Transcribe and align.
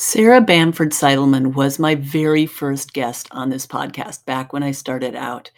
Sarah 0.00 0.40
Bamford 0.40 0.92
Seidelman 0.92 1.54
was 1.54 1.80
my 1.80 1.96
very 1.96 2.46
first 2.46 2.92
guest 2.92 3.26
on 3.32 3.50
this 3.50 3.66
podcast 3.66 4.24
back 4.26 4.52
when 4.52 4.62
I 4.62 4.70
started 4.70 5.16
out. 5.16 5.50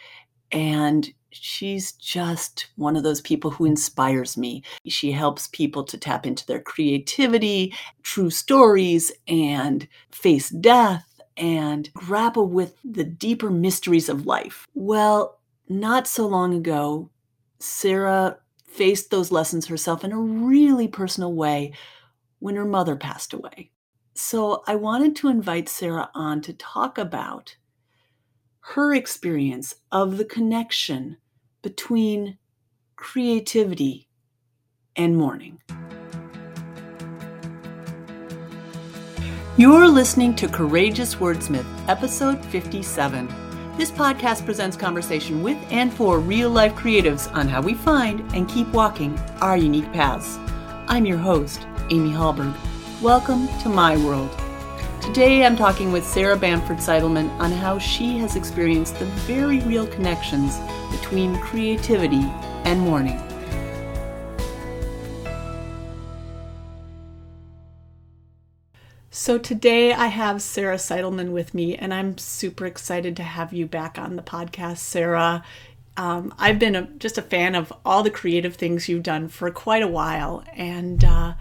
And 0.51 1.07
she's 1.29 1.91
just 1.91 2.65
one 2.75 2.95
of 2.95 3.03
those 3.03 3.21
people 3.21 3.51
who 3.51 3.65
inspires 3.65 4.37
me. 4.37 4.63
She 4.87 5.11
helps 5.11 5.47
people 5.49 5.83
to 5.83 5.95
tap 5.95 6.25
into 6.25 6.43
their 6.47 6.59
creativity, 6.59 7.75
true 8.01 8.31
stories, 8.31 9.11
and 9.27 9.87
face 10.11 10.49
death 10.49 11.21
and 11.37 11.93
grapple 11.93 12.47
with 12.47 12.73
the 12.83 13.03
deeper 13.03 13.51
mysteries 13.51 14.09
of 14.09 14.25
life. 14.25 14.67
Well, 14.73 15.39
not 15.69 16.07
so 16.07 16.25
long 16.25 16.55
ago, 16.55 17.11
Sarah 17.59 18.39
faced 18.65 19.11
those 19.11 19.31
lessons 19.31 19.67
herself 19.67 20.03
in 20.03 20.11
a 20.11 20.19
really 20.19 20.87
personal 20.87 21.31
way 21.31 21.73
when 22.39 22.55
her 22.55 22.65
mother 22.65 22.95
passed 22.95 23.33
away. 23.33 23.70
So 24.13 24.63
I 24.67 24.75
wanted 24.75 25.15
to 25.17 25.29
invite 25.29 25.69
Sarah 25.69 26.09
on 26.13 26.41
to 26.41 26.53
talk 26.53 26.97
about 26.97 27.55
her 28.75 28.93
experience 28.93 29.75
of 29.91 30.17
the 30.17 30.25
connection 30.25 31.17
between 31.61 32.37
creativity 32.95 34.09
and 34.95 35.17
mourning. 35.17 35.59
You're 39.57 39.87
listening 39.87 40.35
to 40.35 40.47
Courageous 40.47 41.15
Wordsmith, 41.15 41.65
episode 41.87 42.43
57. 42.45 43.27
This 43.77 43.91
podcast 43.91 44.45
presents 44.45 44.75
conversation 44.75 45.41
with 45.41 45.57
and 45.71 45.93
for 45.93 46.19
real 46.19 46.49
life 46.49 46.73
creatives 46.75 47.31
on 47.33 47.47
how 47.47 47.61
we 47.61 47.73
find 47.73 48.19
and 48.35 48.49
keep 48.49 48.67
walking 48.69 49.17
our 49.39 49.57
unique 49.57 49.91
paths. 49.93 50.37
I'm 50.87 51.05
your 51.05 51.17
host, 51.17 51.65
Amy 51.89 52.11
Hallberg. 52.11 52.53
Welcome 53.01 53.47
to 53.61 53.67
my 53.67 53.97
world. 53.97 54.29
Today 55.01 55.43
I'm 55.43 55.55
talking 55.55 55.91
with 55.91 56.05
Sarah 56.05 56.37
Bamford 56.37 56.77
Seidelman 56.77 57.31
on 57.39 57.51
how 57.51 57.79
she 57.79 58.19
has 58.19 58.35
experienced 58.35 58.99
the 58.99 59.05
very 59.25 59.59
real 59.61 59.87
connections 59.87 60.59
between 60.91 61.35
creativity 61.39 62.21
and 62.63 62.79
mourning. 62.79 63.19
So 69.09 69.39
today 69.39 69.93
I 69.93 70.05
have 70.05 70.43
Sarah 70.43 70.75
Seidelman 70.75 71.31
with 71.31 71.55
me, 71.55 71.75
and 71.75 71.95
I'm 71.95 72.19
super 72.19 72.67
excited 72.67 73.17
to 73.17 73.23
have 73.23 73.51
you 73.51 73.65
back 73.65 73.97
on 73.97 74.15
the 74.15 74.21
podcast, 74.21 74.77
Sarah. 74.77 75.43
Um, 75.97 76.35
I've 76.37 76.59
been 76.59 76.75
a, 76.75 76.83
just 76.83 77.17
a 77.17 77.23
fan 77.23 77.55
of 77.55 77.73
all 77.83 78.03
the 78.03 78.11
creative 78.11 78.57
things 78.57 78.87
you've 78.87 79.01
done 79.01 79.27
for 79.27 79.49
quite 79.49 79.81
a 79.81 79.87
while, 79.87 80.43
and 80.55 81.03
uh, 81.03 81.33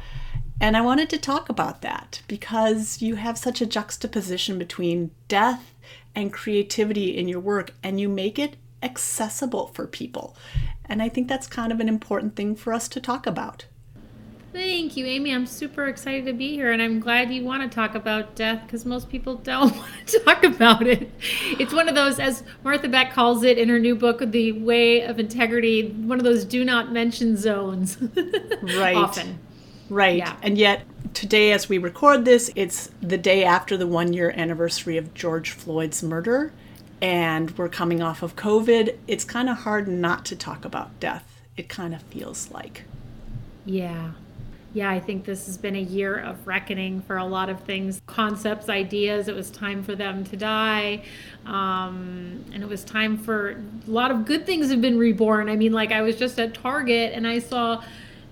and 0.60 0.76
I 0.76 0.82
wanted 0.82 1.08
to 1.10 1.18
talk 1.18 1.48
about 1.48 1.82
that 1.82 2.20
because 2.28 3.00
you 3.00 3.16
have 3.16 3.38
such 3.38 3.60
a 3.60 3.66
juxtaposition 3.66 4.58
between 4.58 5.10
death 5.26 5.74
and 6.14 6.32
creativity 6.32 7.16
in 7.16 7.28
your 7.28 7.40
work, 7.40 7.72
and 7.82 8.00
you 8.00 8.08
make 8.08 8.38
it 8.38 8.56
accessible 8.82 9.68
for 9.68 9.86
people. 9.86 10.36
And 10.84 11.02
I 11.02 11.08
think 11.08 11.28
that's 11.28 11.46
kind 11.46 11.72
of 11.72 11.80
an 11.80 11.88
important 11.88 12.36
thing 12.36 12.56
for 12.56 12.72
us 12.72 12.88
to 12.88 13.00
talk 13.00 13.26
about. 13.26 13.66
Thank 14.52 14.96
you, 14.96 15.06
Amy. 15.06 15.32
I'm 15.32 15.46
super 15.46 15.86
excited 15.86 16.26
to 16.26 16.32
be 16.32 16.50
here, 16.50 16.72
and 16.72 16.82
I'm 16.82 16.98
glad 16.98 17.32
you 17.32 17.44
want 17.44 17.62
to 17.62 17.72
talk 17.72 17.94
about 17.94 18.34
death 18.34 18.62
because 18.66 18.84
most 18.84 19.08
people 19.08 19.36
don't 19.36 19.74
want 19.76 20.06
to 20.06 20.18
talk 20.20 20.42
about 20.42 20.88
it. 20.88 21.08
It's 21.60 21.72
one 21.72 21.88
of 21.88 21.94
those, 21.94 22.18
as 22.18 22.42
Martha 22.64 22.88
Beck 22.88 23.12
calls 23.12 23.44
it 23.44 23.58
in 23.58 23.68
her 23.68 23.78
new 23.78 23.94
book, 23.94 24.18
The 24.18 24.50
Way 24.52 25.02
of 25.02 25.20
Integrity, 25.20 25.90
one 25.90 26.18
of 26.18 26.24
those 26.24 26.44
do 26.44 26.64
not 26.64 26.92
mention 26.92 27.36
zones. 27.36 27.96
Right. 28.62 28.94
Often. 28.96 29.38
Right. 29.90 30.16
Yeah. 30.16 30.36
And 30.42 30.56
yet, 30.56 30.82
today, 31.12 31.52
as 31.52 31.68
we 31.68 31.76
record 31.76 32.24
this, 32.24 32.50
it's 32.54 32.90
the 33.02 33.18
day 33.18 33.44
after 33.44 33.76
the 33.76 33.86
one 33.86 34.12
year 34.12 34.30
anniversary 34.30 34.96
of 34.96 35.12
George 35.12 35.50
Floyd's 35.50 36.02
murder. 36.02 36.52
And 37.02 37.56
we're 37.58 37.68
coming 37.68 38.00
off 38.00 38.22
of 38.22 38.36
COVID. 38.36 38.96
It's 39.08 39.24
kind 39.24 39.48
of 39.48 39.58
hard 39.58 39.88
not 39.88 40.24
to 40.26 40.36
talk 40.36 40.64
about 40.64 40.98
death, 41.00 41.40
it 41.56 41.68
kind 41.68 41.94
of 41.94 42.02
feels 42.02 42.50
like. 42.50 42.84
Yeah. 43.66 44.12
Yeah, 44.72 44.88
I 44.88 45.00
think 45.00 45.24
this 45.24 45.46
has 45.46 45.58
been 45.58 45.74
a 45.74 45.80
year 45.80 46.16
of 46.16 46.46
reckoning 46.46 47.00
for 47.02 47.16
a 47.16 47.24
lot 47.24 47.48
of 47.48 47.60
things, 47.64 48.00
concepts, 48.06 48.68
ideas. 48.68 49.26
It 49.26 49.34
was 49.34 49.50
time 49.50 49.82
for 49.82 49.96
them 49.96 50.22
to 50.26 50.36
die. 50.36 51.02
Um, 51.44 52.44
and 52.52 52.62
it 52.62 52.68
was 52.68 52.84
time 52.84 53.18
for 53.18 53.60
a 53.88 53.90
lot 53.90 54.12
of 54.12 54.24
good 54.24 54.46
things 54.46 54.70
have 54.70 54.80
been 54.80 54.96
reborn. 54.96 55.48
I 55.48 55.56
mean, 55.56 55.72
like 55.72 55.90
I 55.90 56.02
was 56.02 56.14
just 56.14 56.38
at 56.38 56.54
Target 56.54 57.14
and 57.14 57.26
I 57.26 57.40
saw 57.40 57.82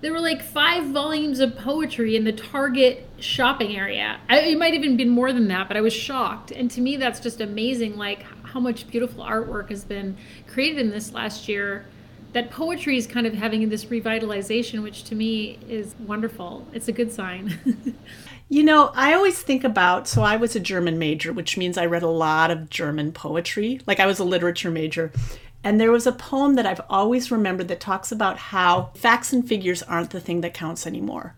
there 0.00 0.12
were 0.12 0.20
like 0.20 0.42
five 0.42 0.86
volumes 0.86 1.41
of 1.41 1.56
poetry 1.56 2.16
in 2.16 2.25
the 2.25 2.32
Target 2.32 3.09
shopping 3.19 3.76
area. 3.76 4.20
I, 4.28 4.41
it 4.41 4.59
might 4.59 4.75
even 4.75 4.97
been 4.97 5.09
more 5.09 5.32
than 5.32 5.48
that, 5.48 5.69
but 5.69 5.76
I 5.76 5.81
was 5.81 5.92
shocked. 5.92 6.50
And 6.50 6.70
to 6.72 6.81
me, 6.81 6.97
that's 6.97 7.20
just 7.20 7.41
amazing, 7.41 7.97
like 7.97 8.25
how 8.44 8.60
much 8.60 8.88
beautiful 8.88 9.25
artwork 9.25 9.70
has 9.70 9.84
been 9.84 10.16
created 10.47 10.78
in 10.78 10.91
this 10.91 11.12
last 11.12 11.48
year. 11.48 11.86
That 12.32 12.50
poetry 12.50 12.97
is 12.97 13.06
kind 13.06 13.26
of 13.26 13.34
having 13.34 13.69
this 13.69 13.86
revitalization, 13.86 14.82
which 14.82 15.04
to 15.04 15.14
me 15.14 15.59
is 15.69 15.94
wonderful. 15.98 16.66
It's 16.72 16.86
a 16.86 16.92
good 16.92 17.10
sign. 17.10 17.59
You 18.50 18.62
know, 18.62 18.91
I 18.94 19.12
always 19.12 19.42
think 19.42 19.62
about 19.62 20.09
so 20.09 20.22
I 20.22 20.36
was 20.36 20.56
a 20.56 20.60
German 20.60 20.98
major, 20.98 21.34
which 21.34 21.59
means 21.59 21.76
I 21.76 21.84
read 21.84 22.03
a 22.03 22.09
lot 22.09 22.50
of 22.50 22.70
German 22.70 23.12
poetry. 23.12 23.80
Like 23.86 24.00
I 24.00 24.06
was 24.06 24.19
a 24.19 24.25
literature 24.25 24.70
major. 24.70 25.12
And 25.68 25.78
there 25.78 25.92
was 25.92 26.06
a 26.06 26.12
poem 26.12 26.54
that 26.54 26.64
I've 26.64 26.80
always 26.88 27.30
remembered 27.30 27.68
that 27.68 27.78
talks 27.78 28.10
about 28.10 28.38
how 28.38 28.88
facts 28.94 29.34
and 29.34 29.46
figures 29.46 29.82
aren't 29.82 30.08
the 30.08 30.18
thing 30.18 30.40
that 30.40 30.54
counts 30.54 30.86
anymore. 30.86 31.34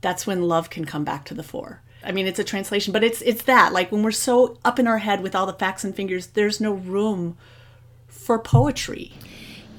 That's 0.00 0.26
when 0.26 0.48
love 0.48 0.70
can 0.70 0.86
come 0.86 1.04
back 1.04 1.26
to 1.26 1.34
the 1.34 1.42
fore. 1.42 1.82
I 2.02 2.10
mean, 2.10 2.26
it's 2.26 2.38
a 2.38 2.44
translation, 2.44 2.94
but 2.94 3.04
it's 3.04 3.20
it's 3.20 3.42
that 3.42 3.74
like 3.74 3.92
when 3.92 4.02
we're 4.02 4.10
so 4.10 4.56
up 4.64 4.78
in 4.78 4.86
our 4.86 4.96
head 4.96 5.20
with 5.20 5.34
all 5.34 5.44
the 5.44 5.52
facts 5.52 5.84
and 5.84 5.94
figures, 5.94 6.28
there's 6.28 6.62
no 6.62 6.72
room 6.72 7.36
for 8.08 8.38
poetry. 8.38 9.12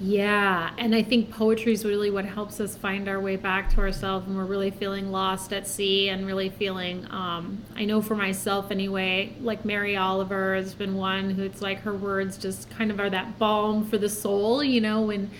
Yeah, 0.07 0.71
and 0.77 0.93
I 0.93 1.01
think 1.01 1.31
poetry 1.31 1.73
is 1.73 1.83
really 1.83 2.11
what 2.11 2.25
helps 2.25 2.59
us 2.59 2.75
find 2.75 3.09
our 3.09 3.19
way 3.19 3.37
back 3.37 3.71
to 3.71 3.79
ourselves 3.79 4.27
when 4.27 4.37
we're 4.37 4.45
really 4.45 4.69
feeling 4.69 5.11
lost 5.11 5.51
at 5.51 5.67
sea 5.67 6.09
and 6.09 6.27
really 6.27 6.49
feeling. 6.49 7.07
Um, 7.09 7.63
I 7.75 7.85
know 7.85 8.03
for 8.03 8.15
myself 8.15 8.69
anyway, 8.69 9.35
like 9.41 9.65
Mary 9.65 9.97
Oliver 9.97 10.53
has 10.53 10.75
been 10.75 10.93
one 10.93 11.31
who 11.31 11.41
it's 11.41 11.59
like 11.59 11.79
her 11.79 11.93
words 11.95 12.37
just 12.37 12.69
kind 12.69 12.91
of 12.91 12.99
are 12.99 13.09
that 13.09 13.39
balm 13.39 13.83
for 13.83 13.97
the 13.97 14.07
soul, 14.09 14.63
you 14.63 14.79
know, 14.79 15.01
when 15.01 15.31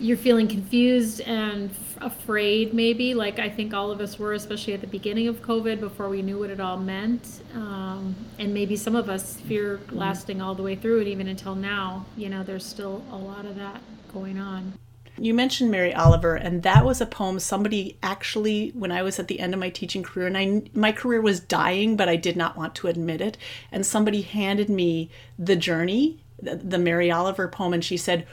you're 0.00 0.16
feeling 0.16 0.48
confused 0.48 1.20
and 1.20 1.70
afraid, 2.00 2.72
maybe 2.72 3.14
like 3.14 3.38
I 3.38 3.48
think 3.48 3.74
all 3.74 3.90
of 3.90 4.00
us 4.00 4.18
were, 4.18 4.32
especially 4.32 4.72
at 4.72 4.80
the 4.80 4.86
beginning 4.86 5.28
of 5.28 5.42
COVID 5.42 5.78
before 5.78 6.08
we 6.08 6.22
knew 6.22 6.38
what 6.38 6.50
it 6.50 6.58
all 6.58 6.78
meant. 6.78 7.42
Um, 7.54 8.16
and 8.38 8.54
maybe 8.54 8.76
some 8.76 8.96
of 8.96 9.10
us 9.10 9.38
fear 9.40 9.80
lasting 9.90 10.40
all 10.40 10.54
the 10.54 10.62
way 10.62 10.74
through 10.74 11.02
it, 11.02 11.06
even 11.06 11.28
until 11.28 11.54
now. 11.54 12.06
You 12.16 12.30
know, 12.30 12.42
there's 12.42 12.64
still 12.64 13.04
a 13.12 13.16
lot 13.16 13.44
of 13.44 13.56
that 13.56 13.82
going 14.12 14.38
on. 14.38 14.72
You 15.18 15.34
mentioned 15.34 15.70
Mary 15.70 15.94
Oliver, 15.94 16.34
and 16.34 16.62
that 16.62 16.82
was 16.82 17.02
a 17.02 17.06
poem 17.06 17.38
somebody 17.38 17.98
actually, 18.02 18.70
when 18.70 18.90
I 18.90 19.02
was 19.02 19.18
at 19.18 19.28
the 19.28 19.38
end 19.38 19.52
of 19.52 19.60
my 19.60 19.68
teaching 19.68 20.02
career, 20.02 20.26
and 20.26 20.38
I 20.38 20.62
my 20.72 20.92
career 20.92 21.20
was 21.20 21.40
dying, 21.40 21.94
but 21.94 22.08
I 22.08 22.16
did 22.16 22.36
not 22.36 22.56
want 22.56 22.74
to 22.76 22.86
admit 22.86 23.20
it, 23.20 23.36
and 23.70 23.84
somebody 23.84 24.22
handed 24.22 24.70
me 24.70 25.10
the 25.38 25.56
journey, 25.56 26.24
the, 26.40 26.56
the 26.56 26.78
Mary 26.78 27.10
Oliver 27.10 27.48
poem, 27.48 27.74
and 27.74 27.84
she 27.84 27.98
said, 27.98 28.26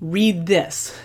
"Read 0.00 0.46
this," 0.46 0.96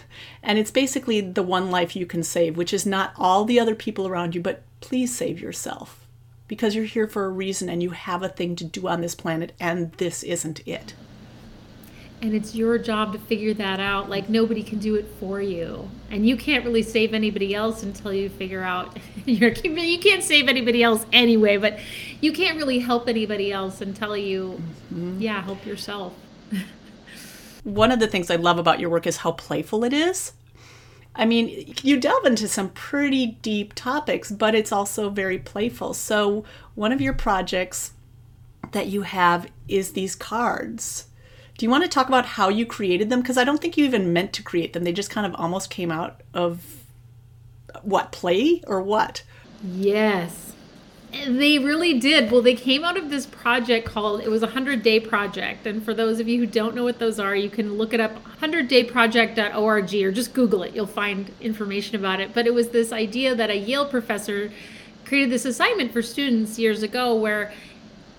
and 0.43 0.57
it's 0.57 0.71
basically 0.71 1.21
the 1.21 1.43
one 1.43 1.71
life 1.71 1.95
you 1.95 2.05
can 2.05 2.23
save, 2.23 2.57
which 2.57 2.73
is 2.73 2.85
not 2.85 3.13
all 3.17 3.45
the 3.45 3.59
other 3.59 3.75
people 3.75 4.07
around 4.07 4.35
you, 4.35 4.41
but 4.41 4.63
please 4.81 5.15
save 5.15 5.39
yourself 5.39 6.07
because 6.49 6.75
you're 6.75 6.85
here 6.85 7.07
for 7.07 7.25
a 7.25 7.29
reason 7.29 7.69
and 7.69 7.81
you 7.81 7.91
have 7.91 8.23
a 8.23 8.27
thing 8.27 8.57
to 8.57 8.65
do 8.65 8.89
on 8.89 8.99
this 8.99 9.15
planet, 9.15 9.53
and 9.59 9.93
this 9.93 10.23
isn't 10.23 10.67
it. 10.67 10.93
And 12.21 12.33
it's 12.33 12.53
your 12.53 12.77
job 12.77 13.13
to 13.13 13.19
figure 13.19 13.53
that 13.53 13.79
out. 13.79 14.09
Like 14.09 14.27
nobody 14.27 14.61
can 14.61 14.79
do 14.79 14.95
it 14.95 15.07
for 15.21 15.39
you, 15.41 15.89
and 16.11 16.27
you 16.27 16.35
can't 16.35 16.65
really 16.65 16.81
save 16.81 17.13
anybody 17.13 17.55
else 17.55 17.83
until 17.83 18.11
you 18.11 18.27
figure 18.27 18.63
out. 18.63 18.97
You're, 19.25 19.51
you 19.51 19.99
can't 19.99 20.23
save 20.23 20.49
anybody 20.49 20.83
else 20.83 21.05
anyway, 21.13 21.55
but 21.55 21.79
you 22.19 22.33
can't 22.33 22.57
really 22.57 22.79
help 22.79 23.07
anybody 23.07 23.53
else 23.53 23.79
until 23.79 24.17
you, 24.17 24.61
mm-hmm. 24.93 25.21
yeah, 25.21 25.41
help 25.41 25.65
yourself. 25.65 26.13
one 27.63 27.91
of 27.91 27.99
the 27.99 28.07
things 28.07 28.29
I 28.29 28.35
love 28.35 28.57
about 28.57 28.79
your 28.79 28.89
work 28.89 29.07
is 29.07 29.17
how 29.17 29.31
playful 29.31 29.83
it 29.83 29.93
is. 29.93 30.33
I 31.15 31.25
mean, 31.25 31.73
you 31.83 31.99
delve 31.99 32.25
into 32.25 32.47
some 32.47 32.69
pretty 32.69 33.37
deep 33.41 33.73
topics, 33.73 34.31
but 34.31 34.55
it's 34.55 34.71
also 34.71 35.09
very 35.09 35.37
playful. 35.37 35.93
So, 35.93 36.45
one 36.75 36.91
of 36.91 37.01
your 37.01 37.13
projects 37.13 37.91
that 38.71 38.87
you 38.87 39.01
have 39.01 39.47
is 39.67 39.93
these 39.93 40.15
cards. 40.15 41.07
Do 41.57 41.65
you 41.65 41.69
want 41.69 41.83
to 41.83 41.89
talk 41.89 42.07
about 42.07 42.25
how 42.25 42.47
you 42.47 42.65
created 42.65 43.09
them? 43.09 43.21
Because 43.21 43.37
I 43.37 43.43
don't 43.43 43.59
think 43.59 43.75
you 43.75 43.83
even 43.83 44.13
meant 44.13 44.31
to 44.33 44.43
create 44.43 44.71
them. 44.71 44.83
They 44.85 44.93
just 44.93 45.09
kind 45.09 45.27
of 45.27 45.35
almost 45.35 45.69
came 45.69 45.91
out 45.91 46.21
of 46.33 46.85
what, 47.81 48.11
play 48.11 48.63
or 48.65 48.81
what? 48.81 49.23
Yes. 49.63 50.53
They 51.11 51.57
really 51.57 51.99
did. 51.99 52.31
Well, 52.31 52.41
they 52.41 52.53
came 52.53 52.83
out 52.83 52.95
of 52.95 53.09
this 53.09 53.25
project 53.25 53.87
called, 53.87 54.21
it 54.21 54.29
was 54.29 54.43
a 54.43 54.47
100 54.47 54.83
day 54.83 54.99
project. 54.99 55.65
And 55.65 55.83
for 55.83 55.93
those 55.93 56.19
of 56.19 56.27
you 56.27 56.39
who 56.39 56.45
don't 56.45 56.75
know 56.75 56.83
what 56.83 56.99
those 56.99 57.19
are, 57.19 57.35
you 57.35 57.49
can 57.49 57.77
look 57.77 57.93
it 57.93 57.99
up 57.99 58.23
100dayproject.org 58.41 59.95
or 59.95 60.11
just 60.11 60.33
Google 60.33 60.63
it. 60.63 60.75
You'll 60.75 60.85
find 60.85 61.31
information 61.41 61.95
about 61.95 62.19
it. 62.19 62.33
But 62.33 62.45
it 62.45 62.53
was 62.53 62.69
this 62.69 62.91
idea 62.91 63.33
that 63.35 63.49
a 63.49 63.57
Yale 63.57 63.87
professor 63.87 64.51
created 65.05 65.31
this 65.31 65.45
assignment 65.45 65.91
for 65.91 66.03
students 66.03 66.59
years 66.59 66.83
ago 66.83 67.15
where 67.15 67.51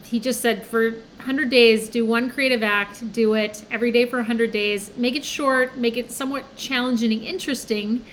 he 0.05 0.19
just 0.19 0.41
said 0.41 0.67
for 0.67 0.91
100 0.91 1.49
days 1.49 1.89
do 1.89 2.05
one 2.05 2.29
creative 2.29 2.65
act 2.65 3.13
do 3.13 3.35
it 3.35 3.65
every 3.71 3.93
day 3.93 4.05
for 4.05 4.17
100 4.17 4.51
days 4.51 4.91
make 4.97 5.15
it 5.15 5.25
short 5.25 5.77
make 5.77 5.97
it 5.97 6.11
somewhat 6.11 6.45
challenging 6.57 7.13
and 7.13 7.23
interesting 7.23 8.05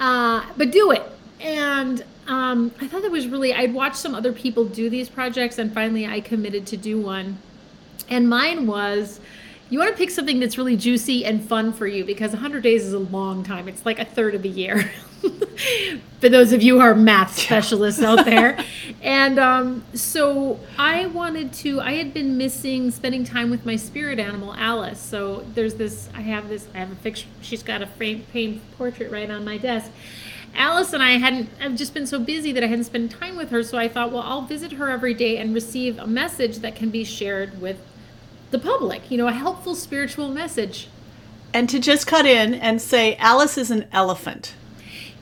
uh, 0.00 0.44
but 0.58 0.70
do 0.70 0.90
it 0.90 1.02
and 1.40 2.04
um, 2.30 2.72
i 2.80 2.86
thought 2.86 3.02
that 3.02 3.10
was 3.10 3.26
really 3.26 3.52
i'd 3.52 3.74
watched 3.74 3.96
some 3.96 4.14
other 4.14 4.32
people 4.32 4.64
do 4.64 4.88
these 4.88 5.08
projects 5.08 5.58
and 5.58 5.72
finally 5.74 6.06
i 6.06 6.20
committed 6.20 6.66
to 6.66 6.76
do 6.76 7.00
one 7.00 7.38
and 8.08 8.28
mine 8.28 8.66
was 8.66 9.20
you 9.68 9.78
want 9.78 9.90
to 9.90 9.96
pick 9.96 10.10
something 10.10 10.40
that's 10.40 10.58
really 10.58 10.76
juicy 10.76 11.24
and 11.24 11.44
fun 11.44 11.72
for 11.72 11.86
you 11.86 12.04
because 12.04 12.32
100 12.32 12.62
days 12.62 12.84
is 12.84 12.92
a 12.92 12.98
long 12.98 13.44
time 13.44 13.68
it's 13.68 13.84
like 13.84 13.98
a 13.98 14.04
third 14.04 14.34
of 14.34 14.42
the 14.42 14.48
year 14.48 14.90
for 16.20 16.28
those 16.28 16.52
of 16.52 16.62
you 16.62 16.76
who 16.76 16.80
are 16.80 16.94
math 16.94 17.38
specialists 17.38 18.02
out 18.02 18.24
there. 18.24 18.58
And 19.02 19.38
um, 19.38 19.84
so 19.94 20.60
I 20.76 21.06
wanted 21.06 21.54
to, 21.54 21.80
I 21.80 21.92
had 21.92 22.12
been 22.12 22.36
missing 22.36 22.90
spending 22.90 23.24
time 23.24 23.48
with 23.48 23.64
my 23.64 23.76
spirit 23.76 24.18
animal, 24.18 24.54
Alice. 24.58 25.00
So 25.00 25.46
there's 25.54 25.74
this, 25.74 26.10
I 26.14 26.20
have 26.20 26.50
this, 26.50 26.68
I 26.74 26.78
have 26.78 26.92
a 26.92 26.96
picture, 26.96 27.26
she's 27.40 27.62
got 27.62 27.80
a 27.80 27.86
frame, 27.86 28.26
framed 28.30 28.60
portrait 28.76 29.10
right 29.10 29.30
on 29.30 29.42
my 29.42 29.56
desk. 29.56 29.90
Alice 30.54 30.92
and 30.92 31.02
I 31.02 31.12
hadn't, 31.12 31.48
I've 31.60 31.76
just 31.76 31.94
been 31.94 32.06
so 32.06 32.18
busy 32.18 32.52
that 32.52 32.62
I 32.62 32.66
hadn't 32.66 32.84
spent 32.84 33.10
time 33.10 33.36
with 33.36 33.50
her. 33.50 33.62
So 33.62 33.78
I 33.78 33.88
thought, 33.88 34.12
well, 34.12 34.22
I'll 34.22 34.42
visit 34.42 34.72
her 34.72 34.90
every 34.90 35.14
day 35.14 35.38
and 35.38 35.54
receive 35.54 35.98
a 35.98 36.06
message 36.06 36.58
that 36.58 36.74
can 36.74 36.90
be 36.90 37.04
shared 37.04 37.60
with 37.60 37.78
the 38.50 38.58
public, 38.58 39.10
you 39.10 39.18
know, 39.18 39.28
a 39.28 39.32
helpful 39.32 39.74
spiritual 39.74 40.28
message. 40.28 40.88
And 41.52 41.68
to 41.68 41.78
just 41.78 42.06
cut 42.06 42.26
in 42.26 42.54
and 42.54 42.80
say, 42.80 43.16
Alice 43.16 43.58
is 43.58 43.70
an 43.70 43.86
elephant. 43.92 44.54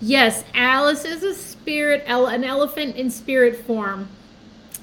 Yes, 0.00 0.44
Alice 0.54 1.04
is 1.04 1.22
a 1.22 1.34
spirit, 1.34 2.04
an 2.06 2.44
elephant 2.44 2.96
in 2.96 3.10
spirit 3.10 3.56
form. 3.64 4.08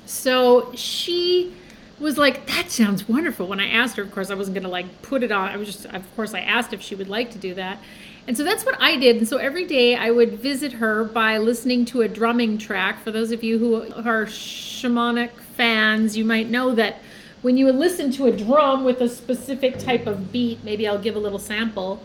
So 0.05 0.71
she 0.75 1.53
was 1.99 2.17
like, 2.17 2.47
that 2.47 2.69
sounds 2.69 3.07
wonderful. 3.07 3.47
When 3.47 3.59
I 3.59 3.69
asked 3.69 3.97
her, 3.97 4.03
of 4.03 4.11
course, 4.11 4.29
I 4.29 4.35
wasn't 4.35 4.55
going 4.55 4.63
to 4.63 4.69
like 4.69 5.01
put 5.01 5.23
it 5.23 5.31
on. 5.31 5.49
I 5.49 5.57
was 5.57 5.67
just, 5.67 5.85
of 5.85 6.15
course, 6.15 6.33
I 6.33 6.41
asked 6.41 6.73
if 6.73 6.81
she 6.81 6.95
would 6.95 7.07
like 7.07 7.31
to 7.31 7.37
do 7.37 7.53
that. 7.55 7.79
And 8.27 8.35
so 8.35 8.43
that's 8.43 8.65
what 8.65 8.75
I 8.81 8.97
did. 8.97 9.17
And 9.17 9.27
so 9.27 9.37
every 9.37 9.65
day 9.65 9.95
I 9.95 10.09
would 10.09 10.39
visit 10.39 10.73
her 10.73 11.03
by 11.03 11.37
listening 11.37 11.85
to 11.85 12.01
a 12.01 12.07
drumming 12.07 12.57
track. 12.57 13.03
For 13.03 13.11
those 13.11 13.31
of 13.31 13.43
you 13.43 13.59
who 13.59 13.75
are 13.75 14.25
shamanic 14.25 15.31
fans, 15.55 16.17
you 16.17 16.25
might 16.25 16.49
know 16.49 16.73
that 16.73 17.01
when 17.41 17.55
you 17.57 17.65
would 17.65 17.75
listen 17.75 18.11
to 18.13 18.25
a 18.25 18.31
drum 18.31 18.83
with 18.83 19.01
a 19.01 19.09
specific 19.09 19.77
type 19.77 20.07
of 20.07 20.31
beat, 20.31 20.63
maybe 20.63 20.87
I'll 20.87 20.97
give 20.97 21.15
a 21.15 21.19
little 21.19 21.39
sample 21.39 22.01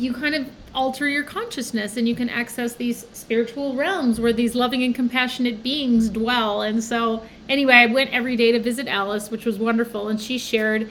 you 0.00 0.14
kind 0.14 0.34
of 0.34 0.59
alter 0.74 1.08
your 1.08 1.24
consciousness 1.24 1.96
and 1.96 2.08
you 2.08 2.14
can 2.14 2.28
access 2.28 2.74
these 2.74 3.06
spiritual 3.12 3.74
realms 3.74 4.20
where 4.20 4.32
these 4.32 4.54
loving 4.54 4.82
and 4.82 4.94
compassionate 4.94 5.62
beings 5.62 6.08
dwell. 6.08 6.62
And 6.62 6.82
so, 6.82 7.22
anyway, 7.48 7.74
I 7.74 7.86
went 7.86 8.10
every 8.10 8.36
day 8.36 8.52
to 8.52 8.60
visit 8.60 8.86
Alice, 8.86 9.30
which 9.30 9.44
was 9.44 9.58
wonderful, 9.58 10.08
and 10.08 10.20
she 10.20 10.38
shared 10.38 10.90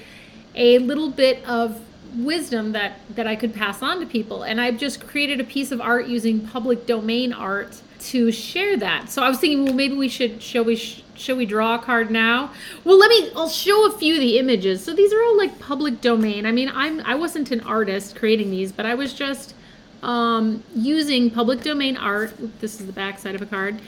a 0.56 0.80
little 0.80 1.10
bit 1.10 1.44
of 1.46 1.80
wisdom 2.16 2.72
that 2.72 3.00
that 3.16 3.28
I 3.28 3.36
could 3.36 3.54
pass 3.54 3.82
on 3.82 4.00
to 4.00 4.06
people. 4.06 4.44
And 4.44 4.60
I've 4.60 4.78
just 4.78 5.06
created 5.06 5.40
a 5.40 5.44
piece 5.44 5.72
of 5.72 5.80
art 5.80 6.08
using 6.08 6.42
public 6.42 6.86
domain 6.86 7.32
art 7.32 7.82
to 8.00 8.32
share 8.32 8.78
that. 8.78 9.10
So 9.10 9.22
I 9.24 9.30
was 9.30 9.40
thinking, 9.40 9.66
well, 9.66 9.74
maybe 9.74 9.96
we 9.96 10.10
should 10.10 10.42
shall 10.42 10.64
we 10.64 10.76
sh- 10.76 11.04
shall 11.16 11.36
we 11.36 11.46
draw 11.46 11.76
a 11.76 11.80
card 11.80 12.10
now? 12.10 12.52
Well, 12.84 12.98
let 12.98 13.10
me. 13.10 13.32
I'll 13.36 13.50
show 13.50 13.86
a 13.88 13.92
few 13.92 14.16
of 14.16 14.20
the 14.20 14.40
images. 14.40 14.84
So 14.84 14.94
these 14.94 15.14
are 15.14 15.22
all 15.22 15.38
like 15.38 15.60
public 15.60 16.02
domain. 16.02 16.46
I 16.46 16.52
mean, 16.52 16.72
I'm 16.74 17.02
I 17.02 17.16
wasn't 17.16 17.52
an 17.52 17.62
artist 17.62 18.16
creating 18.16 18.52
these, 18.52 18.72
but 18.72 18.86
I 18.86 18.96
was 18.96 19.14
just 19.14 19.54
um, 20.04 20.64
using 20.76 21.30
public 21.30 21.62
domain 21.62 21.98
art. 21.98 22.34
This 22.60 22.80
is 22.80 22.86
the 22.86 22.94
back 22.94 23.20
side 23.20 23.36
of 23.36 23.42
a 23.42 23.46
card 23.46 23.82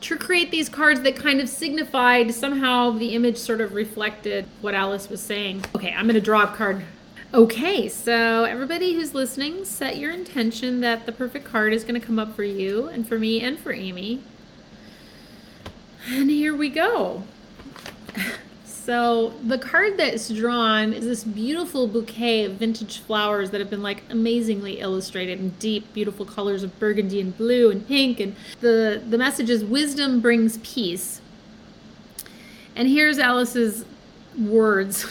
to 0.00 0.16
create 0.16 0.52
these 0.52 0.68
cards 0.68 1.00
that 1.00 1.16
kind 1.16 1.40
of 1.40 1.48
signified 1.48 2.32
somehow 2.32 2.90
the 2.92 3.16
image 3.16 3.36
sort 3.36 3.60
of 3.60 3.74
reflected 3.74 4.46
what 4.60 4.72
Alice 4.72 5.08
was 5.08 5.20
saying. 5.20 5.64
Okay, 5.74 5.92
I'm 5.92 6.04
going 6.04 6.14
to 6.14 6.20
draw 6.20 6.44
a 6.44 6.56
card 6.56 6.84
Okay, 7.34 7.90
so 7.90 8.44
everybody 8.44 8.94
who's 8.94 9.12
listening, 9.12 9.66
set 9.66 9.98
your 9.98 10.10
intention 10.10 10.80
that 10.80 11.04
the 11.04 11.12
perfect 11.12 11.44
card 11.44 11.74
is 11.74 11.84
going 11.84 12.00
to 12.00 12.06
come 12.06 12.18
up 12.18 12.34
for 12.34 12.42
you 12.42 12.88
and 12.88 13.06
for 13.06 13.18
me 13.18 13.42
and 13.42 13.58
for 13.58 13.70
Amy. 13.70 14.22
And 16.08 16.30
here 16.30 16.56
we 16.56 16.70
go. 16.70 17.24
So 18.88 19.34
the 19.46 19.58
card 19.58 19.98
that's 19.98 20.30
drawn 20.30 20.94
is 20.94 21.04
this 21.04 21.22
beautiful 21.22 21.88
bouquet 21.88 22.46
of 22.46 22.52
vintage 22.52 23.00
flowers 23.00 23.50
that 23.50 23.60
have 23.60 23.68
been 23.68 23.82
like 23.82 24.02
amazingly 24.08 24.80
illustrated 24.80 25.38
in 25.40 25.50
deep, 25.58 25.92
beautiful 25.92 26.24
colors 26.24 26.62
of 26.62 26.80
burgundy 26.80 27.20
and 27.20 27.36
blue 27.36 27.70
and 27.70 27.86
pink. 27.86 28.18
And 28.18 28.34
the, 28.62 29.02
the 29.06 29.18
message 29.18 29.50
is 29.50 29.62
wisdom 29.62 30.20
brings 30.20 30.56
peace. 30.62 31.20
And 32.74 32.88
here's 32.88 33.18
Alice's 33.18 33.84
words. 34.38 35.04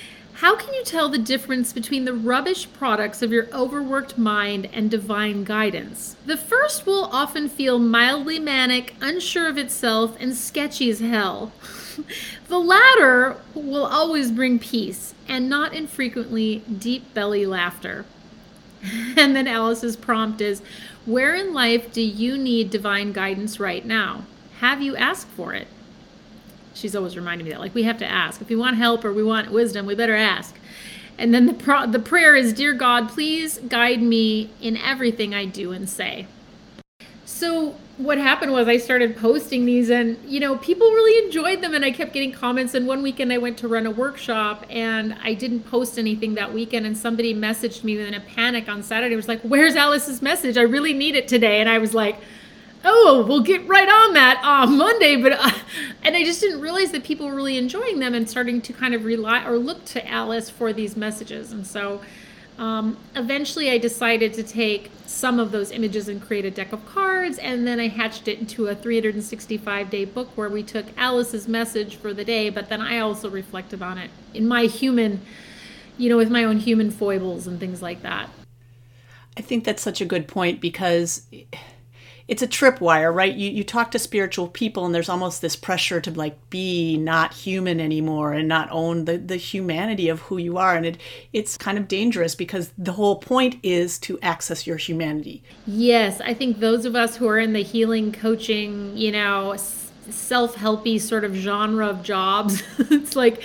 How 0.36 0.56
can 0.56 0.72
you 0.72 0.82
tell 0.82 1.10
the 1.10 1.18
difference 1.18 1.74
between 1.74 2.06
the 2.06 2.14
rubbish 2.14 2.66
products 2.72 3.20
of 3.20 3.30
your 3.30 3.48
overworked 3.52 4.16
mind 4.16 4.70
and 4.72 4.90
divine 4.90 5.44
guidance? 5.44 6.16
The 6.24 6.38
first 6.38 6.86
will 6.86 7.04
often 7.12 7.50
feel 7.50 7.78
mildly 7.78 8.38
manic, 8.38 8.94
unsure 9.02 9.50
of 9.50 9.58
itself, 9.58 10.16
and 10.18 10.34
sketchy 10.34 10.88
as 10.88 11.00
hell. 11.00 11.52
the 12.48 12.58
latter 12.58 13.36
will 13.54 13.86
always 13.86 14.30
bring 14.30 14.58
peace, 14.58 15.14
and 15.26 15.48
not 15.48 15.74
infrequently 15.74 16.62
deep 16.78 17.12
belly 17.14 17.46
laughter. 17.46 18.04
and 19.16 19.34
then 19.34 19.46
Alice's 19.46 19.96
prompt 19.96 20.40
is 20.40 20.62
Where 21.04 21.34
in 21.34 21.52
life 21.52 21.92
do 21.92 22.02
you 22.02 22.38
need 22.38 22.70
divine 22.70 23.12
guidance 23.12 23.58
right 23.58 23.84
now? 23.84 24.24
Have 24.60 24.82
you 24.82 24.96
asked 24.96 25.28
for 25.28 25.52
it? 25.54 25.68
she's 26.78 26.94
always 26.94 27.16
reminding 27.16 27.44
me 27.44 27.50
that 27.50 27.60
like 27.60 27.74
we 27.74 27.82
have 27.82 27.98
to 27.98 28.06
ask 28.06 28.40
if 28.40 28.48
we 28.48 28.56
want 28.56 28.76
help 28.76 29.04
or 29.04 29.12
we 29.12 29.22
want 29.22 29.50
wisdom 29.50 29.84
we 29.84 29.94
better 29.94 30.14
ask 30.14 30.58
and 31.18 31.34
then 31.34 31.46
the 31.46 31.52
pro- 31.52 31.86
the 31.86 31.98
prayer 31.98 32.36
is 32.36 32.52
dear 32.52 32.72
god 32.72 33.08
please 33.08 33.58
guide 33.68 34.00
me 34.00 34.50
in 34.60 34.76
everything 34.76 35.34
i 35.34 35.44
do 35.44 35.72
and 35.72 35.88
say 35.88 36.26
so 37.24 37.74
what 37.98 38.16
happened 38.16 38.52
was 38.52 38.68
i 38.68 38.76
started 38.76 39.16
posting 39.16 39.66
these 39.66 39.90
and 39.90 40.16
you 40.24 40.38
know 40.38 40.56
people 40.58 40.86
really 40.88 41.26
enjoyed 41.26 41.60
them 41.60 41.74
and 41.74 41.84
i 41.84 41.90
kept 41.90 42.12
getting 42.12 42.32
comments 42.32 42.74
and 42.74 42.86
one 42.86 43.02
weekend 43.02 43.32
i 43.32 43.38
went 43.38 43.58
to 43.58 43.66
run 43.66 43.86
a 43.86 43.90
workshop 43.90 44.64
and 44.70 45.16
i 45.22 45.34
didn't 45.34 45.60
post 45.64 45.98
anything 45.98 46.34
that 46.34 46.52
weekend 46.52 46.86
and 46.86 46.96
somebody 46.96 47.34
messaged 47.34 47.82
me 47.82 47.98
in 47.98 48.14
a 48.14 48.20
panic 48.20 48.68
on 48.68 48.82
saturday 48.82 49.12
it 49.12 49.16
was 49.16 49.28
like 49.28 49.40
where's 49.42 49.74
alice's 49.74 50.22
message 50.22 50.56
i 50.56 50.62
really 50.62 50.92
need 50.92 51.16
it 51.16 51.26
today 51.26 51.60
and 51.60 51.68
i 51.68 51.78
was 51.78 51.92
like 51.92 52.16
oh, 52.84 53.24
we'll 53.26 53.42
get 53.42 53.66
right 53.66 53.88
on 53.88 54.14
that 54.14 54.40
on 54.44 54.78
Monday. 54.78 55.16
But 55.16 55.32
uh, 55.32 55.50
and 56.02 56.16
I 56.16 56.24
just 56.24 56.40
didn't 56.40 56.60
realize 56.60 56.92
that 56.92 57.04
people 57.04 57.26
were 57.26 57.34
really 57.34 57.58
enjoying 57.58 57.98
them 57.98 58.14
and 58.14 58.28
starting 58.28 58.60
to 58.62 58.72
kind 58.72 58.94
of 58.94 59.04
rely 59.04 59.44
or 59.44 59.58
look 59.58 59.84
to 59.86 60.08
Alice 60.08 60.48
for 60.48 60.72
these 60.72 60.96
messages. 60.96 61.52
And 61.52 61.66
so 61.66 62.00
um, 62.58 62.96
eventually, 63.14 63.70
I 63.70 63.78
decided 63.78 64.34
to 64.34 64.42
take 64.42 64.90
some 65.06 65.38
of 65.38 65.52
those 65.52 65.70
images 65.70 66.08
and 66.08 66.20
create 66.20 66.44
a 66.44 66.50
deck 66.50 66.72
of 66.72 66.84
cards, 66.86 67.38
and 67.38 67.66
then 67.66 67.78
I 67.78 67.86
hatched 67.86 68.26
it 68.26 68.40
into 68.40 68.66
a 68.66 68.74
365 68.74 69.88
day 69.90 70.04
book 70.04 70.28
where 70.34 70.48
we 70.48 70.64
took 70.64 70.86
Alice's 70.96 71.46
message 71.46 71.96
for 71.96 72.12
the 72.12 72.24
day, 72.24 72.50
but 72.50 72.68
then 72.68 72.80
I 72.80 72.98
also 72.98 73.30
reflected 73.30 73.80
on 73.80 73.96
it 73.96 74.10
in 74.34 74.48
my 74.48 74.64
human, 74.64 75.20
you 75.96 76.08
know, 76.08 76.16
with 76.16 76.30
my 76.30 76.42
own 76.42 76.58
human 76.58 76.90
foibles 76.90 77.46
and 77.46 77.60
things 77.60 77.80
like 77.80 78.02
that. 78.02 78.28
I 79.36 79.40
think 79.40 79.62
that's 79.62 79.82
such 79.82 80.00
a 80.00 80.04
good 80.04 80.26
point 80.26 80.60
because 80.60 81.22
it's 82.28 82.42
a 82.42 82.46
tripwire, 82.46 83.12
right? 83.12 83.34
You 83.34 83.50
you 83.50 83.64
talk 83.64 83.90
to 83.92 83.98
spiritual 83.98 84.48
people 84.48 84.84
and 84.84 84.94
there's 84.94 85.08
almost 85.08 85.40
this 85.40 85.56
pressure 85.56 85.98
to 86.02 86.10
like 86.10 86.36
be 86.50 86.98
not 86.98 87.32
human 87.32 87.80
anymore 87.80 88.34
and 88.34 88.46
not 88.46 88.68
own 88.70 89.06
the, 89.06 89.16
the 89.16 89.36
humanity 89.36 90.10
of 90.10 90.20
who 90.20 90.36
you 90.36 90.58
are. 90.58 90.76
And 90.76 90.84
it 90.84 90.98
it's 91.32 91.56
kind 91.56 91.78
of 91.78 91.88
dangerous 91.88 92.34
because 92.34 92.70
the 92.76 92.92
whole 92.92 93.16
point 93.16 93.56
is 93.62 93.98
to 94.00 94.18
access 94.20 94.66
your 94.66 94.76
humanity. 94.76 95.42
Yes, 95.66 96.20
I 96.20 96.34
think 96.34 96.60
those 96.60 96.84
of 96.84 96.94
us 96.94 97.16
who 97.16 97.26
are 97.28 97.38
in 97.38 97.54
the 97.54 97.62
healing 97.62 98.12
coaching, 98.12 98.94
you 98.94 99.10
know, 99.10 99.56
self-helpy 100.10 101.00
sort 101.00 101.24
of 101.24 101.34
genre 101.34 101.86
of 101.88 102.02
jobs, 102.02 102.62
it's 102.78 103.16
like 103.16 103.42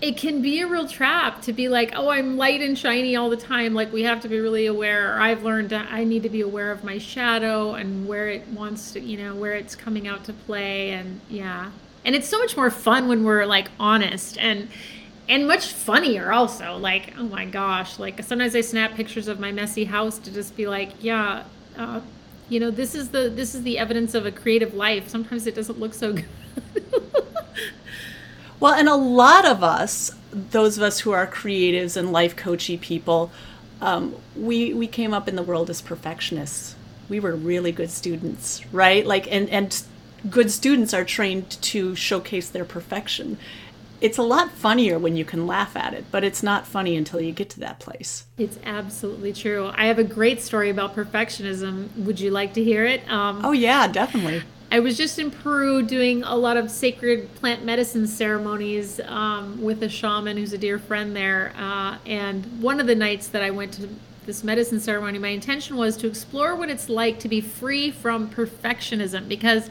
it 0.00 0.16
can 0.16 0.42
be 0.42 0.60
a 0.60 0.66
real 0.66 0.86
trap 0.86 1.40
to 1.42 1.52
be 1.52 1.68
like, 1.68 1.92
oh, 1.94 2.10
I'm 2.10 2.36
light 2.36 2.60
and 2.60 2.78
shiny 2.78 3.16
all 3.16 3.30
the 3.30 3.36
time. 3.36 3.72
Like 3.72 3.92
we 3.92 4.02
have 4.02 4.20
to 4.22 4.28
be 4.28 4.38
really 4.38 4.66
aware. 4.66 5.18
I've 5.18 5.42
learned 5.42 5.72
I 5.72 6.04
need 6.04 6.22
to 6.24 6.28
be 6.28 6.42
aware 6.42 6.70
of 6.70 6.84
my 6.84 6.98
shadow 6.98 7.74
and 7.74 8.06
where 8.06 8.28
it 8.28 8.46
wants 8.48 8.92
to, 8.92 9.00
you 9.00 9.16
know, 9.16 9.34
where 9.34 9.54
it's 9.54 9.74
coming 9.74 10.06
out 10.06 10.24
to 10.24 10.32
play. 10.32 10.90
And 10.90 11.20
yeah, 11.30 11.70
and 12.04 12.14
it's 12.14 12.28
so 12.28 12.38
much 12.38 12.56
more 12.56 12.70
fun 12.70 13.08
when 13.08 13.24
we're 13.24 13.46
like 13.46 13.70
honest 13.80 14.36
and 14.38 14.68
and 15.28 15.48
much 15.48 15.72
funnier 15.72 16.30
also. 16.30 16.76
Like 16.76 17.14
oh 17.16 17.24
my 17.24 17.46
gosh, 17.46 17.98
like 17.98 18.22
sometimes 18.22 18.54
I 18.54 18.60
snap 18.60 18.94
pictures 18.94 19.28
of 19.28 19.40
my 19.40 19.50
messy 19.50 19.84
house 19.84 20.18
to 20.20 20.32
just 20.32 20.56
be 20.56 20.66
like, 20.66 20.92
yeah. 21.00 21.44
Uh, 21.76 22.00
you 22.48 22.60
know 22.60 22.70
this 22.70 22.94
is 22.94 23.10
the 23.10 23.28
this 23.28 23.54
is 23.54 23.62
the 23.64 23.76
evidence 23.76 24.14
of 24.14 24.24
a 24.24 24.30
creative 24.30 24.72
life 24.72 25.08
sometimes 25.08 25.48
it 25.48 25.54
doesn't 25.56 25.80
look 25.80 25.92
so 25.92 26.12
good 26.14 26.24
Well, 28.58 28.74
and 28.74 28.88
a 28.88 28.96
lot 28.96 29.46
of 29.46 29.62
us, 29.62 30.12
those 30.32 30.76
of 30.76 30.82
us 30.82 31.00
who 31.00 31.12
are 31.12 31.26
creatives 31.26 31.96
and 31.96 32.12
life 32.12 32.36
coachy 32.36 32.76
people, 32.76 33.30
um, 33.80 34.14
we 34.34 34.72
we 34.72 34.86
came 34.86 35.12
up 35.12 35.28
in 35.28 35.36
the 35.36 35.42
world 35.42 35.68
as 35.68 35.82
perfectionists. 35.82 36.74
We 37.08 37.20
were 37.20 37.36
really 37.36 37.72
good 37.72 37.90
students, 37.90 38.64
right? 38.72 39.06
Like, 39.06 39.30
and 39.30 39.48
and 39.50 39.82
good 40.30 40.50
students 40.50 40.94
are 40.94 41.04
trained 41.04 41.50
to 41.62 41.94
showcase 41.94 42.48
their 42.48 42.64
perfection. 42.64 43.38
It's 44.00 44.18
a 44.18 44.22
lot 44.22 44.50
funnier 44.50 44.98
when 44.98 45.16
you 45.16 45.24
can 45.24 45.46
laugh 45.46 45.74
at 45.74 45.94
it, 45.94 46.04
but 46.10 46.22
it's 46.22 46.42
not 46.42 46.66
funny 46.66 46.96
until 46.96 47.20
you 47.20 47.32
get 47.32 47.48
to 47.50 47.60
that 47.60 47.78
place. 47.80 48.26
It's 48.36 48.58
absolutely 48.64 49.32
true. 49.32 49.70
I 49.74 49.86
have 49.86 49.98
a 49.98 50.04
great 50.04 50.42
story 50.42 50.68
about 50.68 50.94
perfectionism. 50.94 51.94
Would 51.96 52.20
you 52.20 52.30
like 52.30 52.52
to 52.54 52.64
hear 52.64 52.84
it? 52.84 53.08
Um, 53.10 53.44
oh 53.44 53.52
yeah, 53.52 53.88
definitely. 53.88 54.42
I 54.76 54.78
was 54.78 54.98
just 54.98 55.18
in 55.18 55.30
Peru 55.30 55.82
doing 55.82 56.22
a 56.22 56.36
lot 56.36 56.58
of 56.58 56.70
sacred 56.70 57.34
plant 57.36 57.64
medicine 57.64 58.06
ceremonies 58.06 59.00
um, 59.06 59.62
with 59.62 59.82
a 59.82 59.88
shaman 59.88 60.36
who's 60.36 60.52
a 60.52 60.58
dear 60.58 60.78
friend 60.78 61.16
there. 61.16 61.54
Uh, 61.56 61.96
and 62.04 62.44
one 62.60 62.78
of 62.78 62.86
the 62.86 62.94
nights 62.94 63.28
that 63.28 63.40
I 63.40 63.50
went 63.50 63.72
to 63.72 63.88
this 64.26 64.44
medicine 64.44 64.78
ceremony, 64.78 65.18
my 65.18 65.28
intention 65.28 65.78
was 65.78 65.96
to 65.96 66.06
explore 66.06 66.54
what 66.54 66.68
it's 66.68 66.90
like 66.90 67.18
to 67.20 67.28
be 67.28 67.40
free 67.40 67.90
from 67.90 68.28
perfectionism 68.28 69.26
because 69.30 69.70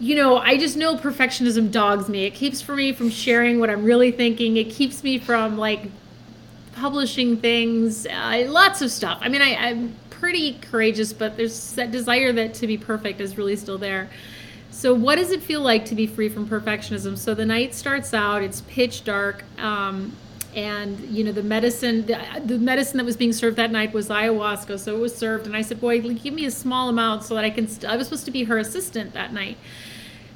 you 0.00 0.14
know, 0.14 0.38
I 0.38 0.56
just 0.56 0.78
know 0.78 0.96
perfectionism 0.96 1.70
dogs 1.70 2.08
me. 2.08 2.24
It 2.24 2.32
keeps 2.32 2.62
for 2.62 2.74
me 2.74 2.94
from 2.94 3.10
sharing 3.10 3.60
what 3.60 3.68
I'm 3.68 3.84
really 3.84 4.12
thinking. 4.12 4.56
It 4.56 4.70
keeps 4.70 5.04
me 5.04 5.18
from 5.18 5.58
like 5.58 5.90
publishing 6.72 7.36
things, 7.36 8.06
uh, 8.06 8.46
lots 8.48 8.80
of 8.80 8.90
stuff. 8.90 9.18
I 9.20 9.28
mean, 9.28 9.42
I, 9.42 9.56
I'm 9.56 9.94
pretty 10.20 10.54
courageous, 10.54 11.12
but 11.12 11.36
there's 11.36 11.72
that 11.74 11.90
desire 11.90 12.32
that 12.32 12.54
to 12.54 12.66
be 12.66 12.76
perfect 12.76 13.20
is 13.20 13.36
really 13.36 13.56
still 13.56 13.78
there. 13.78 14.08
So, 14.70 14.92
what 14.92 15.16
does 15.16 15.30
it 15.30 15.42
feel 15.42 15.60
like 15.60 15.84
to 15.86 15.94
be 15.94 16.06
free 16.06 16.28
from 16.28 16.46
perfectionism? 16.46 17.16
So, 17.16 17.34
the 17.34 17.46
night 17.46 17.74
starts 17.74 18.12
out, 18.12 18.42
it's 18.42 18.62
pitch 18.62 19.04
dark. 19.04 19.44
Um, 19.58 20.16
and 20.54 20.98
you 21.10 21.22
know 21.22 21.32
the 21.32 21.42
medicine 21.42 22.06
the, 22.06 22.18
the, 22.42 22.58
medicine 22.58 22.96
that 22.96 23.04
was 23.04 23.16
being 23.16 23.32
served 23.32 23.58
that 23.58 23.70
night 23.70 23.92
was 23.92 24.08
ayahuasca 24.08 24.78
so 24.78 24.96
it 24.96 24.98
was 24.98 25.14
served 25.14 25.46
and 25.46 25.54
i 25.54 25.60
said 25.60 25.78
boy 25.78 26.00
give 26.00 26.32
me 26.32 26.46
a 26.46 26.50
small 26.50 26.88
amount 26.88 27.22
so 27.22 27.34
that 27.34 27.44
i 27.44 27.50
can 27.50 27.68
st- 27.68 27.84
i 27.84 27.94
was 27.94 28.06
supposed 28.06 28.24
to 28.24 28.30
be 28.30 28.44
her 28.44 28.56
assistant 28.56 29.12
that 29.12 29.34
night 29.34 29.58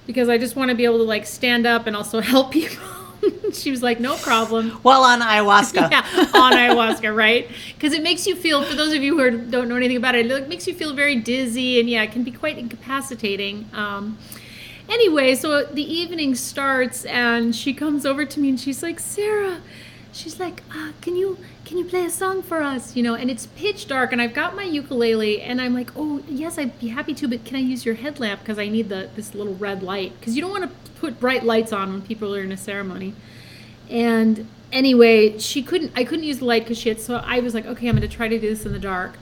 because 0.07 0.29
i 0.29 0.37
just 0.37 0.57
want 0.57 0.69
to 0.69 0.75
be 0.75 0.85
able 0.85 0.99
to 0.99 1.05
like 1.05 1.25
stand 1.25 1.67
up 1.67 1.87
and 1.87 1.97
also 1.97 2.21
help 2.35 2.53
people 2.53 3.00
she 3.53 3.71
was 3.71 3.83
like, 3.83 4.01
no 4.01 4.17
problem. 4.17 4.81
Well, 4.83 5.05
on 5.05 5.21
ayahuasca. 5.21 5.91
yeah, 5.91 6.31
on 6.35 6.53
ayahuasca, 6.53 7.15
right? 7.15 7.49
Because 7.75 7.93
it 7.93 8.03
makes 8.03 8.27
you 8.27 8.37
feel, 8.37 8.63
for 8.63 8.75
those 8.75 8.93
of 8.93 9.03
you 9.03 9.19
who 9.19 9.39
don't 9.51 9.69
know 9.69 9.77
anything 9.77 9.97
about 9.97 10.15
it, 10.15 10.31
it 10.31 10.49
makes 10.49 10.67
you 10.67 10.75
feel 10.75 10.95
very 10.95 11.17
dizzy 11.17 11.81
and 11.81 11.89
yeah, 11.89 12.03
it 12.03 12.13
can 12.13 12.23
be 12.23 12.31
quite 12.31 12.59
incapacitating. 12.59 13.69
Um, 13.73 14.19
anyway, 14.89 15.35
so 15.35 15.65
the 15.65 15.83
evening 15.83 16.35
starts 16.35 17.05
and 17.05 17.55
she 17.55 17.75
comes 17.75 18.05
over 18.07 18.25
to 18.25 18.41
me 18.41 18.51
and 18.51 18.61
she's 18.61 18.83
like, 18.83 19.01
Sarah, 19.01 19.61
she's 20.13 20.41
like, 20.41 20.63
uh, 20.75 20.93
can 21.01 21.17
you 21.17 21.39
can 21.65 21.79
you 21.79 21.85
play 21.85 22.05
a 22.05 22.11
song 22.11 22.43
for 22.43 22.63
us? 22.63 22.97
You 22.97 23.05
know, 23.05 23.15
and 23.15 23.31
it's 23.31 23.47
pitch 23.47 23.87
dark 23.87 24.13
and 24.13 24.21
I've 24.21 24.35
got 24.35 24.57
my 24.57 24.65
ukulele 24.65 25.41
and 25.41 25.61
I'm 25.61 25.73
like, 25.73 25.91
oh 25.95 26.21
yes, 26.29 26.59
I'd 26.59 26.79
be 26.81 26.89
happy 26.89 27.15
to, 27.15 27.29
but 27.29 27.45
can 27.45 27.57
I 27.57 27.61
use 27.61 27.87
your 27.87 27.95
headlamp 27.95 28.41
because 28.41 28.59
I 28.59 28.69
need 28.69 28.89
the 28.89 29.09
this 29.15 29.35
little 29.35 29.55
red 29.55 29.83
light 29.83 30.19
because 30.19 30.35
you 30.35 30.43
don't 30.43 30.51
want 30.51 30.65
to 30.65 30.71
put 31.01 31.19
bright 31.19 31.45
lights 31.45 31.73
on 31.73 31.93
when 31.93 32.03
people 32.03 32.35
are 32.35 32.43
in 32.43 32.53
a 32.53 32.57
ceremony. 32.57 33.15
And 33.89 34.47
anyway, 34.73 35.39
she 35.39 35.63
couldn't. 35.63 35.93
I 35.97 36.05
couldn't 36.05 36.25
use 36.25 36.39
the 36.39 36.45
light 36.45 36.65
because 36.65 36.79
she 36.79 36.89
had. 36.89 37.01
So 37.01 37.17
I 37.17 37.41
was 37.41 37.55
like, 37.55 37.67
okay, 37.67 37.89
I'm 37.89 37.97
going 37.97 38.09
to 38.09 38.15
try 38.15 38.29
to 38.29 38.39
do 38.39 38.49
this 38.49 38.67
in 38.67 38.73
the 38.73 38.79
dark. 38.79 39.19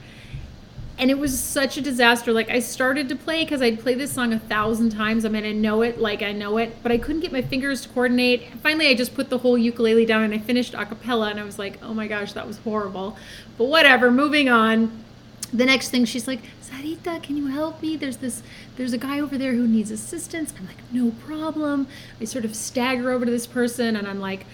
And 0.97 1.09
it 1.09 1.17
was 1.17 1.39
such 1.39 1.77
a 1.77 1.81
disaster. 1.81 2.33
Like 2.33 2.49
I 2.49 2.59
started 2.59 3.07
to 3.07 3.15
play 3.15 3.45
because 3.45 3.61
I'd 3.61 3.79
play 3.79 3.93
this 3.93 4.11
song 4.11 4.33
a 4.33 4.39
thousand 4.39 4.89
times. 4.89 5.23
I 5.23 5.29
mean, 5.29 5.45
I 5.45 5.53
know 5.53 5.81
it, 5.81 5.97
like 5.97 6.21
I 6.21 6.33
know 6.33 6.57
it, 6.57 6.75
but 6.83 6.91
I 6.91 6.97
couldn't 6.97 7.21
get 7.21 7.31
my 7.31 7.41
fingers 7.41 7.81
to 7.83 7.89
coordinate. 7.89 8.43
Finally, 8.61 8.89
I 8.89 8.95
just 8.95 9.15
put 9.15 9.29
the 9.29 9.37
whole 9.37 9.57
ukulele 9.57 10.05
down 10.05 10.23
and 10.23 10.33
I 10.33 10.39
finished 10.39 10.73
a 10.73 10.85
cappella. 10.85 11.29
And 11.29 11.39
I 11.39 11.45
was 11.45 11.57
like, 11.57 11.79
oh 11.81 11.93
my 11.93 12.07
gosh, 12.07 12.33
that 12.33 12.45
was 12.45 12.57
horrible. 12.59 13.17
But 13.57 13.65
whatever. 13.65 14.11
Moving 14.11 14.49
on. 14.49 15.05
The 15.51 15.65
next 15.65 15.89
thing, 15.89 16.05
she's 16.05 16.27
like, 16.27 16.41
Sarita, 16.69 17.21
can 17.21 17.35
you 17.35 17.47
help 17.47 17.81
me? 17.81 17.95
There's 17.95 18.17
this, 18.17 18.43
there's 18.75 18.93
a 18.93 18.97
guy 18.97 19.19
over 19.19 19.37
there 19.37 19.53
who 19.53 19.67
needs 19.67 19.91
assistance. 19.91 20.53
I'm 20.57 20.67
like, 20.67 20.77
no 20.91 21.11
problem. 21.25 21.87
I 22.21 22.25
sort 22.25 22.45
of 22.45 22.55
stagger 22.55 23.11
over 23.11 23.25
to 23.25 23.31
this 23.31 23.47
person 23.47 23.95
and 23.95 24.07
I'm 24.07 24.19
like, 24.19 24.45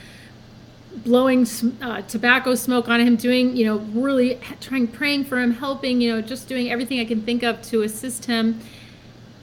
blowing 1.03 1.45
uh, 1.81 2.01
tobacco 2.03 2.55
smoke 2.55 2.87
on 2.87 3.01
him, 3.01 3.17
doing, 3.17 3.55
you 3.55 3.65
know, 3.65 3.77
really 3.77 4.39
trying, 4.61 4.87
praying 4.87 5.25
for 5.25 5.39
him, 5.39 5.51
helping, 5.51 5.99
you 5.99 6.13
know, 6.13 6.21
just 6.21 6.47
doing 6.47 6.71
everything 6.71 6.99
I 6.99 7.05
can 7.05 7.21
think 7.21 7.43
of 7.43 7.61
to 7.63 7.81
assist 7.81 8.25
him. 8.25 8.61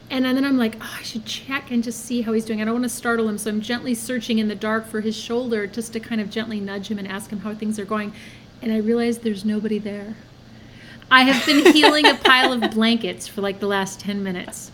And 0.09 0.25
then 0.25 0.45
I'm 0.45 0.59
like, 0.59 0.77
oh, 0.81 0.97
I 0.99 1.03
should 1.03 1.25
check 1.25 1.71
and 1.71 1.83
just 1.83 2.05
see 2.05 2.23
how 2.23 2.33
he's 2.33 2.45
doing. 2.45 2.61
I 2.61 2.65
don't 2.65 2.75
want 2.75 2.85
to 2.85 2.91
startle 2.91 3.29
him. 3.29 3.39
So 3.39 3.51
I'm 3.51 3.61
gently 3.61 3.95
searching 3.95 4.39
in 4.39 4.49
the 4.49 4.55
dark 4.55 4.87
for 4.87 5.01
his 5.01 5.17
shoulder 5.17 5.67
just 5.67 5.93
to 5.95 6.01
kind 6.01 6.21
of 6.21 6.31
gently 6.31 6.61
nudge 6.61 6.91
him 6.91 6.99
and 6.99 7.09
ask 7.09 7.31
him 7.31 7.41
how 7.41 7.55
things 7.55 7.79
are 7.79 7.85
going. 7.85 8.13
And 8.61 8.73
I 8.73 8.77
realize 8.79 9.19
there's 9.19 9.45
nobody 9.45 9.79
there. 9.79 10.15
I 11.13 11.25
have 11.25 11.45
been 11.45 11.75
healing 11.75 12.07
a 12.07 12.15
pile 12.15 12.55
of 12.55 12.71
blankets 12.71 13.29
for 13.29 13.43
like 13.43 13.61
the 13.61 13.67
last 13.67 14.01
10 14.01 14.25
minutes. 14.25 14.73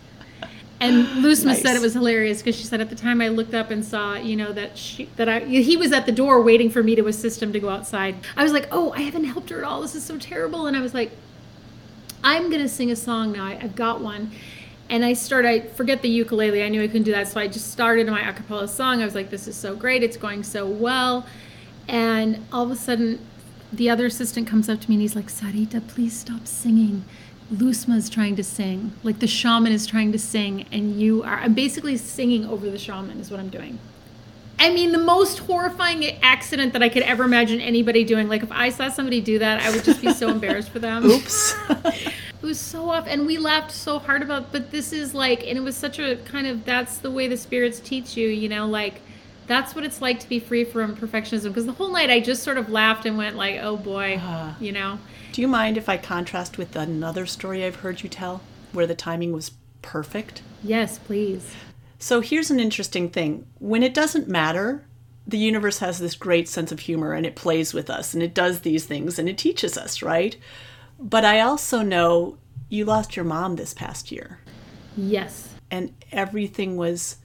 And 0.81 1.05
Lusma 1.25 1.47
nice. 1.47 1.63
said 1.63 1.75
it 1.75 1.83
was 1.83 1.95
hilarious 1.95 2.39
because 2.39 2.55
she 2.55 2.63
said 2.63 2.81
at 2.81 2.91
the 2.91 2.95
time 2.95 3.21
I 3.21 3.27
looked 3.27 3.55
up 3.55 3.73
and 3.73 3.85
saw, 3.85 4.15
you 4.15 4.37
know, 4.37 4.53
that 4.53 4.79
she 4.79 5.07
that 5.17 5.29
I 5.29 5.41
he 5.41 5.77
was 5.77 5.91
at 5.91 6.07
the 6.07 6.13
door 6.13 6.41
waiting 6.41 6.71
for 6.71 6.85
me 6.85 6.95
to 6.95 7.09
assist 7.09 7.43
him 7.43 7.53
to 7.53 7.59
go 7.59 7.69
outside. 7.69 8.15
I 8.37 8.45
was 8.45 8.53
like, 8.53 8.69
oh, 8.71 8.93
I 8.93 9.01
haven't 9.01 9.25
helped 9.25 9.51
her 9.51 9.59
at 9.59 9.65
all. 9.65 9.83
This 9.83 9.97
is 9.97 10.05
so 10.05 10.17
terrible. 10.17 10.69
And 10.69 10.77
I 10.77 10.81
was 10.81 10.95
like, 10.95 11.11
I'm 12.23 12.49
gonna 12.49 12.69
sing 12.69 12.93
a 12.93 12.97
song 12.97 13.33
now. 13.33 13.45
I, 13.45 13.55
have 13.55 13.75
got 13.75 14.01
one. 14.01 14.31
And 14.89 15.05
I 15.05 15.15
started. 15.15 15.49
I 15.49 15.61
forget 15.61 16.03
the 16.03 16.09
ukulele. 16.09 16.63
I 16.63 16.69
knew 16.69 16.81
I 16.81 16.87
couldn't 16.87 17.03
do 17.03 17.13
that, 17.13 17.27
so 17.27 17.41
I 17.41 17.49
just 17.49 17.73
started 17.73 18.07
my 18.07 18.21
acapella 18.21 18.69
song. 18.69 19.03
I 19.03 19.05
was 19.05 19.17
like, 19.17 19.31
this 19.31 19.49
is 19.49 19.57
so 19.57 19.75
great. 19.75 20.05
It's 20.05 20.17
going 20.17 20.45
so 20.45 20.65
well. 20.65 21.27
And 21.89 22.47
all 22.53 22.63
of 22.63 22.71
a 22.71 22.77
sudden, 22.77 23.19
the 23.73 23.91
other 23.91 24.07
assistant 24.07 24.47
comes 24.47 24.69
up 24.69 24.81
to 24.81 24.89
me 24.89 24.97
and 24.97 25.03
he's 25.03 25.17
like, 25.17 25.27
Sarita, 25.27 25.87
please 25.87 26.19
stop 26.19 26.47
singing. 26.47 27.05
Lusma 27.53 27.97
is 27.97 28.11
trying 28.11 28.37
to 28.37 28.45
sing, 28.45 28.93
like 29.03 29.21
the 29.21 29.27
shaman 29.27 29.73
is 29.73 29.87
trying 29.87 30.13
to 30.13 30.19
sing, 30.19 30.67
and 30.71 31.01
you 31.01 31.23
are. 31.23 31.37
I'm 31.37 31.55
basically 31.55 31.97
singing 31.97 32.45
over 32.45 32.69
the 32.71 32.79
shaman, 32.79 33.21
is 33.21 33.31
what 33.31 33.41
I'm 33.41 33.49
doing. 33.49 33.79
I 34.59 34.71
mean, 34.71 34.93
the 34.93 34.99
most 34.99 35.39
horrifying 35.39 36.05
accident 36.21 36.73
that 36.73 36.83
I 36.83 36.89
could 36.89 37.05
ever 37.05 37.25
imagine 37.25 37.61
anybody 37.61 38.05
doing. 38.05 38.29
Like, 38.29 38.43
if 38.43 38.53
I 38.53 38.69
saw 38.71 38.89
somebody 38.89 39.21
do 39.21 39.39
that, 39.39 39.63
I 39.63 39.71
would 39.71 39.85
just 39.85 40.03
be 40.03 40.13
so 40.13 40.29
embarrassed 40.31 40.71
for 40.71 40.79
them. 40.79 41.07
Oops. 41.07 41.55
it 41.71 42.13
was 42.43 42.59
so 42.59 42.91
off, 42.91 43.07
and 43.07 43.25
we 43.25 43.39
laughed 43.39 43.71
so 43.71 43.99
hard 43.99 44.21
about. 44.21 44.53
But 44.53 44.71
this 44.71 44.93
is 44.93 45.15
like, 45.15 45.47
and 45.47 45.57
it 45.57 45.63
was 45.63 45.77
such 45.77 45.99
a 45.99 46.17
kind 46.17 46.47
of 46.47 46.67
that's 46.67 46.99
the 46.99 47.11
way 47.11 47.29
the 47.29 47.37
spirits 47.37 47.81
teach 47.81 48.15
you, 48.15 48.29
you 48.29 48.49
know, 48.49 48.67
like 48.67 49.01
that's 49.49 49.75
what 49.75 49.83
it's 49.83 50.01
like 50.01 50.21
to 50.21 50.29
be 50.29 50.39
free 50.39 50.63
from 50.63 50.95
perfectionism. 50.95 51.49
Because 51.49 51.67
the 51.67 51.73
whole 51.73 51.91
night 51.91 52.11
I 52.11 52.21
just 52.21 52.43
sort 52.45 52.59
of 52.59 52.69
laughed 52.69 53.07
and 53.07 53.19
went 53.19 53.35
like, 53.35 53.59
oh 53.61 53.77
boy, 53.77 54.17
uh, 54.23 54.55
you 54.61 54.71
know. 54.71 54.99
Do 55.33 55.41
you 55.41 55.49
mind 55.49 55.77
if 55.77 55.89
I 55.89 55.97
contrast 55.97 56.59
with 56.59 56.77
another 56.77 57.27
story 57.27 57.65
I've 57.65 57.77
heard 57.77 58.03
you 58.03 58.09
tell 58.09 58.43
where 58.73 58.87
the 58.87 58.95
timing 58.95 59.33
was 59.33 59.53
perfect? 59.83 60.43
Yes, 60.63 60.99
please. 60.99 61.55
So 61.99 62.21
here's 62.21 62.51
an 62.51 62.61
interesting 62.61 63.09
thing. 63.11 63.47
When 63.59 63.83
it 63.83 63.95
doesn't 63.95 64.29
matter, 64.29 64.85
the 65.27 65.39
universe 65.39 65.79
has 65.79 65.99
this 65.99 66.15
great 66.15 66.49
sense 66.49 66.71
of 66.71 66.81
humor 66.81 67.13
and 67.13 67.27
it 67.27 67.37
plays 67.37 67.75
with 67.75 67.91
us 67.91 68.15
and 68.15 68.23
it 68.23 68.35
does 68.35 68.61
these 68.61 68.87
things 68.87 69.19
and 69.19 69.29
it 69.29 69.37
teaches 69.37 69.77
us, 69.77 70.03
right? 70.03 70.37
But 70.99 71.25
I 71.25 71.41
also 71.41 71.83
know 71.83 72.39
you 72.69 72.85
lost 72.85 73.17
your 73.17 73.25
mom 73.25 73.57
this 73.57 73.75
past 73.75 74.13
year. 74.13 74.39
Yes. 74.97 75.55
And 75.71 75.95
everything 76.13 76.77
was 76.77 77.17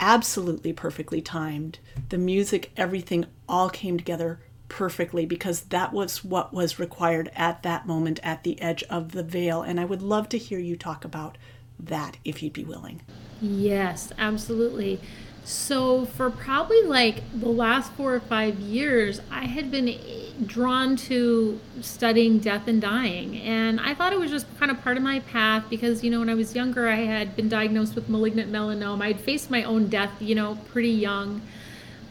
absolutely 0.00 0.72
perfectly 0.72 1.20
timed. 1.20 1.78
The 2.08 2.18
music, 2.18 2.72
everything 2.76 3.26
all 3.48 3.70
came 3.70 3.98
together 3.98 4.40
perfectly 4.68 5.26
because 5.26 5.62
that 5.62 5.92
was 5.92 6.24
what 6.24 6.54
was 6.54 6.78
required 6.78 7.30
at 7.36 7.62
that 7.62 7.86
moment 7.86 8.18
at 8.22 8.42
the 8.44 8.60
edge 8.60 8.82
of 8.84 9.12
the 9.12 9.22
veil. 9.22 9.62
And 9.62 9.78
I 9.78 9.84
would 9.84 10.02
love 10.02 10.28
to 10.30 10.38
hear 10.38 10.58
you 10.58 10.76
talk 10.76 11.04
about 11.04 11.36
that 11.78 12.16
if 12.24 12.42
you'd 12.42 12.52
be 12.52 12.64
willing. 12.64 13.02
Yes, 13.40 14.12
absolutely. 14.18 15.00
So, 15.44 16.04
for 16.04 16.30
probably 16.30 16.82
like 16.82 17.22
the 17.38 17.48
last 17.48 17.92
four 17.92 18.14
or 18.14 18.20
five 18.20 18.60
years, 18.60 19.20
I 19.30 19.46
had 19.46 19.70
been 19.70 19.98
drawn 20.46 20.96
to 20.96 21.58
studying 21.80 22.38
death 22.38 22.68
and 22.68 22.80
dying. 22.80 23.36
And 23.38 23.80
I 23.80 23.94
thought 23.94 24.12
it 24.12 24.18
was 24.20 24.30
just 24.30 24.46
kind 24.58 24.70
of 24.70 24.80
part 24.82 24.96
of 24.96 25.02
my 25.02 25.20
path 25.20 25.64
because, 25.68 26.04
you 26.04 26.10
know, 26.10 26.20
when 26.20 26.28
I 26.28 26.34
was 26.34 26.54
younger, 26.54 26.88
I 26.88 26.96
had 26.96 27.36
been 27.36 27.48
diagnosed 27.48 27.94
with 27.94 28.08
malignant 28.08 28.52
melanoma. 28.52 29.02
I'd 29.02 29.20
faced 29.20 29.50
my 29.50 29.64
own 29.64 29.88
death, 29.88 30.12
you 30.20 30.34
know, 30.34 30.58
pretty 30.68 30.90
young. 30.90 31.42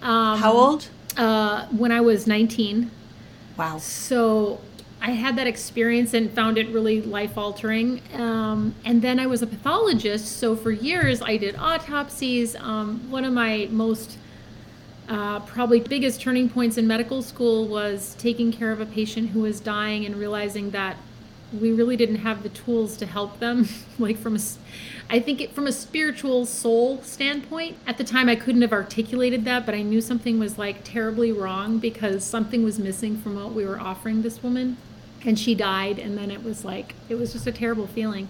Um, 0.02 0.40
How 0.40 0.52
old? 0.54 0.90
uh, 1.18 1.66
when 1.68 1.92
I 1.92 2.02
was 2.02 2.28
19. 2.28 2.92
Wow. 3.58 3.78
So 3.78 4.60
I 5.02 5.12
had 5.12 5.38
that 5.38 5.48
experience 5.48 6.14
and 6.14 6.30
found 6.32 6.58
it 6.58 6.68
really 6.70 7.02
life 7.02 7.38
altering. 7.38 8.02
Um, 8.14 8.76
and 8.84 9.02
then 9.02 9.20
I 9.20 9.28
was 9.28 9.42
a 9.42 9.48
pathologist. 9.48 10.38
So 10.38 10.56
for 10.56 10.72
years, 10.72 11.22
I 11.22 11.38
did 11.38 11.56
autopsies. 11.56 12.56
Um, 12.58 13.10
one 13.10 13.24
of 13.24 13.32
my 13.32 13.68
most 13.72 14.18
uh, 15.08 15.40
probably 15.42 15.80
biggest 15.80 16.22
turning 16.22 16.50
points 16.50 16.78
in 16.78 16.86
medical 16.86 17.22
school 17.22 17.68
was 17.68 18.16
taking 18.20 18.52
care 18.52 18.72
of 18.72 18.82
a 18.82 18.86
patient 18.86 19.30
who 19.30 19.42
was 19.42 19.60
dying 19.60 20.06
and 20.06 20.16
realizing 20.16 20.70
that 20.72 20.98
we 21.60 21.72
really 21.72 21.98
didn't 21.98 22.18
have 22.18 22.44
the 22.44 22.50
tools 22.50 22.96
to 22.98 23.06
help 23.08 23.40
them 23.40 23.68
like 24.00 24.16
from 24.18 24.36
a 24.36 24.40
i 25.10 25.20
think 25.20 25.42
it 25.42 25.52
from 25.52 25.66
a 25.66 25.72
spiritual 25.72 26.46
soul 26.46 27.02
standpoint 27.02 27.76
at 27.88 27.98
the 27.98 28.04
time 28.04 28.30
i 28.30 28.36
couldn't 28.36 28.62
have 28.62 28.72
articulated 28.72 29.46
that 29.46 29.66
but 29.66 29.74
i 29.74 29.82
knew 29.82 30.00
something 30.00 30.38
was 30.38 30.60
like 30.60 30.84
terribly 30.84 31.32
wrong 31.32 31.80
because 31.80 32.24
something 32.24 32.64
was 32.64 32.78
missing 32.78 33.18
from 33.18 33.36
what 33.36 33.52
we 33.52 33.66
were 33.66 33.80
offering 33.80 34.22
this 34.22 34.44
woman 34.44 34.78
and 35.26 35.38
she 35.38 35.56
died 35.56 36.00
and 36.00 36.18
then 36.18 36.32
it 36.32 36.44
was 36.44 36.64
like 36.64 36.96
it 37.10 37.16
was 37.16 37.34
just 37.34 37.48
a 37.48 37.52
terrible 37.52 37.88
feeling. 37.88 38.28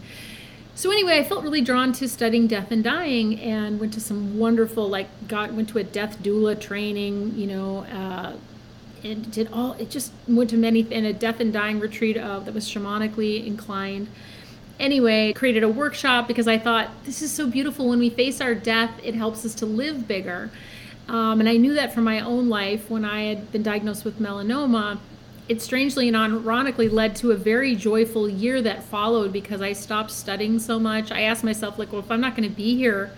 So 0.75 0.91
anyway 0.91 1.19
i 1.19 1.23
felt 1.25 1.43
really 1.43 1.59
drawn 1.59 1.91
to 1.93 2.07
studying 2.07 2.47
death 2.47 2.71
and 2.71 2.81
dying 2.81 3.37
and 3.41 3.81
went 3.81 3.93
to 3.95 3.99
some 3.99 4.39
wonderful 4.39 4.87
like 4.87 5.09
got 5.27 5.51
went 5.51 5.67
to 5.69 5.77
a 5.77 5.83
death 5.83 6.23
doula 6.23 6.57
training 6.57 7.35
you 7.35 7.47
know 7.47 7.79
uh, 7.79 8.37
and 9.03 9.29
did 9.31 9.49
all 9.51 9.73
it 9.73 9.89
just 9.89 10.13
went 10.27 10.49
to 10.51 10.57
many 10.57 10.81
in 10.81 11.05
a 11.05 11.11
death 11.11 11.39
and 11.39 11.51
dying 11.51 11.79
retreat 11.79 12.17
of 12.17 12.45
that 12.45 12.53
was 12.53 12.65
shamanically 12.65 13.45
inclined. 13.45 14.07
Anyway 14.79 15.33
created 15.33 15.63
a 15.63 15.69
workshop 15.69 16.29
because 16.29 16.47
i 16.47 16.57
thought 16.57 16.89
this 17.03 17.21
is 17.21 17.31
so 17.31 17.45
beautiful. 17.49 17.89
When 17.89 17.99
we 17.99 18.09
face 18.09 18.39
our 18.39 18.55
death 18.55 18.91
it 19.03 19.15
helps 19.15 19.45
us 19.45 19.53
to 19.55 19.65
live 19.65 20.07
bigger. 20.07 20.49
Um, 21.09 21.41
and 21.41 21.49
i 21.49 21.57
knew 21.57 21.73
that 21.73 21.93
from 21.93 22.05
my 22.05 22.21
own 22.21 22.47
life 22.47 22.89
when 22.89 23.03
i 23.03 23.23
had 23.23 23.51
been 23.51 23.63
diagnosed 23.63 24.05
with 24.05 24.19
melanoma 24.19 24.99
it 25.49 25.63
strangely 25.63 26.07
and 26.07 26.15
ironically 26.15 26.87
led 26.87 27.15
to 27.15 27.31
a 27.31 27.35
very 27.35 27.75
joyful 27.75 28.29
year 28.29 28.61
that 28.61 28.83
followed 28.83 29.33
because 29.33 29.61
I 29.61 29.73
stopped 29.73 30.11
studying 30.11 30.59
so 30.59 30.79
much. 30.79 31.11
I 31.11 31.21
asked 31.21 31.43
myself, 31.43 31.79
like, 31.79 31.91
well, 31.91 32.01
if 32.01 32.11
I'm 32.11 32.21
not 32.21 32.35
going 32.35 32.47
to 32.47 32.55
be 32.55 32.77
here 32.77 33.11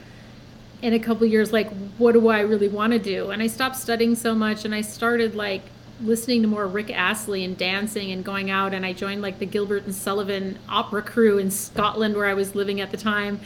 in 0.81 0.93
a 0.93 0.99
couple 0.99 1.27
years, 1.27 1.51
like, 1.51 1.69
what 1.97 2.13
do 2.13 2.29
I 2.29 2.39
really 2.39 2.69
want 2.69 2.93
to 2.93 2.99
do? 2.99 3.31
And 3.31 3.43
I 3.43 3.47
stopped 3.47 3.75
studying 3.75 4.15
so 4.15 4.33
much 4.33 4.63
and 4.63 4.73
I 4.73 4.79
started 4.79 5.35
like 5.35 5.61
listening 6.01 6.41
to 6.41 6.47
more 6.47 6.65
Rick 6.65 6.89
Astley 6.89 7.43
and 7.43 7.57
dancing 7.57 8.13
and 8.13 8.23
going 8.23 8.49
out. 8.49 8.73
And 8.73 8.85
I 8.85 8.93
joined 8.93 9.21
like 9.21 9.39
the 9.39 9.45
Gilbert 9.45 9.83
and 9.83 9.93
Sullivan 9.93 10.57
opera 10.69 11.01
crew 11.01 11.37
in 11.37 11.51
Scotland 11.51 12.15
where 12.15 12.27
I 12.27 12.33
was 12.33 12.55
living 12.55 12.79
at 12.79 12.91
the 12.91 12.97
time. 12.97 13.41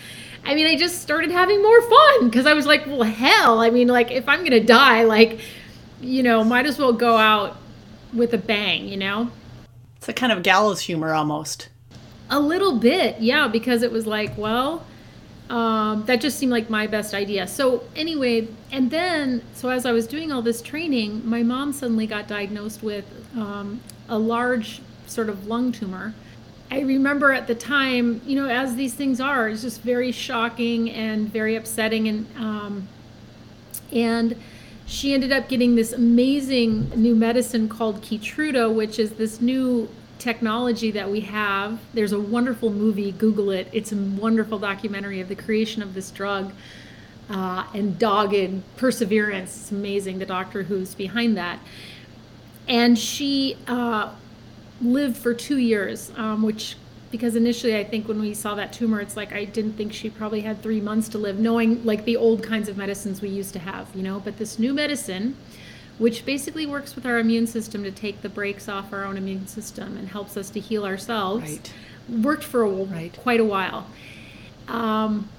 I 0.46 0.54
mean, 0.54 0.68
I 0.68 0.76
just 0.76 1.02
started 1.02 1.32
having 1.32 1.60
more 1.60 1.82
fun 1.82 2.30
because 2.30 2.46
I 2.46 2.54
was 2.54 2.68
like, 2.68 2.86
well, 2.86 3.02
hell, 3.02 3.62
I 3.62 3.72
mean, 3.72 3.88
like, 3.88 4.12
if 4.12 4.30
I'm 4.30 4.42
going 4.42 4.52
to 4.52 4.64
die, 4.64 5.06
like, 5.06 5.40
you 6.02 6.22
know, 6.22 6.44
might 6.44 6.68
as 6.68 6.78
well 6.78 6.94
go 6.94 7.18
out 7.18 7.58
with 8.16 8.34
a 8.34 8.38
bang, 8.38 8.88
you 8.88 8.98
know? 8.98 9.30
It's 9.98 10.10
a 10.10 10.14
kind 10.14 10.32
of 10.32 10.44
gallows 10.44 10.82
humor 10.82 11.14
almost. 11.14 11.70
A 12.30 12.40
little 12.40 12.78
bit, 12.78 13.20
yeah, 13.20 13.48
because 13.48 13.84
it 13.84 13.92
was 13.92 14.08
like, 14.08 14.38
well, 14.38 14.86
um, 15.50 16.06
that 16.06 16.22
just 16.22 16.40
seemed 16.40 16.52
like 16.52 16.70
my 16.70 16.88
best 16.88 17.14
idea. 17.14 17.48
So, 17.48 17.84
anyway, 17.96 18.48
and 18.72 18.90
then, 18.90 19.44
so 19.54 19.70
as 19.70 19.86
I 19.86 19.92
was 19.92 20.08
doing 20.08 20.32
all 20.32 20.42
this 20.42 20.62
training, 20.62 21.28
my 21.28 21.44
mom 21.44 21.72
suddenly 21.72 22.08
got 22.08 22.28
diagnosed 22.28 22.82
with 22.82 23.06
um, 23.36 23.82
a 24.10 24.18
large 24.18 24.82
sort 25.06 25.30
of 25.30 25.46
lung 25.48 25.72
tumor. 25.72 26.16
I 26.72 26.80
remember 26.80 27.32
at 27.32 27.46
the 27.46 27.54
time, 27.54 28.22
you 28.26 28.36
know, 28.36 28.50
as 28.50 28.76
these 28.76 28.96
things 28.96 29.22
are, 29.22 29.48
it's 29.50 29.62
just 29.62 29.82
very 29.82 30.12
shocking 30.12 30.90
and 30.90 31.32
very 31.32 31.56
upsetting. 31.56 32.08
And, 32.08 32.28
um, 32.38 32.88
and, 33.92 34.36
she 34.86 35.14
ended 35.14 35.32
up 35.32 35.50
getting 35.50 35.76
this 35.76 35.94
amazing 35.94 36.90
new 36.96 37.16
medicine 37.16 37.68
called 37.68 38.02
Keytruda, 38.02 38.74
which 38.74 39.00
is 39.00 39.14
this 39.14 39.42
new 39.42 39.90
technology 40.20 40.92
that 40.92 41.10
we 41.10 41.22
have. 41.22 41.80
There's 41.94 42.12
a 42.12 42.20
wonderful 42.20 42.72
movie, 42.72 43.12
Google 43.12 43.52
it. 43.52 43.68
It's 43.72 43.92
a 43.92 43.96
wonderful 43.96 44.60
documentary 44.60 45.22
of 45.22 45.28
the 45.28 45.36
creation 45.36 45.82
of 45.82 45.94
this 45.94 46.12
drug 46.12 46.54
uh, 47.30 47.66
and 47.74 47.98
dogged 47.98 48.62
perseverance. 48.78 49.56
It's 49.56 49.72
amazing, 49.72 50.20
the 50.20 50.26
doctor 50.26 50.64
who's 50.64 50.94
behind 50.94 51.36
that. 51.38 51.60
And 52.68 52.98
she 52.98 53.58
uh, 53.68 54.14
lived 54.82 55.18
for 55.18 55.34
two 55.34 55.58
years, 55.58 56.12
um, 56.16 56.44
which 56.44 56.76
because 57.16 57.38
initially 57.38 57.78
I 57.78 57.86
think 57.86 58.10
when 58.10 58.20
we 58.20 58.34
saw 58.34 58.56
that 58.56 58.74
tumor, 58.74 59.00
it's 59.00 59.16
like 59.16 59.32
I 59.32 59.46
didn't 59.46 59.74
think 59.74 59.94
she 59.94 60.10
probably 60.10 60.42
had 60.42 60.62
three 60.62 60.82
months 60.82 61.08
to 61.10 61.18
live, 61.18 61.40
knowing 61.40 61.82
like 61.86 62.04
the 62.04 62.18
old 62.18 62.44
kinds 62.44 62.68
of 62.68 62.76
medicines 62.76 63.22
we 63.22 63.30
used 63.30 63.54
to 63.54 63.60
have, 63.60 63.88
you 63.96 64.04
know. 64.04 64.20
But 64.20 64.38
this 64.38 64.60
new 64.60 64.74
medicine, 64.74 65.38
which 65.98 66.26
basically 66.26 66.66
works 66.66 66.94
with 66.94 67.06
our 67.06 67.18
immune 67.18 67.48
system 67.48 67.84
to 67.86 67.92
take 67.92 68.22
the 68.22 68.28
brakes 68.28 68.68
off 68.68 68.92
our 68.92 69.06
own 69.06 69.16
immune 69.16 69.48
system 69.48 69.96
and 69.96 70.10
helps 70.10 70.36
us 70.36 70.50
to 70.50 70.60
heal 70.60 70.86
ourselves, 70.86 71.50
right. 71.50 71.74
worked 72.22 72.44
for 72.44 72.64
a, 72.64 72.70
right. 72.70 73.16
quite 73.16 73.40
a 73.40 73.46
while. 73.46 73.88
Um, 74.68 75.30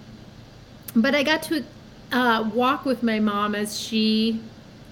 but 0.94 1.14
I 1.14 1.24
got 1.24 1.42
to 1.44 1.62
uh, 2.10 2.50
walk 2.54 2.86
with 2.86 3.02
my 3.02 3.20
mom 3.20 3.54
as 3.54 3.78
she 3.78 4.40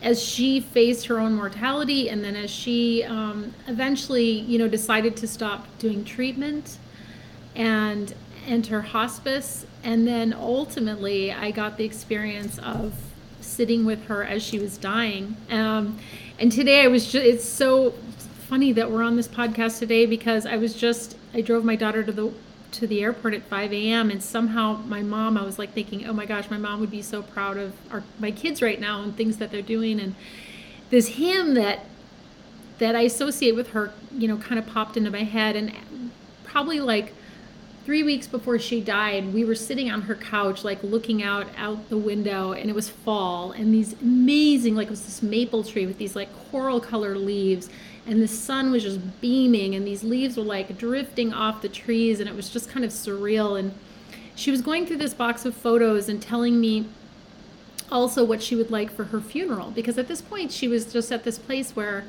as 0.04 0.22
she 0.22 0.60
faced 0.60 1.06
her 1.06 1.18
own 1.18 1.34
mortality 1.34 2.10
and 2.10 2.22
then 2.22 2.36
as 2.36 2.50
she 2.50 3.02
um, 3.04 3.52
eventually 3.66 4.30
you 4.30 4.58
know 4.58 4.68
decided 4.68 5.16
to 5.16 5.26
stop 5.26 5.66
doing 5.78 6.04
treatment 6.04 6.78
and 7.56 8.14
enter 8.46 8.82
hospice. 8.82 9.64
And 9.82 10.06
then 10.06 10.34
ultimately 10.34 11.32
i 11.32 11.50
got 11.50 11.78
the 11.78 11.84
experience 11.84 12.58
of 12.58 12.92
sitting 13.40 13.84
with 13.84 14.04
her 14.04 14.22
as 14.22 14.42
she 14.42 14.58
was 14.58 14.76
dying. 14.76 15.36
Um, 15.50 15.98
and 16.38 16.52
today 16.52 16.82
i 16.82 16.88
was 16.88 17.10
just 17.10 17.24
it's 17.24 17.44
so 17.44 17.92
funny 18.48 18.72
that 18.72 18.90
we're 18.90 19.02
on 19.02 19.16
this 19.16 19.26
podcast 19.26 19.78
today 19.78 20.04
because 20.04 20.44
i 20.44 20.56
was 20.56 20.74
just 20.74 21.16
i 21.32 21.40
drove 21.40 21.64
my 21.64 21.76
daughter 21.76 22.02
to 22.02 22.12
the 22.12 22.30
to 22.74 22.86
the 22.86 23.02
airport 23.02 23.34
at 23.34 23.42
5 23.44 23.72
a.m. 23.72 24.10
and 24.10 24.22
somehow 24.22 24.80
my 24.86 25.02
mom, 25.02 25.36
I 25.36 25.42
was 25.42 25.58
like 25.58 25.72
thinking, 25.72 26.06
oh 26.06 26.12
my 26.12 26.26
gosh, 26.26 26.50
my 26.50 26.58
mom 26.58 26.80
would 26.80 26.90
be 26.90 27.02
so 27.02 27.22
proud 27.22 27.56
of 27.56 27.74
our, 27.90 28.02
my 28.18 28.30
kids 28.30 28.60
right 28.60 28.80
now 28.80 29.02
and 29.02 29.16
things 29.16 29.36
that 29.38 29.50
they're 29.50 29.62
doing. 29.62 30.00
And 30.00 30.14
this 30.90 31.08
hymn 31.08 31.54
that 31.54 31.86
that 32.78 32.96
I 32.96 33.02
associate 33.02 33.54
with 33.54 33.70
her, 33.70 33.92
you 34.12 34.26
know, 34.26 34.36
kind 34.36 34.58
of 34.58 34.66
popped 34.66 34.96
into 34.96 35.10
my 35.10 35.22
head. 35.22 35.54
And 35.56 35.72
probably 36.44 36.80
like 36.80 37.12
three 37.84 38.02
weeks 38.02 38.26
before 38.26 38.58
she 38.58 38.80
died, 38.80 39.32
we 39.32 39.44
were 39.44 39.54
sitting 39.54 39.90
on 39.90 40.02
her 40.02 40.14
couch, 40.14 40.64
like 40.64 40.82
looking 40.82 41.22
out 41.22 41.46
out 41.56 41.88
the 41.88 41.98
window, 41.98 42.52
and 42.52 42.70
it 42.70 42.74
was 42.74 42.88
fall, 42.88 43.52
and 43.52 43.72
these 43.72 43.92
amazing, 44.00 44.74
like 44.74 44.88
it 44.88 44.90
was 44.90 45.04
this 45.04 45.22
maple 45.22 45.62
tree 45.62 45.86
with 45.86 45.98
these 45.98 46.16
like 46.16 46.28
coral 46.50 46.80
color 46.80 47.16
leaves 47.16 47.68
and 48.06 48.20
the 48.20 48.28
sun 48.28 48.70
was 48.70 48.82
just 48.82 49.20
beaming 49.20 49.74
and 49.74 49.86
these 49.86 50.04
leaves 50.04 50.36
were 50.36 50.42
like 50.42 50.76
drifting 50.78 51.32
off 51.32 51.62
the 51.62 51.68
trees 51.68 52.20
and 52.20 52.28
it 52.28 52.36
was 52.36 52.50
just 52.50 52.68
kind 52.68 52.84
of 52.84 52.90
surreal. 52.90 53.58
And 53.58 53.74
she 54.34 54.50
was 54.50 54.60
going 54.60 54.86
through 54.86 54.98
this 54.98 55.14
box 55.14 55.44
of 55.44 55.54
photos 55.54 56.08
and 56.08 56.20
telling 56.20 56.60
me 56.60 56.86
also 57.90 58.24
what 58.24 58.42
she 58.42 58.56
would 58.56 58.70
like 58.70 58.90
for 58.90 59.04
her 59.04 59.20
funeral 59.20 59.70
because 59.70 59.98
at 59.98 60.08
this 60.08 60.20
point 60.20 60.50
she 60.50 60.66
was 60.66 60.90
just 60.90 61.12
at 61.12 61.22
this 61.22 61.38
place 61.38 61.76
where 61.76 62.04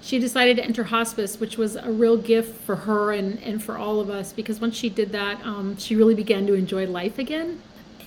she 0.00 0.18
decided 0.18 0.56
to 0.56 0.64
enter 0.64 0.84
hospice 0.84 1.38
which 1.38 1.58
was 1.58 1.76
a 1.76 1.90
real 1.92 2.16
gift 2.16 2.58
for 2.62 2.74
her 2.74 3.12
and, 3.12 3.40
and 3.42 3.62
for 3.62 3.76
all 3.76 4.00
of 4.00 4.08
us 4.08 4.32
because 4.32 4.60
once 4.60 4.74
she 4.74 4.88
did 4.88 5.12
that 5.12 5.40
um, 5.44 5.76
she 5.76 5.94
really 5.94 6.14
began 6.14 6.46
to 6.46 6.54
enjoy 6.54 6.86
life 6.86 7.18
again 7.18 7.60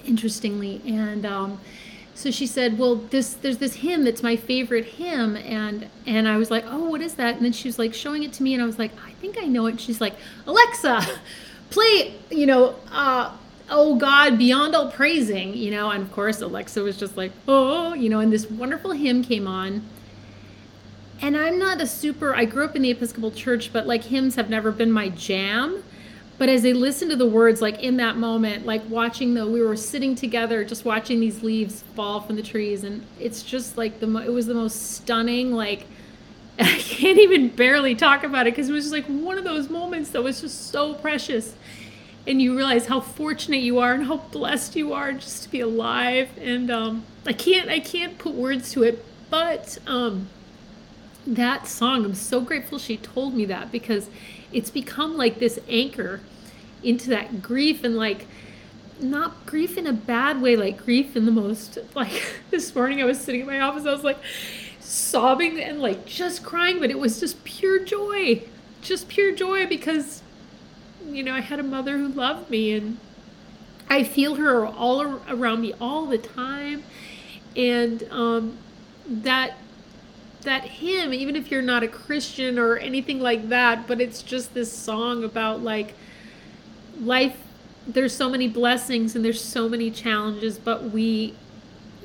interestingly. 0.05 0.81
And 0.85 1.25
um, 1.25 1.59
so 2.13 2.29
she 2.31 2.45
said, 2.45 2.77
"Well, 2.77 2.95
this 2.95 3.33
there's 3.33 3.57
this 3.57 3.75
hymn 3.75 4.03
that's 4.03 4.21
my 4.21 4.35
favorite 4.35 4.85
hymn," 4.85 5.35
and 5.37 5.87
and 6.05 6.27
I 6.27 6.37
was 6.37 6.51
like, 6.51 6.65
"Oh, 6.67 6.89
what 6.89 7.01
is 7.01 7.15
that?" 7.15 7.35
And 7.35 7.45
then 7.45 7.53
she 7.53 7.67
was 7.67 7.79
like 7.79 7.93
showing 7.93 8.23
it 8.23 8.33
to 8.33 8.43
me, 8.43 8.53
and 8.53 8.61
I 8.61 8.65
was 8.65 8.77
like, 8.77 8.91
"I 9.05 9.11
think 9.13 9.37
I 9.41 9.45
know 9.45 9.65
it." 9.67 9.79
She's 9.79 10.01
like, 10.01 10.15
"Alexa, 10.45 11.01
play, 11.69 12.15
you 12.29 12.45
know, 12.45 12.75
uh, 12.91 13.35
oh 13.69 13.95
God, 13.95 14.37
beyond 14.37 14.75
all 14.75 14.91
praising, 14.91 15.55
you 15.55 15.71
know." 15.71 15.89
And 15.89 16.03
of 16.03 16.11
course, 16.11 16.41
Alexa 16.41 16.81
was 16.81 16.97
just 16.97 17.17
like, 17.17 17.31
"Oh," 17.47 17.93
you 17.93 18.09
know, 18.09 18.19
and 18.19 18.31
this 18.31 18.49
wonderful 18.49 18.91
hymn 18.91 19.23
came 19.23 19.47
on. 19.47 19.83
And 21.21 21.37
I'm 21.37 21.59
not 21.59 21.79
a 21.79 21.87
super. 21.87 22.35
I 22.35 22.45
grew 22.45 22.65
up 22.65 22.75
in 22.75 22.81
the 22.81 22.89
Episcopal 22.89 23.31
Church, 23.31 23.71
but 23.71 23.87
like 23.87 24.05
hymns 24.05 24.35
have 24.35 24.49
never 24.49 24.71
been 24.71 24.91
my 24.91 25.09
jam. 25.09 25.83
But 26.41 26.49
as 26.49 26.63
they 26.63 26.73
listened 26.73 27.11
to 27.11 27.15
the 27.15 27.27
words, 27.27 27.61
like 27.61 27.83
in 27.83 27.97
that 27.97 28.17
moment, 28.17 28.65
like 28.65 28.81
watching 28.89 29.35
the, 29.35 29.45
we 29.45 29.61
were 29.61 29.75
sitting 29.75 30.15
together, 30.15 30.65
just 30.65 30.85
watching 30.85 31.19
these 31.19 31.43
leaves 31.43 31.83
fall 31.95 32.19
from 32.19 32.35
the 32.35 32.41
trees, 32.41 32.83
and 32.83 33.05
it's 33.19 33.43
just 33.43 33.77
like 33.77 33.99
the, 33.99 34.07
it 34.17 34.31
was 34.31 34.47
the 34.47 34.55
most 34.55 34.93
stunning, 34.93 35.51
like, 35.53 35.85
I 36.59 36.79
can't 36.79 37.19
even 37.19 37.49
barely 37.49 37.93
talk 37.93 38.23
about 38.23 38.47
it 38.47 38.55
because 38.55 38.69
it 38.69 38.73
was 38.73 38.85
just 38.85 38.91
like 38.91 39.05
one 39.05 39.37
of 39.37 39.43
those 39.43 39.69
moments 39.69 40.09
that 40.09 40.23
was 40.23 40.41
just 40.41 40.71
so 40.71 40.95
precious. 40.95 41.53
And 42.25 42.41
you 42.41 42.57
realize 42.57 42.87
how 42.87 43.01
fortunate 43.01 43.61
you 43.61 43.77
are 43.77 43.93
and 43.93 44.05
how 44.05 44.17
blessed 44.17 44.75
you 44.75 44.93
are 44.93 45.13
just 45.13 45.43
to 45.43 45.49
be 45.51 45.59
alive. 45.59 46.29
And 46.39 46.71
um, 46.71 47.03
I 47.23 47.33
can't, 47.33 47.69
I 47.69 47.79
can't 47.79 48.17
put 48.17 48.33
words 48.33 48.71
to 48.71 48.81
it, 48.81 49.05
but 49.29 49.77
um, 49.85 50.27
that 51.27 51.67
song, 51.67 52.03
I'm 52.03 52.15
so 52.15 52.41
grateful 52.41 52.79
she 52.79 52.97
told 52.97 53.35
me 53.35 53.45
that 53.45 53.71
because 53.71 54.09
it's 54.51 54.69
become 54.69 55.17
like 55.17 55.39
this 55.39 55.59
anchor 55.67 56.21
into 56.83 57.09
that 57.09 57.41
grief 57.41 57.83
and 57.83 57.95
like 57.95 58.27
not 58.99 59.45
grief 59.45 59.77
in 59.77 59.87
a 59.87 59.93
bad 59.93 60.41
way, 60.41 60.55
like 60.55 60.83
grief 60.83 61.15
in 61.15 61.25
the 61.25 61.31
most 61.31 61.77
like 61.95 62.39
this 62.51 62.73
morning 62.75 63.01
I 63.01 63.05
was 63.05 63.19
sitting 63.19 63.41
in 63.41 63.47
my 63.47 63.59
office, 63.59 63.85
I 63.85 63.91
was 63.91 64.03
like 64.03 64.19
sobbing 64.79 65.59
and 65.59 65.79
like 65.79 66.05
just 66.05 66.43
crying, 66.43 66.79
but 66.79 66.89
it 66.89 66.99
was 66.99 67.19
just 67.19 67.43
pure 67.43 67.83
joy. 67.83 68.43
Just 68.81 69.07
pure 69.07 69.31
joy 69.31 69.67
because 69.67 70.23
you 71.07 71.23
know, 71.23 71.33
I 71.33 71.41
had 71.41 71.59
a 71.59 71.63
mother 71.63 71.97
who 71.97 72.07
loved 72.07 72.49
me 72.49 72.73
and 72.73 72.97
I 73.89 74.03
feel 74.03 74.35
her 74.35 74.65
all 74.65 75.01
around 75.27 75.61
me 75.61 75.73
all 75.81 76.05
the 76.05 76.17
time. 76.17 76.83
And 77.55 78.03
um, 78.11 78.57
that 79.05 79.57
that 80.41 80.63
hymn, 80.63 81.13
even 81.13 81.35
if 81.35 81.51
you're 81.51 81.61
not 81.61 81.83
a 81.83 81.87
Christian 81.87 82.59
or 82.59 82.77
anything 82.77 83.19
like 83.19 83.49
that, 83.49 83.87
but 83.87 84.01
it's 84.01 84.21
just 84.21 84.53
this 84.53 84.71
song 84.71 85.23
about 85.23 85.61
like 85.61 85.93
life 86.99 87.37
there's 87.87 88.15
so 88.15 88.29
many 88.29 88.47
blessings 88.47 89.15
and 89.15 89.25
there's 89.25 89.41
so 89.41 89.67
many 89.67 89.89
challenges, 89.89 90.57
but 90.57 90.91
we 90.91 91.35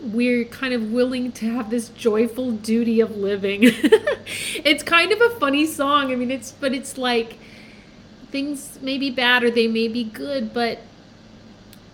we're 0.03 0.44
kind 0.44 0.75
of 0.75 0.92
willing 0.92 1.33
to 1.33 1.46
have 1.46 1.70
this 1.70 1.88
joyful 1.90 2.53
duty 2.53 3.01
of 3.01 3.16
living. 3.16 3.61
it's 3.64 4.83
kind 4.83 5.11
of 5.11 5.20
a 5.20 5.31
funny 5.38 5.66
song. 5.66 6.12
I 6.12 6.16
mean, 6.16 6.31
it's 6.31 6.53
but 6.53 6.72
it's 6.72 6.99
like 6.99 7.38
things 8.31 8.79
may 8.83 8.99
be 8.99 9.11
bad 9.11 9.42
or 9.42 9.51
they 9.51 9.68
may 9.68 9.88
be 9.88 10.05
good, 10.05 10.53
but 10.53 10.81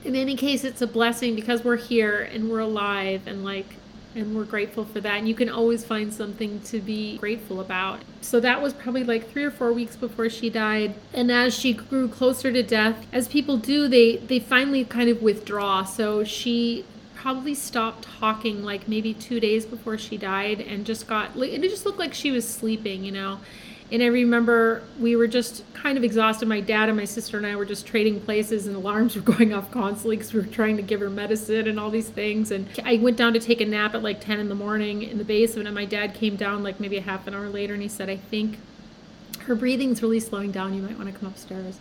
in 0.04 0.16
any 0.16 0.36
case, 0.36 0.64
it's 0.64 0.82
a 0.82 0.86
blessing 0.86 1.34
because 1.34 1.64
we're 1.64 1.76
here 1.76 2.20
and 2.20 2.50
we're 2.50 2.60
alive 2.60 3.22
and 3.26 3.44
like 3.44 3.76
and 4.14 4.34
we're 4.34 4.44
grateful 4.44 4.84
for 4.84 5.00
that. 5.00 5.18
And 5.18 5.28
you 5.28 5.34
can 5.34 5.48
always 5.48 5.84
find 5.84 6.12
something 6.12 6.60
to 6.60 6.80
be 6.80 7.18
grateful 7.18 7.60
about. 7.60 8.00
So 8.20 8.40
that 8.40 8.62
was 8.62 8.72
probably 8.72 9.04
like 9.04 9.30
three 9.30 9.44
or 9.44 9.50
four 9.50 9.72
weeks 9.72 9.96
before 9.96 10.28
she 10.28 10.50
died. 10.50 10.94
And 11.12 11.30
as 11.30 11.54
she 11.54 11.72
grew 11.72 12.08
closer 12.08 12.52
to 12.52 12.62
death, 12.62 13.06
as 13.12 13.28
people 13.28 13.56
do, 13.56 13.88
they 13.88 14.16
they 14.16 14.38
finally 14.38 14.84
kind 14.84 15.08
of 15.08 15.22
withdraw. 15.22 15.84
So 15.84 16.24
she 16.24 16.84
probably 17.14 17.54
stopped 17.54 18.02
talking 18.02 18.64
like 18.64 18.88
maybe 18.88 19.14
two 19.14 19.38
days 19.38 19.64
before 19.64 19.96
she 19.96 20.16
died 20.16 20.60
and 20.60 20.84
just 20.84 21.06
got 21.06 21.36
it 21.36 21.62
just 21.62 21.86
looked 21.86 21.98
like 21.98 22.14
she 22.14 22.30
was 22.30 22.48
sleeping, 22.48 23.04
you 23.04 23.12
know. 23.12 23.38
And 23.92 24.02
I 24.02 24.06
remember 24.06 24.82
we 24.98 25.16
were 25.16 25.26
just 25.26 25.64
kind 25.74 25.98
of 25.98 26.02
exhausted. 26.02 26.48
My 26.48 26.60
dad 26.60 26.88
and 26.88 26.96
my 26.96 27.04
sister 27.04 27.36
and 27.36 27.46
I 27.46 27.54
were 27.56 27.66
just 27.66 27.86
trading 27.86 28.20
places, 28.20 28.66
and 28.66 28.74
alarms 28.74 29.14
were 29.16 29.20
going 29.20 29.52
off 29.52 29.70
constantly 29.70 30.16
because 30.16 30.32
we 30.32 30.40
were 30.40 30.46
trying 30.46 30.78
to 30.78 30.82
give 30.82 31.00
her 31.00 31.10
medicine 31.10 31.68
and 31.68 31.78
all 31.78 31.90
these 31.90 32.08
things. 32.08 32.50
And 32.50 32.66
I 32.84 32.96
went 32.96 33.18
down 33.18 33.34
to 33.34 33.38
take 33.38 33.60
a 33.60 33.66
nap 33.66 33.94
at 33.94 34.02
like 34.02 34.20
10 34.20 34.40
in 34.40 34.48
the 34.48 34.54
morning 34.54 35.02
in 35.02 35.18
the 35.18 35.24
basement, 35.24 35.68
and 35.68 35.74
my 35.74 35.84
dad 35.84 36.14
came 36.14 36.36
down 36.36 36.62
like 36.62 36.80
maybe 36.80 36.96
a 36.96 37.02
half 37.02 37.26
an 37.26 37.34
hour 37.34 37.48
later, 37.50 37.74
and 37.74 37.82
he 37.82 37.88
said, 37.88 38.08
I 38.08 38.16
think 38.16 38.58
her 39.40 39.54
breathing's 39.54 40.02
really 40.02 40.20
slowing 40.20 40.50
down. 40.50 40.72
You 40.72 40.82
might 40.82 40.96
want 40.96 41.12
to 41.12 41.18
come 41.18 41.28
upstairs. 41.28 41.78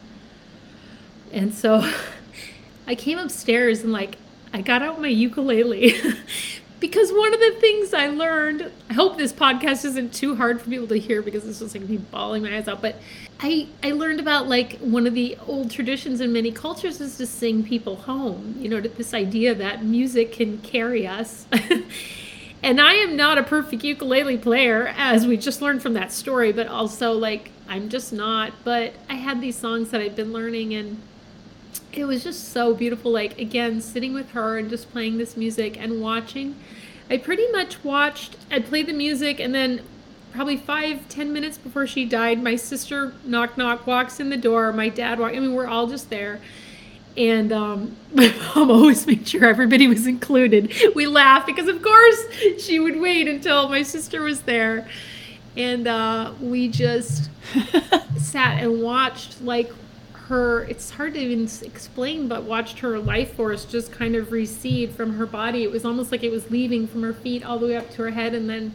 And 1.31 1.53
so 1.53 1.89
I 2.87 2.95
came 2.95 3.17
upstairs 3.17 3.83
and 3.83 3.93
like 3.93 4.17
I 4.53 4.61
got 4.61 4.81
out 4.81 4.99
my 4.99 5.07
ukulele 5.07 5.93
because 6.81 7.11
one 7.13 7.31
of 7.31 7.39
the 7.39 7.55
things 7.59 7.93
I 7.93 8.07
learned, 8.07 8.71
I 8.89 8.93
hope 8.93 9.15
this 9.15 9.31
podcast 9.31 9.85
isn't 9.85 10.13
too 10.15 10.35
hard 10.35 10.59
for 10.59 10.67
people 10.67 10.87
to 10.87 10.97
hear 10.97 11.21
because 11.21 11.45
it's 11.47 11.59
just 11.59 11.75
like 11.75 11.87
me 11.87 11.97
bawling 11.97 12.41
my 12.41 12.57
eyes 12.57 12.67
out, 12.67 12.81
but 12.81 12.95
I 13.39 13.67
I 13.83 13.91
learned 13.91 14.19
about 14.19 14.49
like 14.49 14.79
one 14.79 15.05
of 15.05 15.13
the 15.13 15.37
old 15.47 15.69
traditions 15.69 16.21
in 16.21 16.33
many 16.33 16.51
cultures 16.51 16.99
is 16.99 17.17
to 17.17 17.27
sing 17.27 17.63
people 17.63 17.95
home. 17.97 18.55
You 18.59 18.69
know, 18.69 18.81
this 18.81 19.13
idea 19.13 19.53
that 19.53 19.85
music 19.85 20.33
can 20.33 20.57
carry 20.57 21.05
us. 21.05 21.45
and 22.63 22.81
I 22.81 22.93
am 22.93 23.15
not 23.15 23.37
a 23.37 23.43
perfect 23.43 23.83
ukulele 23.83 24.39
player, 24.39 24.91
as 24.97 25.27
we 25.27 25.37
just 25.37 25.61
learned 25.61 25.83
from 25.83 25.93
that 25.93 26.11
story, 26.11 26.51
but 26.51 26.65
also 26.65 27.13
like 27.13 27.51
I'm 27.69 27.89
just 27.89 28.11
not. 28.11 28.53
But 28.63 28.93
I 29.07 29.15
had 29.15 29.39
these 29.39 29.55
songs 29.55 29.91
that 29.91 30.01
I've 30.01 30.15
been 30.15 30.33
learning 30.33 30.73
and 30.73 30.99
it 31.93 32.05
was 32.05 32.23
just 32.23 32.49
so 32.49 32.73
beautiful. 32.73 33.11
Like, 33.11 33.39
again, 33.39 33.81
sitting 33.81 34.13
with 34.13 34.31
her 34.31 34.57
and 34.57 34.69
just 34.69 34.91
playing 34.91 35.17
this 35.17 35.35
music 35.35 35.77
and 35.79 36.01
watching. 36.01 36.55
I 37.09 37.17
pretty 37.17 37.51
much 37.51 37.83
watched, 37.83 38.37
I 38.49 38.59
played 38.59 38.87
the 38.87 38.93
music, 38.93 39.39
and 39.39 39.53
then 39.53 39.81
probably 40.31 40.57
five, 40.57 41.07
ten 41.09 41.33
minutes 41.33 41.57
before 41.57 41.85
she 41.85 42.05
died, 42.05 42.41
my 42.41 42.55
sister, 42.55 43.13
knock, 43.25 43.57
knock, 43.57 43.85
walks 43.85 44.19
in 44.19 44.29
the 44.29 44.37
door. 44.37 44.71
My 44.71 44.89
dad 44.89 45.19
walks, 45.19 45.35
I 45.35 45.39
mean, 45.39 45.53
we're 45.53 45.67
all 45.67 45.87
just 45.87 46.09
there. 46.09 46.39
And 47.17 47.51
um, 47.51 47.97
my 48.13 48.33
mom 48.55 48.71
always 48.71 49.05
made 49.05 49.27
sure 49.27 49.45
everybody 49.45 49.87
was 49.87 50.07
included. 50.07 50.73
We 50.95 51.07
laughed 51.07 51.47
because, 51.47 51.67
of 51.67 51.81
course, 51.81 52.23
she 52.59 52.79
would 52.79 52.99
wait 52.99 53.27
until 53.27 53.67
my 53.67 53.83
sister 53.83 54.21
was 54.21 54.41
there. 54.41 54.87
And 55.57 55.85
uh, 55.87 56.33
we 56.39 56.69
just 56.69 57.29
sat 58.17 58.63
and 58.63 58.81
watched 58.81 59.41
like 59.41 59.69
her 60.31 60.63
it's 60.63 60.89
hard 60.89 61.13
to 61.13 61.19
even 61.19 61.43
explain 61.61 62.27
but 62.27 62.43
watched 62.43 62.79
her 62.79 62.97
life 62.97 63.35
force 63.35 63.65
just 63.65 63.91
kind 63.91 64.15
of 64.15 64.31
recede 64.31 64.91
from 64.91 65.13
her 65.13 65.25
body. 65.25 65.63
It 65.63 65.71
was 65.71 65.85
almost 65.85 66.11
like 66.11 66.23
it 66.23 66.31
was 66.31 66.49
leaving 66.49 66.87
from 66.87 67.03
her 67.03 67.13
feet 67.13 67.45
all 67.45 67.59
the 67.59 67.67
way 67.67 67.75
up 67.75 67.89
to 67.91 68.03
her 68.03 68.11
head 68.11 68.33
and 68.33 68.49
then 68.49 68.73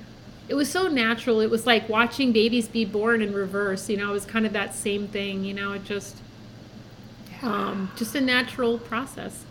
it 0.49 0.55
was 0.55 0.71
so 0.71 0.87
natural. 0.87 1.41
It 1.41 1.51
was 1.51 1.67
like 1.67 1.89
watching 1.89 2.31
babies 2.31 2.69
be 2.69 2.85
born 2.85 3.23
in 3.23 3.33
reverse 3.33 3.89
you 3.89 3.97
know 3.97 4.11
it 4.11 4.13
was 4.13 4.27
kind 4.27 4.47
of 4.47 4.53
that 4.53 4.75
same 4.75 5.09
thing 5.09 5.45
you 5.45 5.55
know 5.55 5.73
it 5.73 5.85
just 5.85 6.19
um, 7.43 7.91
just 7.97 8.15
a 8.15 8.21
natural 8.21 8.79
process. 8.79 9.45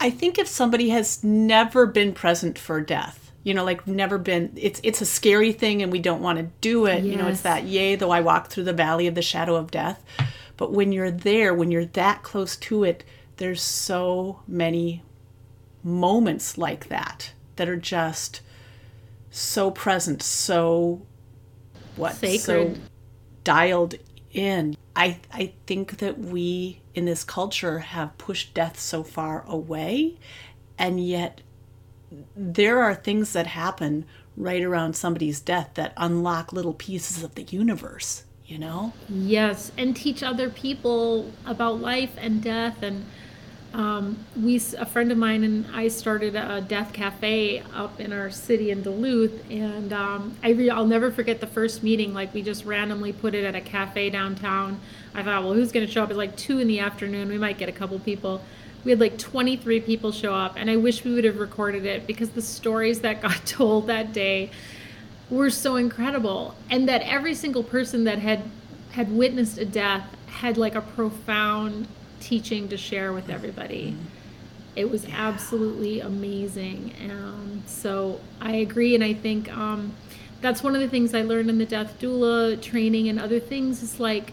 I 0.00 0.10
think 0.10 0.38
if 0.38 0.48
somebody 0.48 0.90
has 0.90 1.22
never 1.22 1.86
been 1.86 2.12
present 2.12 2.58
for 2.58 2.80
death 2.80 3.24
you 3.44 3.54
know 3.54 3.62
like 3.62 3.86
never 3.86 4.18
been 4.18 4.50
it's 4.56 4.80
it's 4.82 5.00
a 5.00 5.06
scary 5.06 5.52
thing 5.52 5.82
and 5.82 5.92
we 5.92 5.98
don't 5.98 6.20
want 6.20 6.38
to 6.38 6.44
do 6.60 6.86
it 6.86 7.04
yes. 7.04 7.04
you 7.04 7.16
know 7.16 7.28
it's 7.28 7.42
that 7.42 7.64
yay 7.64 7.94
though 7.94 8.10
i 8.10 8.20
walk 8.20 8.48
through 8.48 8.64
the 8.64 8.72
valley 8.72 9.06
of 9.06 9.14
the 9.14 9.22
shadow 9.22 9.54
of 9.54 9.70
death 9.70 10.02
but 10.56 10.72
when 10.72 10.92
you're 10.92 11.10
there, 11.10 11.52
when 11.54 11.70
you're 11.70 11.84
that 11.86 12.22
close 12.22 12.56
to 12.56 12.84
it, 12.84 13.04
there's 13.36 13.62
so 13.62 14.40
many 14.46 15.02
moments 15.82 16.56
like 16.56 16.88
that 16.88 17.32
that 17.56 17.68
are 17.68 17.76
just 17.76 18.40
so 19.30 19.70
present, 19.70 20.22
so 20.22 21.02
what 21.96 22.14
Sacred. 22.14 22.40
so 22.40 22.74
dialed 23.42 23.94
in. 24.32 24.76
I 24.96 25.18
I 25.32 25.52
think 25.66 25.98
that 25.98 26.18
we 26.18 26.80
in 26.94 27.04
this 27.04 27.24
culture 27.24 27.80
have 27.80 28.16
pushed 28.18 28.54
death 28.54 28.78
so 28.78 29.02
far 29.02 29.44
away 29.48 30.16
and 30.78 31.04
yet 31.04 31.40
there 32.36 32.80
are 32.82 32.94
things 32.94 33.32
that 33.32 33.48
happen 33.48 34.04
right 34.36 34.62
around 34.62 34.94
somebody's 34.94 35.40
death 35.40 35.70
that 35.74 35.92
unlock 35.96 36.52
little 36.52 36.74
pieces 36.74 37.22
of 37.22 37.34
the 37.34 37.42
universe 37.44 38.24
you 38.46 38.58
know? 38.58 38.92
Yes, 39.08 39.72
and 39.78 39.96
teach 39.96 40.22
other 40.22 40.50
people 40.50 41.30
about 41.46 41.80
life 41.80 42.12
and 42.18 42.42
death. 42.42 42.82
And 42.82 43.04
um, 43.72 44.18
we, 44.40 44.56
a 44.78 44.86
friend 44.86 45.10
of 45.10 45.18
mine 45.18 45.44
and 45.44 45.66
I 45.74 45.88
started 45.88 46.36
a 46.36 46.60
death 46.60 46.92
cafe 46.92 47.62
up 47.74 48.00
in 48.00 48.12
our 48.12 48.30
city 48.30 48.70
in 48.70 48.82
Duluth. 48.82 49.50
And 49.50 49.92
um, 49.92 50.36
I 50.42 50.50
re- 50.50 50.70
I'll 50.70 50.86
never 50.86 51.10
forget 51.10 51.40
the 51.40 51.46
first 51.46 51.82
meeting. 51.82 52.12
Like, 52.12 52.34
we 52.34 52.42
just 52.42 52.64
randomly 52.64 53.12
put 53.12 53.34
it 53.34 53.44
at 53.44 53.54
a 53.54 53.60
cafe 53.60 54.10
downtown. 54.10 54.78
I 55.14 55.22
thought, 55.22 55.42
well, 55.42 55.54
who's 55.54 55.72
going 55.72 55.86
to 55.86 55.92
show 55.92 56.02
up? 56.02 56.10
It's 56.10 56.18
like 56.18 56.36
two 56.36 56.58
in 56.58 56.68
the 56.68 56.80
afternoon. 56.80 57.28
We 57.28 57.38
might 57.38 57.58
get 57.58 57.68
a 57.68 57.72
couple 57.72 57.98
people. 57.98 58.42
We 58.84 58.90
had 58.90 59.00
like 59.00 59.16
23 59.16 59.80
people 59.80 60.12
show 60.12 60.34
up, 60.34 60.56
and 60.56 60.68
I 60.68 60.76
wish 60.76 61.04
we 61.04 61.14
would 61.14 61.24
have 61.24 61.38
recorded 61.38 61.86
it 61.86 62.06
because 62.06 62.28
the 62.30 62.42
stories 62.42 63.00
that 63.00 63.22
got 63.22 63.46
told 63.46 63.86
that 63.86 64.12
day 64.12 64.50
were 65.30 65.50
so 65.50 65.76
incredible 65.76 66.54
and 66.70 66.88
that 66.88 67.02
every 67.02 67.34
single 67.34 67.62
person 67.62 68.04
that 68.04 68.18
had 68.18 68.42
had 68.92 69.10
witnessed 69.10 69.58
a 69.58 69.64
death 69.64 70.06
had 70.26 70.56
like 70.56 70.74
a 70.74 70.80
profound 70.80 71.88
teaching 72.20 72.68
to 72.68 72.76
share 72.76 73.12
with 73.12 73.28
everybody 73.28 73.92
mm-hmm. 73.92 74.04
it 74.76 74.90
was 74.90 75.06
yeah. 75.06 75.14
absolutely 75.16 76.00
amazing 76.00 76.92
and 77.00 77.62
so 77.66 78.20
i 78.40 78.52
agree 78.52 78.94
and 78.94 79.02
i 79.02 79.12
think 79.12 79.54
um, 79.56 79.92
that's 80.40 80.62
one 80.62 80.74
of 80.74 80.80
the 80.80 80.88
things 80.88 81.14
i 81.14 81.22
learned 81.22 81.48
in 81.48 81.58
the 81.58 81.66
death 81.66 81.98
doula 81.98 82.60
training 82.60 83.08
and 83.08 83.18
other 83.18 83.40
things 83.40 83.82
is 83.82 83.98
like 83.98 84.32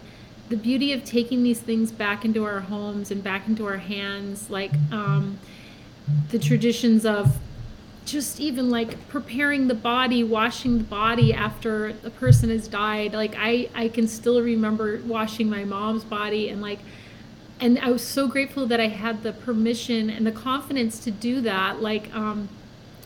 the 0.49 0.57
beauty 0.57 0.91
of 0.91 1.05
taking 1.05 1.43
these 1.43 1.61
things 1.61 1.93
back 1.93 2.25
into 2.25 2.43
our 2.43 2.59
homes 2.59 3.09
and 3.09 3.23
back 3.23 3.47
into 3.47 3.65
our 3.65 3.77
hands 3.77 4.49
like 4.49 4.73
um, 4.91 5.39
the 6.29 6.37
traditions 6.37 7.05
of 7.05 7.39
just 8.05 8.39
even 8.39 8.69
like 8.69 9.07
preparing 9.09 9.67
the 9.67 9.75
body 9.75 10.23
washing 10.23 10.79
the 10.79 10.83
body 10.83 11.33
after 11.33 11.93
the 11.93 12.09
person 12.09 12.49
has 12.49 12.67
died 12.67 13.13
like 13.13 13.35
i 13.37 13.69
i 13.75 13.87
can 13.87 14.07
still 14.07 14.41
remember 14.41 14.99
washing 15.05 15.49
my 15.49 15.63
mom's 15.63 16.03
body 16.03 16.49
and 16.49 16.61
like 16.61 16.79
and 17.59 17.77
i 17.79 17.89
was 17.89 18.05
so 18.05 18.27
grateful 18.27 18.65
that 18.65 18.79
i 18.79 18.87
had 18.87 19.21
the 19.23 19.31
permission 19.31 20.09
and 20.09 20.25
the 20.25 20.31
confidence 20.31 20.99
to 20.99 21.11
do 21.11 21.41
that 21.41 21.81
like 21.81 22.13
um 22.15 22.49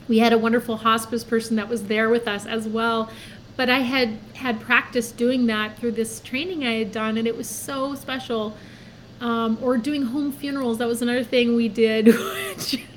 we 0.07 0.19
had 0.19 0.31
a 0.31 0.37
wonderful 0.37 0.77
hospice 0.77 1.23
person 1.23 1.55
that 1.55 1.67
was 1.67 1.87
there 1.87 2.09
with 2.09 2.27
us 2.27 2.45
as 2.45 2.67
well 2.67 3.11
but 3.57 3.69
i 3.69 3.79
had 3.79 4.17
had 4.35 4.61
practice 4.61 5.11
doing 5.11 5.45
that 5.45 5.77
through 5.77 5.91
this 5.91 6.21
training 6.21 6.65
i 6.65 6.73
had 6.73 6.91
done 6.91 7.17
and 7.17 7.27
it 7.27 7.35
was 7.35 7.49
so 7.49 7.95
special 7.95 8.55
um, 9.21 9.57
or 9.61 9.77
doing 9.77 10.03
home 10.03 10.31
funerals 10.31 10.77
that 10.77 10.87
was 10.87 11.01
another 11.01 11.23
thing 11.23 11.55
we 11.55 11.69
did 11.69 12.13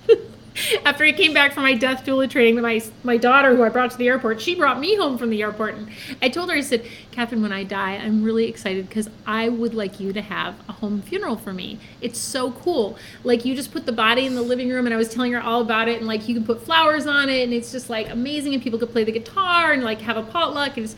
after 0.84 1.04
I 1.04 1.12
came 1.12 1.32
back 1.32 1.52
from 1.52 1.62
my 1.62 1.74
death 1.74 2.04
doula 2.04 2.28
training, 2.28 2.54
with 2.54 2.64
my 2.64 2.82
my 3.02 3.16
daughter, 3.16 3.54
who 3.54 3.62
I 3.62 3.68
brought 3.68 3.90
to 3.92 3.96
the 3.96 4.08
airport, 4.08 4.40
she 4.40 4.54
brought 4.54 4.78
me 4.78 4.96
home 4.96 5.18
from 5.18 5.30
the 5.30 5.42
airport, 5.42 5.74
and 5.74 5.88
I 6.22 6.28
told 6.28 6.50
her, 6.50 6.56
I 6.56 6.60
said, 6.60 6.86
Catherine, 7.10 7.42
when 7.42 7.52
I 7.52 7.64
die, 7.64 7.96
I'm 7.96 8.22
really 8.22 8.46
excited 8.46 8.88
because 8.88 9.08
I 9.26 9.48
would 9.48 9.74
like 9.74 10.00
you 10.00 10.12
to 10.12 10.22
have 10.22 10.56
a 10.68 10.72
home 10.72 11.02
funeral 11.02 11.36
for 11.36 11.52
me. 11.52 11.78
It's 12.00 12.18
so 12.18 12.52
cool. 12.52 12.96
Like 13.24 13.44
you 13.44 13.54
just 13.54 13.72
put 13.72 13.86
the 13.86 13.92
body 13.92 14.26
in 14.26 14.34
the 14.34 14.42
living 14.42 14.68
room, 14.70 14.86
and 14.86 14.94
I 14.94 14.98
was 14.98 15.08
telling 15.08 15.32
her 15.32 15.40
all 15.40 15.60
about 15.60 15.88
it, 15.88 15.98
and 15.98 16.06
like 16.06 16.28
you 16.28 16.34
can 16.34 16.44
put 16.44 16.62
flowers 16.62 17.06
on 17.06 17.28
it, 17.28 17.42
and 17.42 17.52
it's 17.52 17.72
just 17.72 17.90
like 17.90 18.08
amazing, 18.10 18.54
and 18.54 18.62
people 18.62 18.78
could 18.78 18.90
play 18.90 19.04
the 19.04 19.12
guitar 19.12 19.72
and 19.72 19.84
like 19.84 20.00
have 20.02 20.16
a 20.16 20.22
potluck, 20.22 20.76
and 20.76 20.94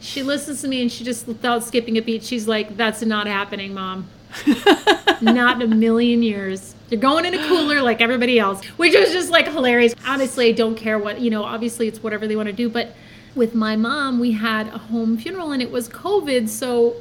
she 0.00 0.22
listens 0.22 0.62
to 0.62 0.68
me, 0.68 0.82
and 0.82 0.90
she 0.90 1.04
just 1.04 1.26
without 1.26 1.62
skipping 1.62 1.96
a 1.96 2.02
beat, 2.02 2.24
she's 2.24 2.48
like, 2.48 2.76
"That's 2.76 3.02
not 3.02 3.26
happening, 3.26 3.74
mom." 3.74 4.08
not 5.20 5.60
in 5.60 5.72
a 5.72 5.74
million 5.74 6.22
years. 6.22 6.74
You're 6.92 7.00
going 7.00 7.24
in 7.24 7.32
a 7.32 7.48
cooler 7.48 7.80
like 7.80 8.02
everybody 8.02 8.38
else, 8.38 8.62
which 8.76 8.94
was 8.94 9.12
just 9.12 9.30
like 9.30 9.48
hilarious. 9.48 9.94
Honestly, 10.06 10.50
I 10.50 10.52
don't 10.52 10.74
care 10.74 10.98
what, 10.98 11.22
you 11.22 11.30
know, 11.30 11.42
obviously 11.42 11.88
it's 11.88 12.02
whatever 12.02 12.26
they 12.28 12.36
want 12.36 12.48
to 12.48 12.52
do, 12.52 12.68
but 12.68 12.94
with 13.34 13.54
my 13.54 13.76
mom, 13.76 14.20
we 14.20 14.32
had 14.32 14.68
a 14.68 14.76
home 14.76 15.16
funeral 15.16 15.52
and 15.52 15.62
it 15.62 15.70
was 15.70 15.88
COVID. 15.88 16.50
So, 16.50 16.96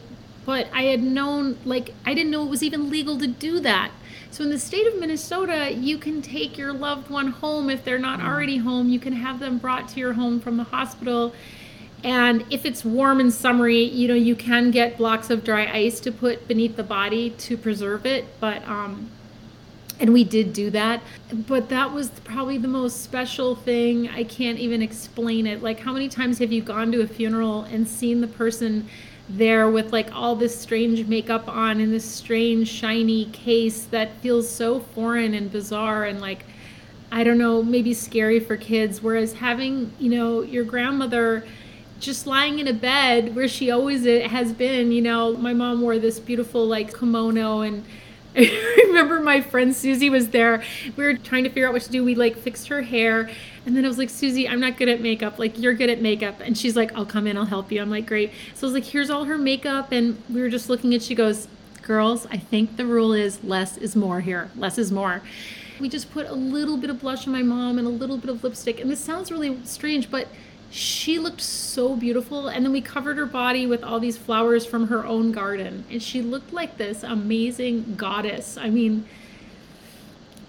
but 0.45 0.69
I 0.73 0.83
had 0.83 1.03
known, 1.03 1.57
like, 1.65 1.93
I 2.05 2.13
didn't 2.13 2.31
know 2.31 2.41
it 2.43 2.49
was 2.49 2.63
even 2.63 2.89
legal 2.89 3.19
to 3.19 3.27
do 3.27 3.59
that. 3.59 3.91
So, 4.29 4.45
in 4.45 4.49
the 4.49 4.59
state 4.59 4.87
of 4.87 4.97
Minnesota, 4.97 5.73
you 5.73 5.97
can 5.97 6.21
take 6.21 6.57
your 6.57 6.71
loved 6.71 7.09
one 7.09 7.27
home 7.27 7.69
if 7.69 7.83
they're 7.83 7.99
not 7.99 8.21
already 8.21 8.59
home. 8.59 8.87
You 8.87 8.99
can 8.99 9.11
have 9.11 9.39
them 9.39 9.57
brought 9.57 9.89
to 9.89 9.99
your 9.99 10.13
home 10.13 10.39
from 10.39 10.55
the 10.55 10.63
hospital. 10.63 11.33
And 12.01 12.45
if 12.49 12.65
it's 12.65 12.85
warm 12.85 13.19
and 13.19 13.33
summery, 13.33 13.83
you 13.83 14.07
know, 14.07 14.13
you 14.13 14.37
can 14.37 14.71
get 14.71 14.97
blocks 14.97 15.29
of 15.29 15.43
dry 15.43 15.69
ice 15.69 15.99
to 15.99 16.13
put 16.13 16.47
beneath 16.47 16.77
the 16.77 16.83
body 16.83 17.31
to 17.31 17.57
preserve 17.57 18.05
it. 18.05 18.39
But, 18.39 18.65
um, 18.65 19.11
and 20.01 20.11
we 20.11 20.23
did 20.23 20.51
do 20.51 20.71
that. 20.71 21.01
But 21.31 21.69
that 21.69 21.93
was 21.93 22.09
probably 22.23 22.57
the 22.57 22.67
most 22.67 23.03
special 23.03 23.55
thing. 23.55 24.09
I 24.09 24.23
can't 24.23 24.57
even 24.57 24.81
explain 24.81 25.45
it. 25.45 25.61
Like 25.61 25.79
how 25.79 25.93
many 25.93 26.09
times 26.09 26.39
have 26.39 26.51
you 26.51 26.61
gone 26.61 26.91
to 26.91 27.01
a 27.01 27.07
funeral 27.07 27.63
and 27.63 27.87
seen 27.87 28.19
the 28.19 28.27
person 28.27 28.89
there 29.29 29.69
with 29.69 29.93
like 29.93 30.13
all 30.13 30.35
this 30.35 30.59
strange 30.59 31.07
makeup 31.07 31.47
on 31.47 31.79
and 31.79 31.93
this 31.93 32.03
strange 32.03 32.67
shiny 32.67 33.25
case 33.25 33.85
that 33.85 34.17
feels 34.17 34.49
so 34.49 34.79
foreign 34.79 35.33
and 35.35 35.49
bizarre 35.51 36.03
and 36.03 36.19
like 36.19 36.43
i 37.13 37.23
don't 37.23 37.37
know 37.37 37.63
maybe 37.63 37.93
scary 37.93 38.39
for 38.41 38.57
kids? 38.57 39.01
Whereas 39.01 39.33
having 39.33 39.93
you 39.99 40.09
know 40.09 40.41
your 40.41 40.65
grandmother 40.65 41.45
just 41.99 42.27
lying 42.27 42.59
in 42.59 42.67
a 42.67 42.73
bed 42.73 43.33
where 43.33 43.47
she 43.47 43.71
always 43.71 44.05
has 44.05 44.51
been 44.51 44.91
you 44.91 45.01
know 45.01 45.37
my 45.37 45.53
mom 45.53 45.81
wore 45.81 45.97
this 45.97 46.19
beautiful 46.19 46.65
like 46.67 46.93
kimono 46.97 47.61
and 47.61 47.85
I 48.35 48.83
remember 48.87 49.19
my 49.19 49.41
friend 49.41 49.75
Susie 49.75 50.09
was 50.09 50.29
there. 50.29 50.63
We 50.95 51.03
were 51.03 51.15
trying 51.15 51.43
to 51.43 51.49
figure 51.49 51.67
out 51.67 51.73
what 51.73 51.81
to 51.83 51.91
do. 51.91 52.03
We 52.03 52.15
like 52.15 52.37
fixed 52.37 52.67
her 52.69 52.81
hair. 52.81 53.29
And 53.65 53.75
then 53.75 53.85
I 53.85 53.87
was 53.87 53.97
like, 53.97 54.09
Susie, 54.09 54.47
I'm 54.47 54.59
not 54.59 54.77
good 54.77 54.89
at 54.89 55.01
makeup. 55.01 55.37
Like, 55.37 55.59
you're 55.59 55.73
good 55.73 55.89
at 55.89 56.01
makeup. 56.01 56.39
And 56.39 56.57
she's 56.57 56.75
like, 56.75 56.93
I'll 56.95 57.05
come 57.05 57.27
in, 57.27 57.37
I'll 57.37 57.45
help 57.45 57.71
you. 57.71 57.81
I'm 57.81 57.89
like, 57.89 58.07
great. 58.07 58.31
So 58.55 58.65
I 58.65 58.67
was 58.67 58.73
like, 58.73 58.85
here's 58.85 59.09
all 59.09 59.25
her 59.25 59.37
makeup. 59.37 59.91
And 59.91 60.21
we 60.29 60.41
were 60.41 60.49
just 60.49 60.69
looking 60.69 60.95
at, 60.95 61.01
she 61.03 61.13
goes, 61.13 61.47
girls, 61.81 62.25
I 62.27 62.37
think 62.37 62.77
the 62.77 62.85
rule 62.85 63.13
is 63.13 63.43
less 63.43 63.77
is 63.77 63.95
more 63.95 64.21
here. 64.21 64.49
Less 64.55 64.77
is 64.77 64.91
more. 64.91 65.21
We 65.79 65.89
just 65.89 66.11
put 66.11 66.27
a 66.27 66.33
little 66.33 66.77
bit 66.77 66.89
of 66.89 67.01
blush 67.01 67.27
on 67.27 67.33
my 67.33 67.43
mom 67.43 67.77
and 67.77 67.87
a 67.87 67.91
little 67.91 68.17
bit 68.17 68.29
of 68.29 68.43
lipstick. 68.43 68.79
And 68.79 68.89
this 68.89 68.99
sounds 68.99 69.31
really 69.31 69.63
strange, 69.65 70.09
but 70.09 70.27
she 70.71 71.19
looked 71.19 71.41
so 71.41 71.97
beautiful 71.97 72.47
and 72.47 72.65
then 72.65 72.71
we 72.71 72.79
covered 72.79 73.17
her 73.17 73.25
body 73.25 73.67
with 73.67 73.83
all 73.83 73.99
these 73.99 74.17
flowers 74.17 74.65
from 74.65 74.87
her 74.87 75.05
own 75.05 75.31
garden 75.31 75.83
and 75.91 76.01
she 76.01 76.21
looked 76.21 76.53
like 76.53 76.77
this 76.77 77.03
amazing 77.03 77.95
goddess. 77.95 78.57
I 78.57 78.69
mean 78.69 79.05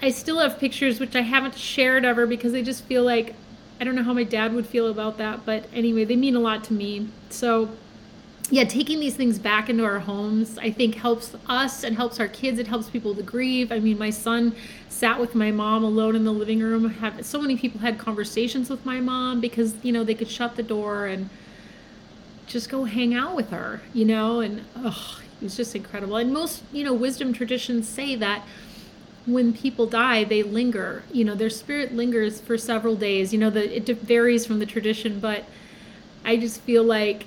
i 0.01 0.11
still 0.11 0.41
have 0.41 0.59
pictures 0.59 0.99
which 0.99 1.15
i 1.15 1.21
haven't 1.21 1.57
shared 1.57 2.05
ever 2.05 2.27
because 2.27 2.55
i 2.55 2.61
just 2.63 2.83
feel 2.85 3.05
like 3.05 3.37
i 3.81 3.85
don't 3.85 3.95
know 3.95 4.03
how 4.03 4.13
my 4.13 4.25
dad 4.25 4.53
would 4.53 4.67
feel 4.67 4.89
about 4.89 5.17
that 5.17 5.47
but 5.47 5.65
anyway 5.73 6.05
they 6.05 6.17
mean 6.17 6.35
a 6.35 6.41
lot 6.41 6.65
to 6.65 6.73
me. 6.73 7.09
So 7.31 7.69
yeah, 8.53 8.65
taking 8.65 9.01
these 9.01 9.17
things 9.17 9.39
back 9.39 9.71
into 9.71 9.83
our 9.83 10.01
homes, 10.01 10.59
I 10.59 10.71
think 10.71 10.97
helps 10.97 11.35
us 11.47 11.83
and 11.83 11.97
helps 11.97 12.21
our 12.21 12.29
kids. 12.29 12.59
It 12.59 12.67
helps 12.67 12.91
people 12.91 13.15
to 13.15 13.23
grieve. 13.23 13.73
I 13.73 13.81
mean, 13.81 13.99
my 13.99 14.11
son 14.11 14.55
sat 14.91 15.19
with 15.19 15.35
my 15.35 15.51
mom 15.51 15.83
alone 15.83 16.15
in 16.15 16.25
the 16.25 16.35
living 16.35 16.61
room. 16.61 16.91
Have 16.91 17.25
so 17.25 17.41
many 17.41 17.57
people 17.57 17.81
had 17.81 17.97
conversations 17.97 18.69
with 18.69 18.85
my 18.85 19.01
mom 19.01 19.41
because 19.41 19.83
you 19.83 19.91
know 19.91 20.05
they 20.05 20.15
could 20.15 20.29
shut 20.29 20.57
the 20.57 20.63
door 20.63 21.07
and 21.07 21.31
just 22.47 22.69
go 22.69 22.85
hang 22.85 23.15
out 23.15 23.35
with 23.35 23.49
her, 23.49 23.81
you 23.95 24.05
know, 24.05 24.41
and 24.41 24.61
oh, 24.77 25.23
it 25.41 25.45
was 25.45 25.57
just 25.57 25.75
incredible. 25.75 26.17
And 26.17 26.31
most 26.31 26.63
you 26.73 26.85
know 26.85 26.93
wisdom 26.93 27.33
traditions 27.33 27.89
say 27.89 28.17
that 28.17 28.43
when 29.25 29.55
people 29.55 29.87
die, 29.87 30.25
they 30.25 30.43
linger. 30.43 31.05
You 31.11 31.25
know, 31.25 31.35
their 31.35 31.49
spirit 31.49 31.95
lingers 31.95 32.39
for 32.39 32.59
several 32.59 32.97
days. 32.97 33.33
You 33.33 33.39
know, 33.39 33.49
that 33.49 33.75
it 33.75 33.97
varies 34.01 34.45
from 34.45 34.59
the 34.59 34.67
tradition, 34.67 35.21
but 35.21 35.47
I 36.23 36.37
just 36.37 36.61
feel 36.61 36.85
like 36.85 37.25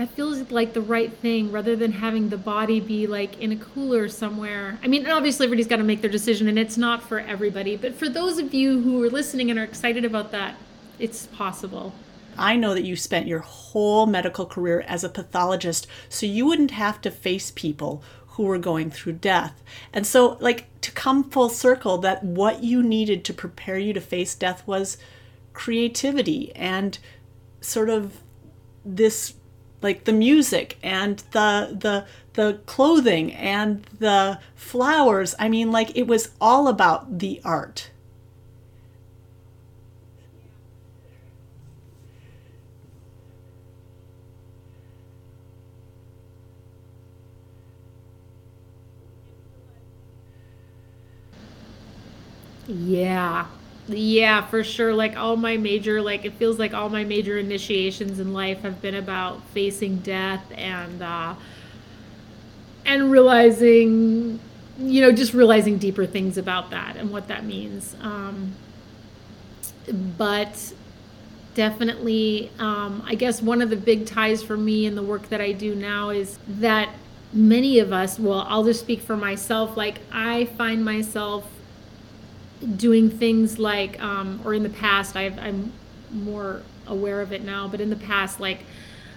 that 0.00 0.08
feels 0.10 0.50
like 0.50 0.72
the 0.72 0.80
right 0.80 1.12
thing 1.12 1.52
rather 1.52 1.76
than 1.76 1.92
having 1.92 2.30
the 2.30 2.38
body 2.38 2.80
be 2.80 3.06
like 3.06 3.38
in 3.38 3.52
a 3.52 3.56
cooler 3.56 4.08
somewhere. 4.08 4.78
I 4.82 4.88
mean, 4.88 5.06
obviously 5.06 5.44
everybody's 5.44 5.66
got 5.66 5.76
to 5.76 5.84
make 5.84 6.00
their 6.00 6.10
decision 6.10 6.48
and 6.48 6.58
it's 6.58 6.78
not 6.78 7.02
for 7.02 7.20
everybody, 7.20 7.76
but 7.76 7.94
for 7.94 8.08
those 8.08 8.38
of 8.38 8.54
you 8.54 8.80
who 8.80 9.02
are 9.02 9.10
listening 9.10 9.50
and 9.50 9.58
are 9.58 9.64
excited 9.64 10.04
about 10.04 10.32
that, 10.32 10.56
it's 10.98 11.26
possible. 11.26 11.92
I 12.38 12.56
know 12.56 12.72
that 12.72 12.84
you 12.84 12.96
spent 12.96 13.26
your 13.26 13.40
whole 13.40 14.06
medical 14.06 14.46
career 14.46 14.80
as 14.86 15.04
a 15.04 15.10
pathologist, 15.10 15.86
so 16.08 16.24
you 16.24 16.46
wouldn't 16.46 16.70
have 16.70 17.00
to 17.02 17.10
face 17.10 17.50
people 17.50 18.02
who 18.28 18.44
were 18.44 18.58
going 18.58 18.90
through 18.90 19.14
death. 19.14 19.62
And 19.92 20.06
so, 20.06 20.38
like, 20.40 20.66
to 20.80 20.92
come 20.92 21.24
full 21.24 21.50
circle, 21.50 21.98
that 21.98 22.24
what 22.24 22.62
you 22.62 22.82
needed 22.82 23.24
to 23.24 23.34
prepare 23.34 23.76
you 23.76 23.92
to 23.92 24.00
face 24.00 24.34
death 24.34 24.66
was 24.66 24.96
creativity 25.52 26.54
and 26.54 26.98
sort 27.60 27.90
of 27.90 28.22
this 28.84 29.34
like 29.82 30.04
the 30.04 30.12
music 30.12 30.78
and 30.82 31.18
the 31.32 31.76
the 31.78 32.06
the 32.34 32.60
clothing 32.66 33.32
and 33.32 33.82
the 33.98 34.38
flowers. 34.54 35.34
I 35.38 35.48
mean 35.48 35.70
like 35.72 35.96
it 35.96 36.06
was 36.06 36.30
all 36.40 36.68
about 36.68 37.18
the 37.18 37.40
art. 37.44 37.90
Yeah 52.68 53.46
yeah, 53.90 54.46
for 54.46 54.64
sure. 54.64 54.94
Like 54.94 55.16
all 55.16 55.36
my 55.36 55.56
major, 55.56 56.00
like 56.02 56.24
it 56.24 56.34
feels 56.34 56.58
like 56.58 56.74
all 56.74 56.88
my 56.88 57.04
major 57.04 57.38
initiations 57.38 58.18
in 58.18 58.32
life 58.32 58.60
have 58.62 58.80
been 58.82 58.94
about 58.94 59.42
facing 59.48 59.98
death 59.98 60.44
and 60.56 61.02
uh, 61.02 61.34
and 62.84 63.10
realizing, 63.10 64.40
you 64.78 65.00
know, 65.00 65.12
just 65.12 65.34
realizing 65.34 65.78
deeper 65.78 66.06
things 66.06 66.38
about 66.38 66.70
that 66.70 66.96
and 66.96 67.10
what 67.10 67.28
that 67.28 67.44
means. 67.44 67.94
Um, 68.00 68.54
but 70.18 70.72
definitely, 71.54 72.50
um, 72.58 73.02
I 73.06 73.14
guess 73.14 73.42
one 73.42 73.60
of 73.62 73.70
the 73.70 73.76
big 73.76 74.06
ties 74.06 74.42
for 74.42 74.56
me 74.56 74.86
in 74.86 74.94
the 74.94 75.02
work 75.02 75.28
that 75.28 75.40
I 75.40 75.52
do 75.52 75.74
now 75.74 76.10
is 76.10 76.38
that 76.48 76.90
many 77.32 77.78
of 77.78 77.92
us, 77.92 78.18
well, 78.18 78.46
I'll 78.48 78.64
just 78.64 78.80
speak 78.80 79.00
for 79.00 79.16
myself. 79.16 79.76
Like 79.76 80.00
I 80.12 80.46
find 80.46 80.84
myself 80.84 81.46
doing 82.76 83.10
things 83.10 83.58
like, 83.58 84.00
um, 84.02 84.40
or 84.44 84.54
in 84.54 84.62
the 84.62 84.70
past, 84.70 85.16
i 85.16 85.26
I'm 85.26 85.72
more 86.12 86.62
aware 86.86 87.20
of 87.20 87.32
it 87.32 87.42
now, 87.42 87.68
but 87.68 87.80
in 87.80 87.90
the 87.90 87.96
past, 87.96 88.40
like, 88.40 88.64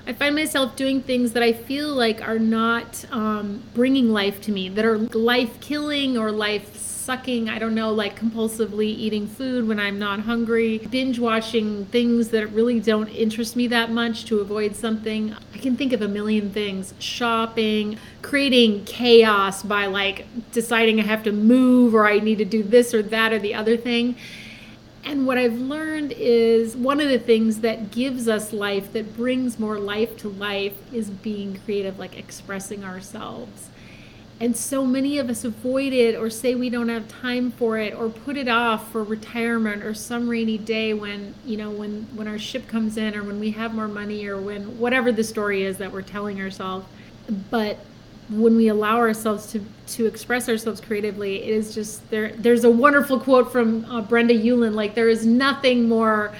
I 0.05 0.13
find 0.13 0.35
myself 0.35 0.75
doing 0.75 1.01
things 1.01 1.31
that 1.31 1.43
I 1.43 1.53
feel 1.53 1.93
like 1.93 2.21
are 2.21 2.39
not 2.39 3.05
um, 3.11 3.63
bringing 3.73 4.11
life 4.11 4.41
to 4.41 4.51
me, 4.51 4.67
that 4.69 4.83
are 4.83 4.97
life 4.97 5.59
killing 5.61 6.17
or 6.17 6.31
life 6.31 6.75
sucking, 7.03 7.49
I 7.49 7.59
don't 7.59 7.75
know, 7.75 7.91
like 7.91 8.17
compulsively 8.17 8.87
eating 8.87 9.27
food 9.27 9.67
when 9.67 9.79
I'm 9.79 9.99
not 9.99 10.21
hungry, 10.21 10.77
binge 10.89 11.19
watching 11.19 11.85
things 11.87 12.29
that 12.29 12.47
really 12.47 12.79
don't 12.79 13.09
interest 13.09 13.55
me 13.55 13.67
that 13.67 13.91
much 13.91 14.25
to 14.25 14.39
avoid 14.39 14.75
something. 14.75 15.35
I 15.53 15.57
can 15.57 15.75
think 15.75 15.91
of 15.91 16.01
a 16.01 16.07
million 16.07 16.51
things. 16.51 16.93
Shopping, 16.99 17.99
creating 18.21 18.85
chaos 18.85 19.63
by 19.63 19.87
like 19.87 20.25
deciding 20.53 20.99
I 20.99 21.03
have 21.03 21.23
to 21.23 21.33
move 21.33 21.93
or 21.93 22.07
I 22.07 22.19
need 22.19 22.37
to 22.37 22.45
do 22.45 22.63
this 22.63 22.93
or 22.93 23.03
that 23.03 23.33
or 23.33 23.39
the 23.39 23.53
other 23.53 23.75
thing. 23.75 24.15
And 25.05 25.27
what 25.27 25.37
I've 25.37 25.59
learned 25.59 26.13
is 26.15 26.77
one 26.77 27.01
of 27.01 27.09
the 27.09 27.19
things 27.19 27.59
that 27.59 27.91
gives 27.91 28.29
us 28.29 28.53
life, 28.53 28.93
that 28.93 29.17
brings 29.17 29.59
more 29.59 29.77
life 29.77 30.15
to 30.19 30.29
life, 30.29 30.77
is 30.93 31.09
being 31.09 31.59
creative, 31.65 31.99
like 31.99 32.17
expressing 32.17 32.85
ourselves. 32.85 33.69
And 34.39 34.57
so 34.57 34.85
many 34.85 35.19
of 35.19 35.29
us 35.29 35.45
avoid 35.45 35.93
it 35.93 36.15
or 36.15 36.29
say 36.29 36.55
we 36.55 36.69
don't 36.69 36.89
have 36.89 37.07
time 37.07 37.51
for 37.51 37.77
it 37.77 37.93
or 37.93 38.09
put 38.09 38.35
it 38.35 38.47
off 38.47 38.91
for 38.91 39.03
retirement 39.03 39.83
or 39.83 39.93
some 39.93 40.27
rainy 40.27 40.57
day 40.57 40.93
when, 40.93 41.33
you 41.45 41.55
know, 41.55 41.69
when 41.69 42.07
when 42.15 42.27
our 42.27 42.39
ship 42.39 42.67
comes 42.67 42.97
in 42.97 43.15
or 43.15 43.23
when 43.23 43.39
we 43.39 43.51
have 43.51 43.73
more 43.73 43.87
money 43.87 44.25
or 44.25 44.39
when 44.41 44.77
whatever 44.79 45.11
the 45.11 45.23
story 45.23 45.63
is 45.63 45.77
that 45.77 45.91
we're 45.91 46.01
telling 46.01 46.41
ourselves. 46.41 46.85
But 47.49 47.77
when 48.29 48.55
we 48.55 48.67
allow 48.67 48.97
ourselves 48.97 49.51
to 49.51 49.63
to 49.87 50.05
express 50.07 50.49
ourselves 50.49 50.81
creatively, 50.81 51.43
it 51.43 51.49
is 51.49 51.73
just 51.73 52.09
there 52.09 52.33
there's 52.33 52.63
a 52.63 52.71
wonderful 52.71 53.19
quote 53.19 53.51
from 53.51 53.85
uh, 53.85 54.01
Brenda 54.01 54.33
Ueland 54.33 54.73
like 54.73 54.95
there 54.95 55.09
is 55.09 55.25
nothing 55.25 55.87
more 55.87 56.33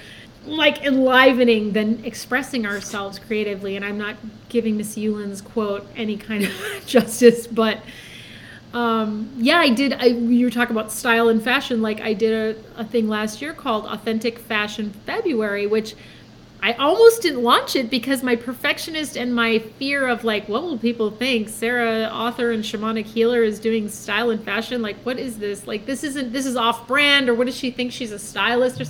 like 0.46 0.84
enlivening 0.84 1.72
than 1.72 2.04
expressing 2.04 2.66
ourselves 2.66 3.20
creatively. 3.20 3.76
And 3.76 3.86
I'm 3.86 3.98
not 3.98 4.16
giving 4.50 4.78
Miss 4.78 4.96
Ueland's 4.96 5.42
quote 5.42 5.88
any 5.96 6.18
kind 6.18 6.44
of 6.44 6.52
justice, 6.86 7.48
but 7.48 7.80
um, 8.74 9.32
yeah, 9.38 9.60
I 9.60 9.70
did. 9.70 9.94
I, 9.94 10.06
you 10.06 10.46
were 10.46 10.52
talking 10.52 10.76
about 10.76 10.92
style 10.92 11.30
and 11.30 11.42
fashion. 11.42 11.82
Like 11.82 12.02
I 12.02 12.14
did 12.14 12.58
a, 12.76 12.82
a 12.82 12.86
thing 12.86 13.08
last 13.08 13.42
year 13.42 13.54
called 13.54 13.86
Authentic 13.86 14.40
Fashion 14.40 14.90
February, 15.06 15.68
which 15.68 15.96
I 16.64 16.72
almost 16.74 17.22
didn't 17.22 17.44
launch 17.44 17.76
it 17.76 17.90
because 17.90 18.24
my 18.24 18.38
perfectionist 18.38 19.18
and 19.18 19.36
my 19.36 19.60
fear 19.60 20.08
of 20.08 20.24
like, 20.24 20.48
what 20.48 20.64
will 20.64 20.78
people 20.78 21.12
think? 21.12 21.50
Sarah, 21.50 22.06
author 22.06 22.52
and 22.52 22.64
shamanic 22.64 23.06
healer, 23.06 23.44
is 23.44 23.60
doing 23.60 23.90
style 23.90 24.30
and 24.30 24.42
fashion. 24.42 24.82
Like, 24.82 24.96
what 25.04 25.20
is 25.20 25.38
this? 25.38 25.68
Like, 25.68 25.86
this 25.86 26.04
isn't. 26.06 26.32
This 26.32 26.46
is 26.46 26.56
off 26.56 26.88
brand, 26.88 27.28
or 27.30 27.36
what 27.36 27.48
does 27.48 27.58
she 27.58 27.70
think? 27.70 27.92
She's 27.92 28.12
a 28.12 28.20
stylist, 28.20 28.82
or 28.82 28.86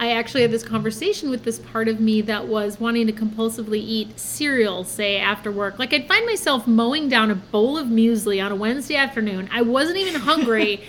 I 0.00 0.12
actually 0.12 0.40
had 0.40 0.50
this 0.50 0.62
conversation 0.62 1.28
with 1.28 1.44
this 1.44 1.58
part 1.58 1.86
of 1.86 2.00
me 2.00 2.22
that 2.22 2.48
was 2.48 2.80
wanting 2.80 3.06
to 3.08 3.12
compulsively 3.12 3.80
eat 3.80 4.18
cereal, 4.18 4.82
say 4.82 5.18
after 5.18 5.52
work. 5.52 5.78
Like 5.78 5.92
I'd 5.92 6.08
find 6.08 6.24
myself 6.24 6.66
mowing 6.66 7.10
down 7.10 7.30
a 7.30 7.34
bowl 7.34 7.76
of 7.76 7.88
muesli 7.88 8.42
on 8.42 8.50
a 8.50 8.56
Wednesday 8.56 8.96
afternoon. 8.96 9.50
I 9.52 9.60
wasn't 9.60 9.98
even 9.98 10.18
hungry. 10.22 10.82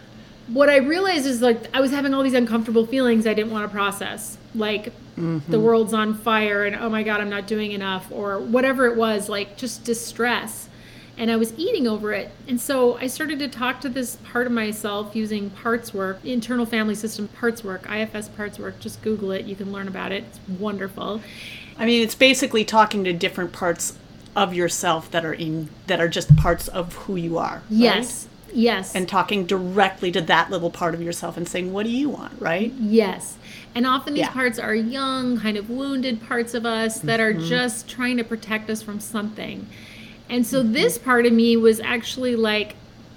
what 0.48 0.68
I 0.68 0.78
realized 0.78 1.26
is 1.26 1.40
like 1.40 1.72
I 1.72 1.80
was 1.80 1.92
having 1.92 2.12
all 2.12 2.24
these 2.24 2.34
uncomfortable 2.34 2.84
feelings 2.84 3.24
I 3.24 3.34
didn't 3.34 3.52
want 3.52 3.70
to 3.70 3.72
process. 3.72 4.36
Like 4.52 4.86
mm-hmm. 5.16 5.38
the 5.48 5.60
world's 5.60 5.94
on 5.94 6.14
fire 6.14 6.64
and 6.64 6.74
oh 6.74 6.90
my 6.90 7.04
god, 7.04 7.20
I'm 7.20 7.30
not 7.30 7.46
doing 7.46 7.70
enough 7.70 8.10
or 8.10 8.40
whatever 8.40 8.86
it 8.86 8.96
was, 8.96 9.28
like 9.28 9.56
just 9.56 9.84
distress 9.84 10.68
and 11.18 11.30
I 11.30 11.36
was 11.36 11.52
eating 11.58 11.86
over 11.86 12.12
it. 12.12 12.30
And 12.46 12.60
so 12.60 12.96
I 12.98 13.06
started 13.06 13.38
to 13.38 13.48
talk 13.48 13.80
to 13.80 13.88
this 13.88 14.16
part 14.16 14.46
of 14.46 14.52
myself 14.52 15.16
using 15.16 15.50
parts 15.50 15.94
work, 15.94 16.24
internal 16.24 16.66
family 16.66 16.94
system 16.94 17.28
parts 17.28 17.64
work, 17.64 17.88
IFS 17.90 18.28
parts 18.28 18.58
work. 18.58 18.78
Just 18.80 19.02
Google 19.02 19.32
it, 19.32 19.46
you 19.46 19.56
can 19.56 19.72
learn 19.72 19.88
about 19.88 20.12
it. 20.12 20.24
It's 20.24 20.40
wonderful. 20.60 21.22
I 21.78 21.86
mean, 21.86 22.02
it's 22.02 22.14
basically 22.14 22.64
talking 22.64 23.04
to 23.04 23.12
different 23.12 23.52
parts 23.52 23.98
of 24.34 24.52
yourself 24.52 25.10
that 25.10 25.24
are 25.24 25.32
in 25.32 25.70
that 25.86 26.00
are 26.00 26.08
just 26.08 26.36
parts 26.36 26.68
of 26.68 26.94
who 26.94 27.16
you 27.16 27.38
are. 27.38 27.62
Yes. 27.70 28.28
Yes. 28.52 28.94
And 28.94 29.08
talking 29.08 29.44
directly 29.44 30.12
to 30.12 30.20
that 30.22 30.50
little 30.50 30.70
part 30.70 30.94
of 30.94 31.02
yourself 31.02 31.36
and 31.36 31.48
saying, 31.48 31.72
"What 31.72 31.84
do 31.84 31.90
you 31.90 32.08
want?" 32.08 32.40
right? 32.40 32.72
Yes. 32.78 33.36
And 33.74 33.86
often 33.86 34.14
these 34.14 34.22
yeah. 34.22 34.30
parts 34.30 34.58
are 34.58 34.74
young, 34.74 35.38
kind 35.40 35.58
of 35.58 35.68
wounded 35.68 36.22
parts 36.22 36.54
of 36.54 36.64
us 36.64 37.00
that 37.00 37.20
mm-hmm. 37.20 37.38
are 37.38 37.46
just 37.46 37.88
trying 37.88 38.16
to 38.16 38.24
protect 38.24 38.70
us 38.70 38.82
from 38.82 39.00
something. 39.00 39.66
And 40.28 40.46
so 40.46 40.62
this 40.62 40.98
part 40.98 41.26
of 41.26 41.32
me 41.32 41.56
was 41.56 41.80
actually 41.80 42.36
like, 42.36 42.74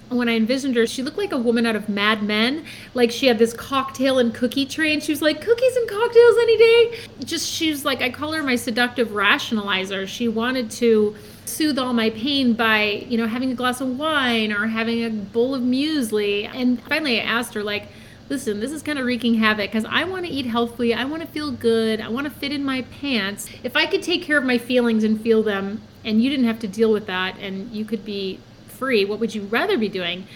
when 0.08 0.28
I 0.28 0.34
envisioned 0.34 0.74
her, 0.74 0.88
she 0.88 1.04
looked 1.04 1.18
like 1.18 1.30
a 1.32 1.38
woman 1.38 1.66
out 1.66 1.76
of 1.76 1.88
Mad 1.88 2.22
Men. 2.22 2.64
Like 2.94 3.12
she 3.12 3.26
had 3.26 3.38
this 3.38 3.52
cocktail 3.52 4.18
and 4.18 4.34
cookie 4.34 4.66
tray, 4.66 4.92
and 4.92 5.02
she 5.02 5.12
was 5.12 5.22
like, 5.22 5.40
cookies 5.40 5.76
and 5.76 5.88
cocktails 5.88 6.36
any 6.42 6.58
day. 6.58 6.98
Just, 7.24 7.48
she 7.48 7.70
was 7.70 7.84
like, 7.84 8.02
I 8.02 8.10
call 8.10 8.32
her 8.32 8.42
my 8.42 8.56
seductive 8.56 9.08
rationalizer. 9.10 10.08
She 10.08 10.26
wanted 10.26 10.70
to 10.72 11.14
soothe 11.44 11.78
all 11.78 11.92
my 11.92 12.10
pain 12.10 12.54
by, 12.54 13.04
you 13.08 13.18
know, 13.18 13.26
having 13.26 13.52
a 13.52 13.54
glass 13.54 13.80
of 13.80 13.98
wine 13.98 14.52
or 14.52 14.66
having 14.66 15.04
a 15.04 15.10
bowl 15.10 15.54
of 15.54 15.62
muesli. 15.62 16.48
And 16.52 16.82
finally, 16.84 17.20
I 17.20 17.24
asked 17.24 17.54
her, 17.54 17.62
like, 17.62 17.88
listen, 18.28 18.60
this 18.60 18.72
is 18.72 18.82
kind 18.82 18.98
of 18.98 19.06
wreaking 19.06 19.34
havoc 19.34 19.70
because 19.70 19.84
I 19.88 20.04
want 20.04 20.26
to 20.26 20.30
eat 20.32 20.46
healthfully. 20.46 20.94
I 20.94 21.04
want 21.04 21.22
to 21.22 21.28
feel 21.28 21.50
good. 21.50 22.00
I 22.00 22.08
want 22.08 22.24
to 22.24 22.32
fit 22.32 22.52
in 22.52 22.64
my 22.64 22.82
pants. 22.82 23.48
If 23.62 23.76
I 23.76 23.86
could 23.86 24.02
take 24.02 24.22
care 24.22 24.38
of 24.38 24.44
my 24.44 24.58
feelings 24.58 25.04
and 25.04 25.20
feel 25.20 25.42
them, 25.42 25.82
and 26.04 26.22
you 26.22 26.30
didn't 26.30 26.46
have 26.46 26.58
to 26.60 26.68
deal 26.68 26.92
with 26.92 27.06
that, 27.06 27.38
and 27.38 27.70
you 27.72 27.84
could 27.84 28.04
be 28.04 28.40
free, 28.68 29.04
what 29.04 29.20
would 29.20 29.34
you 29.34 29.42
rather 29.42 29.76
be 29.76 29.88
doing? 29.88 30.26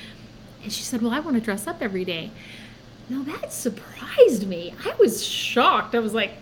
And 0.62 0.72
she 0.72 0.82
said, 0.82 1.02
Well, 1.02 1.12
I 1.12 1.20
want 1.20 1.36
to 1.36 1.42
dress 1.42 1.66
up 1.66 1.78
every 1.80 2.04
day. 2.04 2.30
Now 3.08 3.22
that 3.22 3.52
surprised 3.52 4.46
me. 4.46 4.74
I 4.84 4.94
was 4.98 5.24
shocked. 5.24 5.94
I 5.94 5.98
was 5.98 6.14
like, 6.14 6.32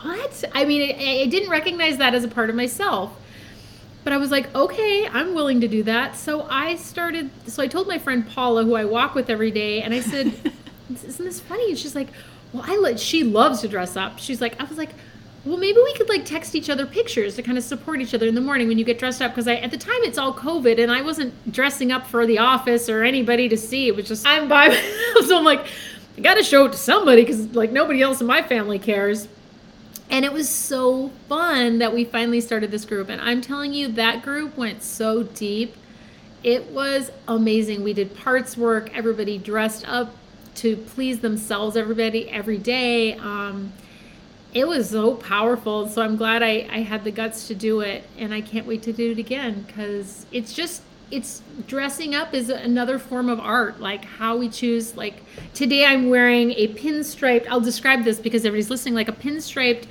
What? 0.00 0.44
I 0.54 0.64
mean, 0.64 0.82
I, 0.82 1.22
I 1.22 1.26
didn't 1.26 1.50
recognize 1.50 1.98
that 1.98 2.14
as 2.14 2.24
a 2.24 2.28
part 2.28 2.50
of 2.50 2.56
myself. 2.56 3.12
But 4.04 4.12
I 4.12 4.18
was 4.18 4.30
like, 4.30 4.54
okay, 4.54 5.08
I'm 5.08 5.34
willing 5.34 5.62
to 5.62 5.68
do 5.68 5.82
that. 5.84 6.14
So 6.14 6.46
I 6.50 6.76
started, 6.76 7.30
so 7.46 7.62
I 7.62 7.66
told 7.66 7.88
my 7.88 7.98
friend 7.98 8.28
Paula, 8.28 8.62
who 8.62 8.74
I 8.74 8.84
walk 8.84 9.14
with 9.14 9.30
every 9.30 9.50
day, 9.50 9.80
and 9.80 9.94
I 9.94 10.00
said, 10.00 10.26
isn't 10.90 11.24
this 11.24 11.40
funny? 11.40 11.70
And 11.70 11.78
she's 11.78 11.94
like, 11.94 12.08
well, 12.52 12.64
I 12.66 12.76
let, 12.76 13.00
she 13.00 13.24
loves 13.24 13.62
to 13.62 13.68
dress 13.68 13.96
up. 13.96 14.18
She's 14.18 14.42
like, 14.42 14.60
I 14.60 14.64
was 14.64 14.76
like, 14.76 14.90
well, 15.44 15.58
maybe 15.58 15.78
we 15.82 15.92
could 15.94 16.08
like 16.08 16.24
text 16.24 16.54
each 16.54 16.70
other 16.70 16.86
pictures 16.86 17.36
to 17.36 17.42
kind 17.42 17.58
of 17.58 17.64
support 17.64 18.00
each 18.00 18.14
other 18.14 18.26
in 18.26 18.34
the 18.34 18.40
morning 18.40 18.66
when 18.66 18.78
you 18.78 18.84
get 18.84 18.98
dressed 18.98 19.20
up. 19.20 19.32
Because 19.32 19.46
I, 19.46 19.56
at 19.56 19.70
the 19.70 19.76
time, 19.76 19.98
it's 20.02 20.16
all 20.16 20.32
COVID, 20.32 20.82
and 20.82 20.90
I 20.90 21.02
wasn't 21.02 21.52
dressing 21.52 21.92
up 21.92 22.06
for 22.06 22.26
the 22.26 22.38
office 22.38 22.88
or 22.88 23.04
anybody 23.04 23.48
to 23.50 23.56
see. 23.56 23.88
It 23.88 23.96
was 23.96 24.08
just 24.08 24.26
I'm 24.26 24.48
by 24.48 24.70
so 25.26 25.36
I'm 25.36 25.44
like, 25.44 25.66
I 26.16 26.20
got 26.20 26.34
to 26.34 26.42
show 26.42 26.64
it 26.66 26.72
to 26.72 26.78
somebody 26.78 27.22
because 27.22 27.54
like 27.54 27.72
nobody 27.72 28.00
else 28.00 28.20
in 28.20 28.26
my 28.26 28.42
family 28.42 28.78
cares. 28.78 29.28
And 30.10 30.24
it 30.24 30.32
was 30.32 30.48
so 30.48 31.10
fun 31.28 31.78
that 31.78 31.92
we 31.92 32.04
finally 32.04 32.40
started 32.40 32.70
this 32.70 32.84
group. 32.84 33.08
And 33.08 33.20
I'm 33.20 33.40
telling 33.40 33.72
you, 33.74 33.88
that 33.88 34.22
group 34.22 34.56
went 34.56 34.82
so 34.82 35.24
deep. 35.24 35.74
It 36.42 36.70
was 36.70 37.10
amazing. 37.26 37.82
We 37.82 37.94
did 37.94 38.14
parts 38.14 38.56
work. 38.56 38.94
Everybody 38.94 39.38
dressed 39.38 39.88
up 39.88 40.14
to 40.56 40.76
please 40.76 41.20
themselves 41.20 41.76
everybody 41.76 42.30
every 42.30 42.58
day 42.58 43.14
um, 43.14 43.72
it 44.54 44.66
was 44.66 44.90
so 44.90 45.14
powerful 45.14 45.88
so 45.88 46.00
i'm 46.00 46.16
glad 46.16 46.42
I, 46.42 46.66
I 46.70 46.80
had 46.82 47.04
the 47.04 47.10
guts 47.10 47.48
to 47.48 47.54
do 47.54 47.80
it 47.80 48.04
and 48.16 48.32
i 48.32 48.40
can't 48.40 48.66
wait 48.66 48.82
to 48.84 48.92
do 48.92 49.10
it 49.10 49.18
again 49.18 49.64
because 49.66 50.26
it's 50.32 50.54
just 50.54 50.82
it's 51.10 51.42
dressing 51.66 52.14
up 52.14 52.32
is 52.32 52.48
another 52.48 52.98
form 52.98 53.28
of 53.28 53.38
art 53.38 53.80
like 53.80 54.04
how 54.04 54.36
we 54.36 54.48
choose 54.48 54.96
like 54.96 55.22
today 55.52 55.84
i'm 55.84 56.08
wearing 56.08 56.52
a 56.52 56.68
pinstriped 56.68 57.46
i'll 57.48 57.60
describe 57.60 58.04
this 58.04 58.18
because 58.18 58.44
everybody's 58.44 58.70
listening 58.70 58.94
like 58.94 59.08
a 59.08 59.12
pinstriped 59.12 59.86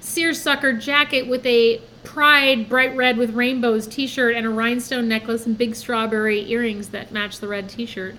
seersucker 0.00 0.72
jacket 0.72 1.26
with 1.26 1.44
a 1.46 1.80
pride 2.04 2.68
bright 2.68 2.94
red 2.96 3.16
with 3.16 3.34
rainbows 3.34 3.86
t-shirt 3.86 4.34
and 4.34 4.46
a 4.46 4.50
rhinestone 4.50 5.08
necklace 5.08 5.46
and 5.46 5.56
big 5.56 5.74
strawberry 5.74 6.48
earrings 6.50 6.88
that 6.88 7.12
match 7.12 7.38
the 7.40 7.48
red 7.48 7.68
t-shirt 7.68 8.14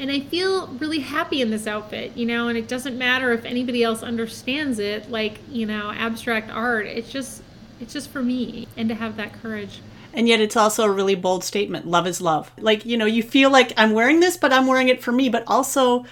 and 0.00 0.10
I 0.10 0.20
feel 0.20 0.66
really 0.66 1.00
happy 1.00 1.42
in 1.42 1.50
this 1.50 1.66
outfit, 1.66 2.16
you 2.16 2.24
know, 2.24 2.48
and 2.48 2.56
it 2.56 2.68
doesn't 2.68 2.96
matter 2.96 3.32
if 3.32 3.44
anybody 3.44 3.84
else 3.84 4.02
understands 4.02 4.78
it, 4.78 5.10
like, 5.10 5.38
you 5.50 5.66
know, 5.66 5.92
abstract 5.92 6.50
art. 6.50 6.86
It's 6.86 7.10
just 7.10 7.42
it's 7.80 7.92
just 7.92 8.10
for 8.10 8.22
me 8.22 8.66
and 8.76 8.88
to 8.88 8.94
have 8.94 9.16
that 9.18 9.34
courage. 9.34 9.80
And 10.12 10.26
yet 10.26 10.40
it's 10.40 10.56
also 10.56 10.84
a 10.84 10.90
really 10.90 11.14
bold 11.14 11.44
statement. 11.44 11.86
Love 11.86 12.06
is 12.06 12.20
love. 12.20 12.50
Like, 12.58 12.84
you 12.84 12.96
know, 12.96 13.06
you 13.06 13.22
feel 13.22 13.50
like 13.50 13.72
I'm 13.76 13.92
wearing 13.92 14.20
this, 14.20 14.36
but 14.36 14.52
I'm 14.52 14.66
wearing 14.66 14.88
it 14.88 15.02
for 15.02 15.12
me, 15.12 15.28
but 15.28 15.44
also 15.46 16.04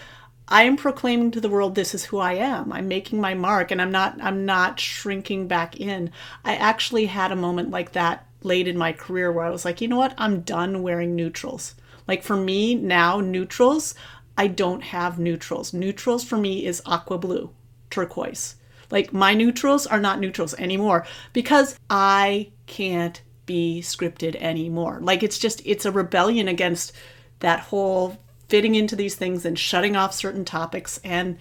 I 0.46 0.64
am 0.64 0.76
proclaiming 0.76 1.30
to 1.32 1.40
the 1.40 1.48
world 1.48 1.74
this 1.74 1.94
is 1.94 2.04
who 2.04 2.18
I 2.18 2.34
am. 2.34 2.72
I'm 2.72 2.88
making 2.88 3.20
my 3.20 3.34
mark 3.34 3.70
and 3.70 3.80
I'm 3.80 3.90
not 3.90 4.18
I'm 4.20 4.44
not 4.44 4.78
shrinking 4.78 5.48
back 5.48 5.80
in. 5.80 6.10
I 6.44 6.56
actually 6.56 7.06
had 7.06 7.32
a 7.32 7.36
moment 7.36 7.70
like 7.70 7.92
that 7.92 8.26
late 8.42 8.68
in 8.68 8.76
my 8.76 8.92
career 8.92 9.32
where 9.32 9.46
I 9.46 9.50
was 9.50 9.64
like, 9.64 9.80
you 9.80 9.88
know 9.88 9.96
what? 9.96 10.14
I'm 10.18 10.42
done 10.42 10.82
wearing 10.82 11.16
neutrals. 11.16 11.74
Like 12.08 12.22
for 12.22 12.36
me 12.36 12.74
now, 12.74 13.20
neutrals, 13.20 13.94
I 14.36 14.46
don't 14.46 14.82
have 14.82 15.18
neutrals. 15.18 15.74
Neutrals 15.74 16.24
for 16.24 16.38
me 16.38 16.64
is 16.64 16.82
aqua 16.86 17.18
blue, 17.18 17.50
turquoise. 17.90 18.56
Like 18.90 19.12
my 19.12 19.34
neutrals 19.34 19.86
are 19.86 20.00
not 20.00 20.18
neutrals 20.18 20.54
anymore 20.54 21.06
because 21.34 21.78
I 21.90 22.50
can't 22.66 23.20
be 23.44 23.80
scripted 23.82 24.34
anymore. 24.36 24.98
Like 25.02 25.22
it's 25.22 25.38
just, 25.38 25.60
it's 25.66 25.84
a 25.84 25.92
rebellion 25.92 26.48
against 26.48 26.92
that 27.40 27.60
whole 27.60 28.18
fitting 28.48 28.74
into 28.74 28.96
these 28.96 29.14
things 29.14 29.44
and 29.44 29.58
shutting 29.58 29.94
off 29.94 30.14
certain 30.14 30.44
topics. 30.44 30.98
And 31.04 31.36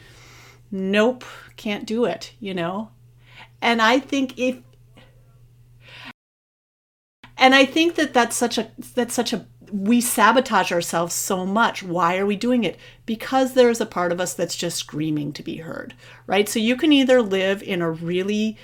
nope, 0.70 1.24
can't 1.56 1.86
do 1.86 2.04
it, 2.04 2.34
you 2.42 2.54
know? 2.54 2.92
And 3.62 3.82
I 3.82 4.00
think 4.00 4.38
if, 4.38 4.58
and 7.38 7.56
I 7.56 7.64
think 7.66 7.96
that 7.96 8.14
that's 8.14 8.36
such 8.36 8.58
a, 8.58 8.72
that's 8.96 9.14
such 9.14 9.32
a 9.32 9.46
we 9.72 10.02
sabotage 10.02 10.72
ourselves 10.72 11.14
so 11.14 11.46
much. 11.46 11.84
Why 11.84 12.18
are 12.18 12.26
we 12.26 12.36
doing 12.36 12.64
it? 12.64 12.78
Because 13.06 13.54
there's 13.54 13.82
a 13.82 13.86
part 13.86 14.12
of 14.12 14.20
us 14.20 14.34
that's 14.34 14.56
just 14.56 14.78
screaming 14.78 15.34
to 15.34 15.44
be 15.44 15.58
heard, 15.58 15.94
right? 16.26 16.48
So 16.48 16.60
you 16.60 16.76
can 16.76 16.92
either 16.92 17.22
live 17.22 17.62
in 17.64 17.82
a 17.82 17.92
really 17.92 18.58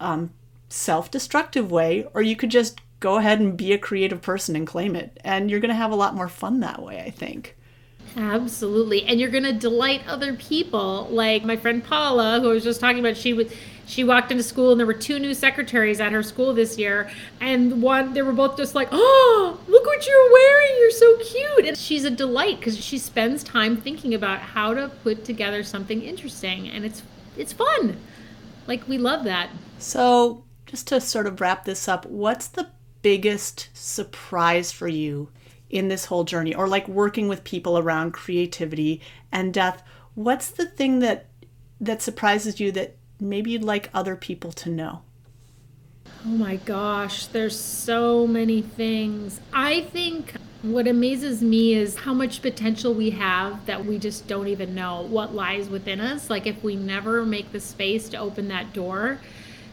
um, 0.00 0.30
self 0.68 1.10
destructive 1.10 1.70
way, 1.70 2.06
or 2.14 2.22
you 2.22 2.36
could 2.36 2.50
just 2.50 2.80
go 3.00 3.16
ahead 3.16 3.40
and 3.40 3.56
be 3.56 3.72
a 3.72 3.78
creative 3.78 4.22
person 4.22 4.56
and 4.56 4.66
claim 4.66 4.96
it. 4.96 5.18
And 5.24 5.50
you're 5.50 5.60
going 5.60 5.70
to 5.70 5.74
have 5.74 5.92
a 5.92 5.96
lot 5.96 6.14
more 6.14 6.28
fun 6.28 6.60
that 6.60 6.82
way, 6.82 7.00
I 7.00 7.10
think. 7.10 7.56
Absolutely. 8.16 9.04
And 9.04 9.20
you're 9.20 9.30
going 9.30 9.44
to 9.44 9.52
delight 9.52 10.02
other 10.06 10.34
people. 10.34 11.08
Like 11.10 11.44
my 11.44 11.56
friend 11.56 11.84
Paula, 11.84 12.40
who 12.40 12.50
I 12.50 12.54
was 12.54 12.64
just 12.64 12.80
talking 12.80 13.00
about, 13.00 13.16
she 13.16 13.34
was 13.34 13.52
she 13.86 14.02
walked 14.02 14.32
into 14.32 14.42
school 14.42 14.72
and 14.72 14.80
there 14.80 14.86
were 14.86 14.92
two 14.92 15.18
new 15.18 15.32
secretaries 15.32 16.00
at 16.00 16.12
her 16.12 16.22
school 16.22 16.52
this 16.52 16.76
year. 16.76 17.08
And 17.40 17.80
one 17.80 18.12
they 18.12 18.22
were 18.22 18.32
both 18.32 18.56
just 18.56 18.74
like 18.74 18.88
oh 18.90 19.60
look 19.68 19.86
what 19.86 20.06
you're 20.06 20.32
wearing. 20.32 20.72
You're 20.80 20.90
so 20.90 21.16
cute. 21.18 21.66
And 21.66 21.78
she's 21.78 22.04
a 22.04 22.10
delight 22.10 22.58
because 22.58 22.76
she 22.76 22.98
spends 22.98 23.42
time 23.44 23.76
thinking 23.76 24.12
about 24.12 24.40
how 24.40 24.74
to 24.74 24.88
put 25.02 25.24
together 25.24 25.62
something 25.62 26.02
interesting. 26.02 26.68
And 26.68 26.84
it's 26.84 27.02
it's 27.36 27.52
fun. 27.52 27.96
Like 28.66 28.86
we 28.88 28.98
love 28.98 29.24
that. 29.24 29.50
So 29.78 30.44
just 30.66 30.88
to 30.88 31.00
sort 31.00 31.26
of 31.26 31.40
wrap 31.40 31.64
this 31.64 31.88
up 31.88 32.06
what's 32.06 32.48
the 32.48 32.68
biggest 33.02 33.68
surprise 33.72 34.72
for 34.72 34.88
you 34.88 35.30
in 35.70 35.86
this 35.86 36.06
whole 36.06 36.24
journey? 36.24 36.54
Or 36.54 36.66
like 36.66 36.88
working 36.88 37.28
with 37.28 37.44
people 37.44 37.78
around 37.78 38.12
creativity 38.12 39.00
and 39.30 39.54
death 39.54 39.82
what's 40.14 40.50
the 40.50 40.66
thing 40.66 40.98
that 41.00 41.26
that 41.80 42.02
surprises 42.02 42.58
you 42.58 42.72
that 42.72 42.96
maybe 43.20 43.50
you'd 43.50 43.64
like 43.64 43.90
other 43.94 44.16
people 44.16 44.52
to 44.52 44.70
know? 44.70 45.02
Oh 46.24 46.30
my 46.30 46.56
gosh, 46.56 47.26
there's 47.26 47.58
so 47.58 48.26
many 48.26 48.62
things. 48.62 49.40
I 49.52 49.82
think 49.82 50.34
what 50.62 50.88
amazes 50.88 51.42
me 51.42 51.74
is 51.74 51.96
how 51.96 52.14
much 52.14 52.42
potential 52.42 52.92
we 52.94 53.10
have 53.10 53.64
that 53.66 53.84
we 53.84 53.98
just 53.98 54.26
don't 54.26 54.48
even 54.48 54.74
know 54.74 55.02
what 55.02 55.34
lies 55.34 55.68
within 55.68 56.00
us. 56.00 56.28
Like, 56.28 56.46
if 56.46 56.62
we 56.64 56.74
never 56.74 57.24
make 57.24 57.52
the 57.52 57.60
space 57.60 58.08
to 58.08 58.16
open 58.16 58.48
that 58.48 58.72
door, 58.72 59.20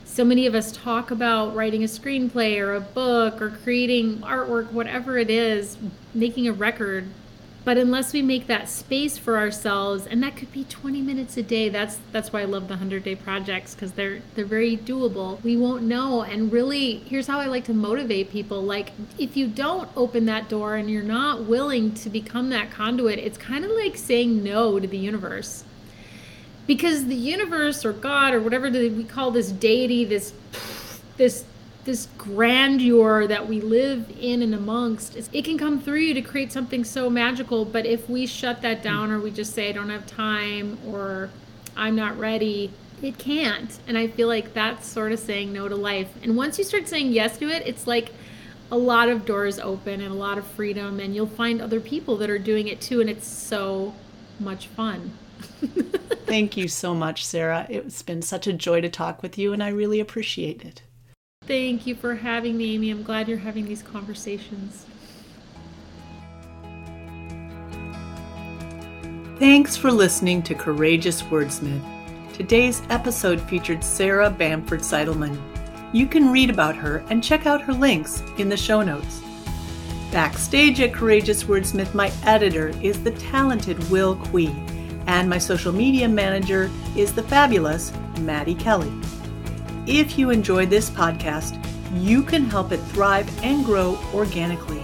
so 0.05 0.23
many 0.23 0.45
of 0.45 0.53
us 0.53 0.71
talk 0.71 1.09
about 1.09 1.55
writing 1.55 1.83
a 1.83 1.87
screenplay 1.87 2.59
or 2.59 2.75
a 2.75 2.81
book 2.81 3.41
or 3.41 3.49
creating 3.49 4.19
artwork, 4.19 4.71
whatever 4.71 5.17
it 5.17 5.31
is, 5.31 5.77
making 6.13 6.47
a 6.47 6.53
record. 6.53 7.07
But 7.65 7.77
unless 7.77 8.11
we 8.11 8.21
make 8.21 8.47
that 8.47 8.67
space 8.67 9.17
for 9.17 9.37
ourselves, 9.37 10.05
and 10.05 10.21
that 10.21 10.35
could 10.35 10.51
be 10.51 10.65
20 10.65 11.01
minutes 11.01 11.37
a 11.37 11.43
day, 11.43 11.69
that's 11.69 11.97
that's 12.11 12.33
why 12.33 12.41
I 12.41 12.45
love 12.45 12.63
the 12.63 12.73
100 12.73 13.03
day 13.03 13.15
projects 13.15 13.73
because 13.73 13.93
they're 13.93 14.21
they're 14.35 14.43
very 14.43 14.75
doable. 14.75 15.41
We 15.43 15.55
won't 15.55 15.83
know. 15.83 16.23
And 16.23 16.51
really, 16.51 16.95
here's 16.97 17.27
how 17.27 17.39
I 17.39 17.45
like 17.45 17.63
to 17.65 17.73
motivate 17.73 18.31
people. 18.31 18.61
Like 18.61 18.91
if 19.17 19.37
you 19.37 19.47
don't 19.47 19.89
open 19.95 20.25
that 20.25 20.49
door 20.49 20.75
and 20.75 20.89
you're 20.89 21.03
not 21.03 21.45
willing 21.45 21.93
to 21.95 22.09
become 22.09 22.49
that 22.49 22.69
conduit, 22.69 23.17
it's 23.17 23.37
kind 23.37 23.63
of 23.63 23.71
like 23.71 23.95
saying 23.95 24.43
no 24.43 24.79
to 24.79 24.87
the 24.87 24.97
universe. 24.97 25.63
Because 26.67 27.05
the 27.05 27.15
universe 27.15 27.85
or 27.85 27.93
God 27.93 28.33
or 28.33 28.41
whatever 28.41 28.69
we 28.69 29.05
call 29.05 29.31
this 29.31 29.51
deity, 29.51 30.03
this 30.03 30.33
this 31.15 31.45
this 31.85 32.07
grandeur 32.17 33.27
that 33.27 33.47
we 33.47 33.59
live 33.59 34.11
in 34.19 34.41
and 34.41 34.55
amongst 34.55 35.15
it 35.15 35.43
can 35.43 35.57
come 35.57 35.79
through 35.79 35.99
you 35.99 36.13
to 36.13 36.21
create 36.21 36.51
something 36.51 36.83
so 36.83 37.09
magical 37.09 37.65
but 37.65 37.85
if 37.85 38.09
we 38.09 38.25
shut 38.25 38.61
that 38.61 38.81
down 38.81 39.11
or 39.11 39.19
we 39.19 39.29
just 39.29 39.53
say 39.53 39.69
i 39.69 39.71
don't 39.71 39.89
have 39.89 40.05
time 40.05 40.77
or 40.87 41.29
i'm 41.75 41.95
not 41.95 42.17
ready 42.17 42.71
it 43.01 43.17
can't 43.17 43.79
and 43.87 43.97
i 43.97 44.07
feel 44.07 44.27
like 44.27 44.53
that's 44.53 44.87
sort 44.87 45.11
of 45.11 45.19
saying 45.19 45.51
no 45.51 45.67
to 45.67 45.75
life 45.75 46.13
and 46.23 46.35
once 46.37 46.57
you 46.57 46.63
start 46.63 46.87
saying 46.87 47.11
yes 47.11 47.37
to 47.37 47.49
it 47.49 47.65
it's 47.65 47.85
like 47.85 48.11
a 48.71 48.77
lot 48.77 49.09
of 49.09 49.25
doors 49.25 49.59
open 49.59 50.01
and 50.01 50.11
a 50.11 50.15
lot 50.15 50.37
of 50.37 50.47
freedom 50.47 50.99
and 50.99 51.13
you'll 51.13 51.27
find 51.27 51.61
other 51.61 51.79
people 51.79 52.17
that 52.17 52.29
are 52.29 52.39
doing 52.39 52.67
it 52.67 52.79
too 52.79 53.01
and 53.01 53.09
it's 53.09 53.27
so 53.27 53.93
much 54.39 54.67
fun 54.67 55.11
Thank 56.25 56.57
you 56.57 56.67
so 56.67 56.95
much, 56.95 57.25
Sarah. 57.25 57.67
It's 57.69 58.01
been 58.01 58.21
such 58.21 58.47
a 58.47 58.53
joy 58.53 58.81
to 58.81 58.89
talk 58.89 59.21
with 59.21 59.37
you, 59.37 59.53
and 59.53 59.61
I 59.61 59.67
really 59.67 59.99
appreciate 59.99 60.63
it. 60.63 60.81
Thank 61.45 61.85
you 61.85 61.95
for 61.95 62.15
having 62.15 62.55
me, 62.55 62.75
Amy. 62.75 62.89
I'm 62.89 63.03
glad 63.03 63.27
you're 63.27 63.37
having 63.37 63.65
these 63.65 63.83
conversations. 63.83 64.85
Thanks 69.39 69.75
for 69.75 69.91
listening 69.91 70.41
to 70.43 70.55
Courageous 70.55 71.21
Wordsmith. 71.23 71.83
Today's 72.33 72.81
episode 72.89 73.41
featured 73.41 73.83
Sarah 73.83 74.29
Bamford 74.29 74.79
Seidelman. 74.79 75.37
You 75.91 76.07
can 76.07 76.31
read 76.31 76.49
about 76.49 76.77
her 76.77 77.03
and 77.09 77.21
check 77.21 77.45
out 77.45 77.61
her 77.61 77.73
links 77.73 78.23
in 78.37 78.47
the 78.47 78.55
show 78.55 78.81
notes. 78.81 79.21
Backstage 80.13 80.79
at 80.79 80.93
Courageous 80.93 81.43
Wordsmith, 81.43 81.93
my 81.93 82.11
editor 82.23 82.69
is 82.81 83.03
the 83.03 83.11
talented 83.11 83.77
Will 83.89 84.15
Quee, 84.15 84.55
and 85.07 85.29
my 85.29 85.39
social 85.39 85.73
media 85.73 86.07
manager 86.07 86.71
is 86.95 87.13
the 87.13 87.23
fabulous 87.23 87.91
Maddie 88.19 88.55
Kelly. 88.55 88.91
If 89.85 90.17
you 90.17 90.29
enjoyed 90.29 90.69
this 90.69 90.89
podcast, 90.89 91.59
you 91.93 92.23
can 92.23 92.45
help 92.45 92.71
it 92.71 92.77
thrive 92.77 93.29
and 93.43 93.65
grow 93.65 93.99
organically. 94.13 94.81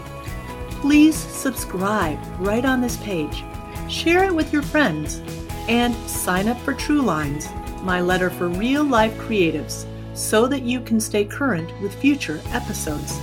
Please 0.71 1.15
subscribe 1.15 2.19
right 2.37 2.65
on 2.65 2.81
this 2.81 2.97
page, 2.97 3.45
share 3.87 4.25
it 4.25 4.35
with 4.35 4.51
your 4.51 4.61
friends, 4.61 5.21
and 5.69 5.95
sign 6.09 6.49
up 6.49 6.59
for 6.59 6.73
True 6.73 7.01
Lines, 7.01 7.47
my 7.81 8.01
letter 8.01 8.29
for 8.29 8.49
real 8.49 8.83
life 8.83 9.13
creatives, 9.17 9.85
so 10.13 10.47
that 10.47 10.63
you 10.63 10.81
can 10.81 10.99
stay 10.99 11.23
current 11.23 11.71
with 11.81 11.95
future 11.95 12.41
episodes. 12.47 13.17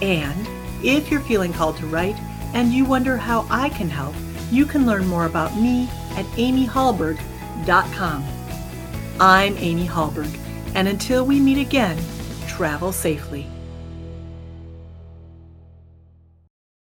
And 0.00 0.48
if 0.82 1.10
you're 1.10 1.20
feeling 1.20 1.52
called 1.52 1.76
to 1.78 1.86
write 1.86 2.16
and 2.54 2.72
you 2.72 2.86
wonder 2.86 3.18
how 3.18 3.46
I 3.50 3.68
can 3.68 3.90
help, 3.90 4.14
you 4.50 4.64
can 4.64 4.86
learn 4.86 5.06
more 5.06 5.26
about 5.26 5.54
me 5.54 5.86
at 6.12 6.24
amyhallberg.com. 6.36 8.24
I'm 9.20 9.56
Amy 9.58 9.86
Hallberg 9.86 10.43
and 10.74 10.88
until 10.88 11.24
we 11.24 11.40
meet 11.40 11.58
again, 11.58 11.98
travel 12.46 12.92
safely. 12.92 13.46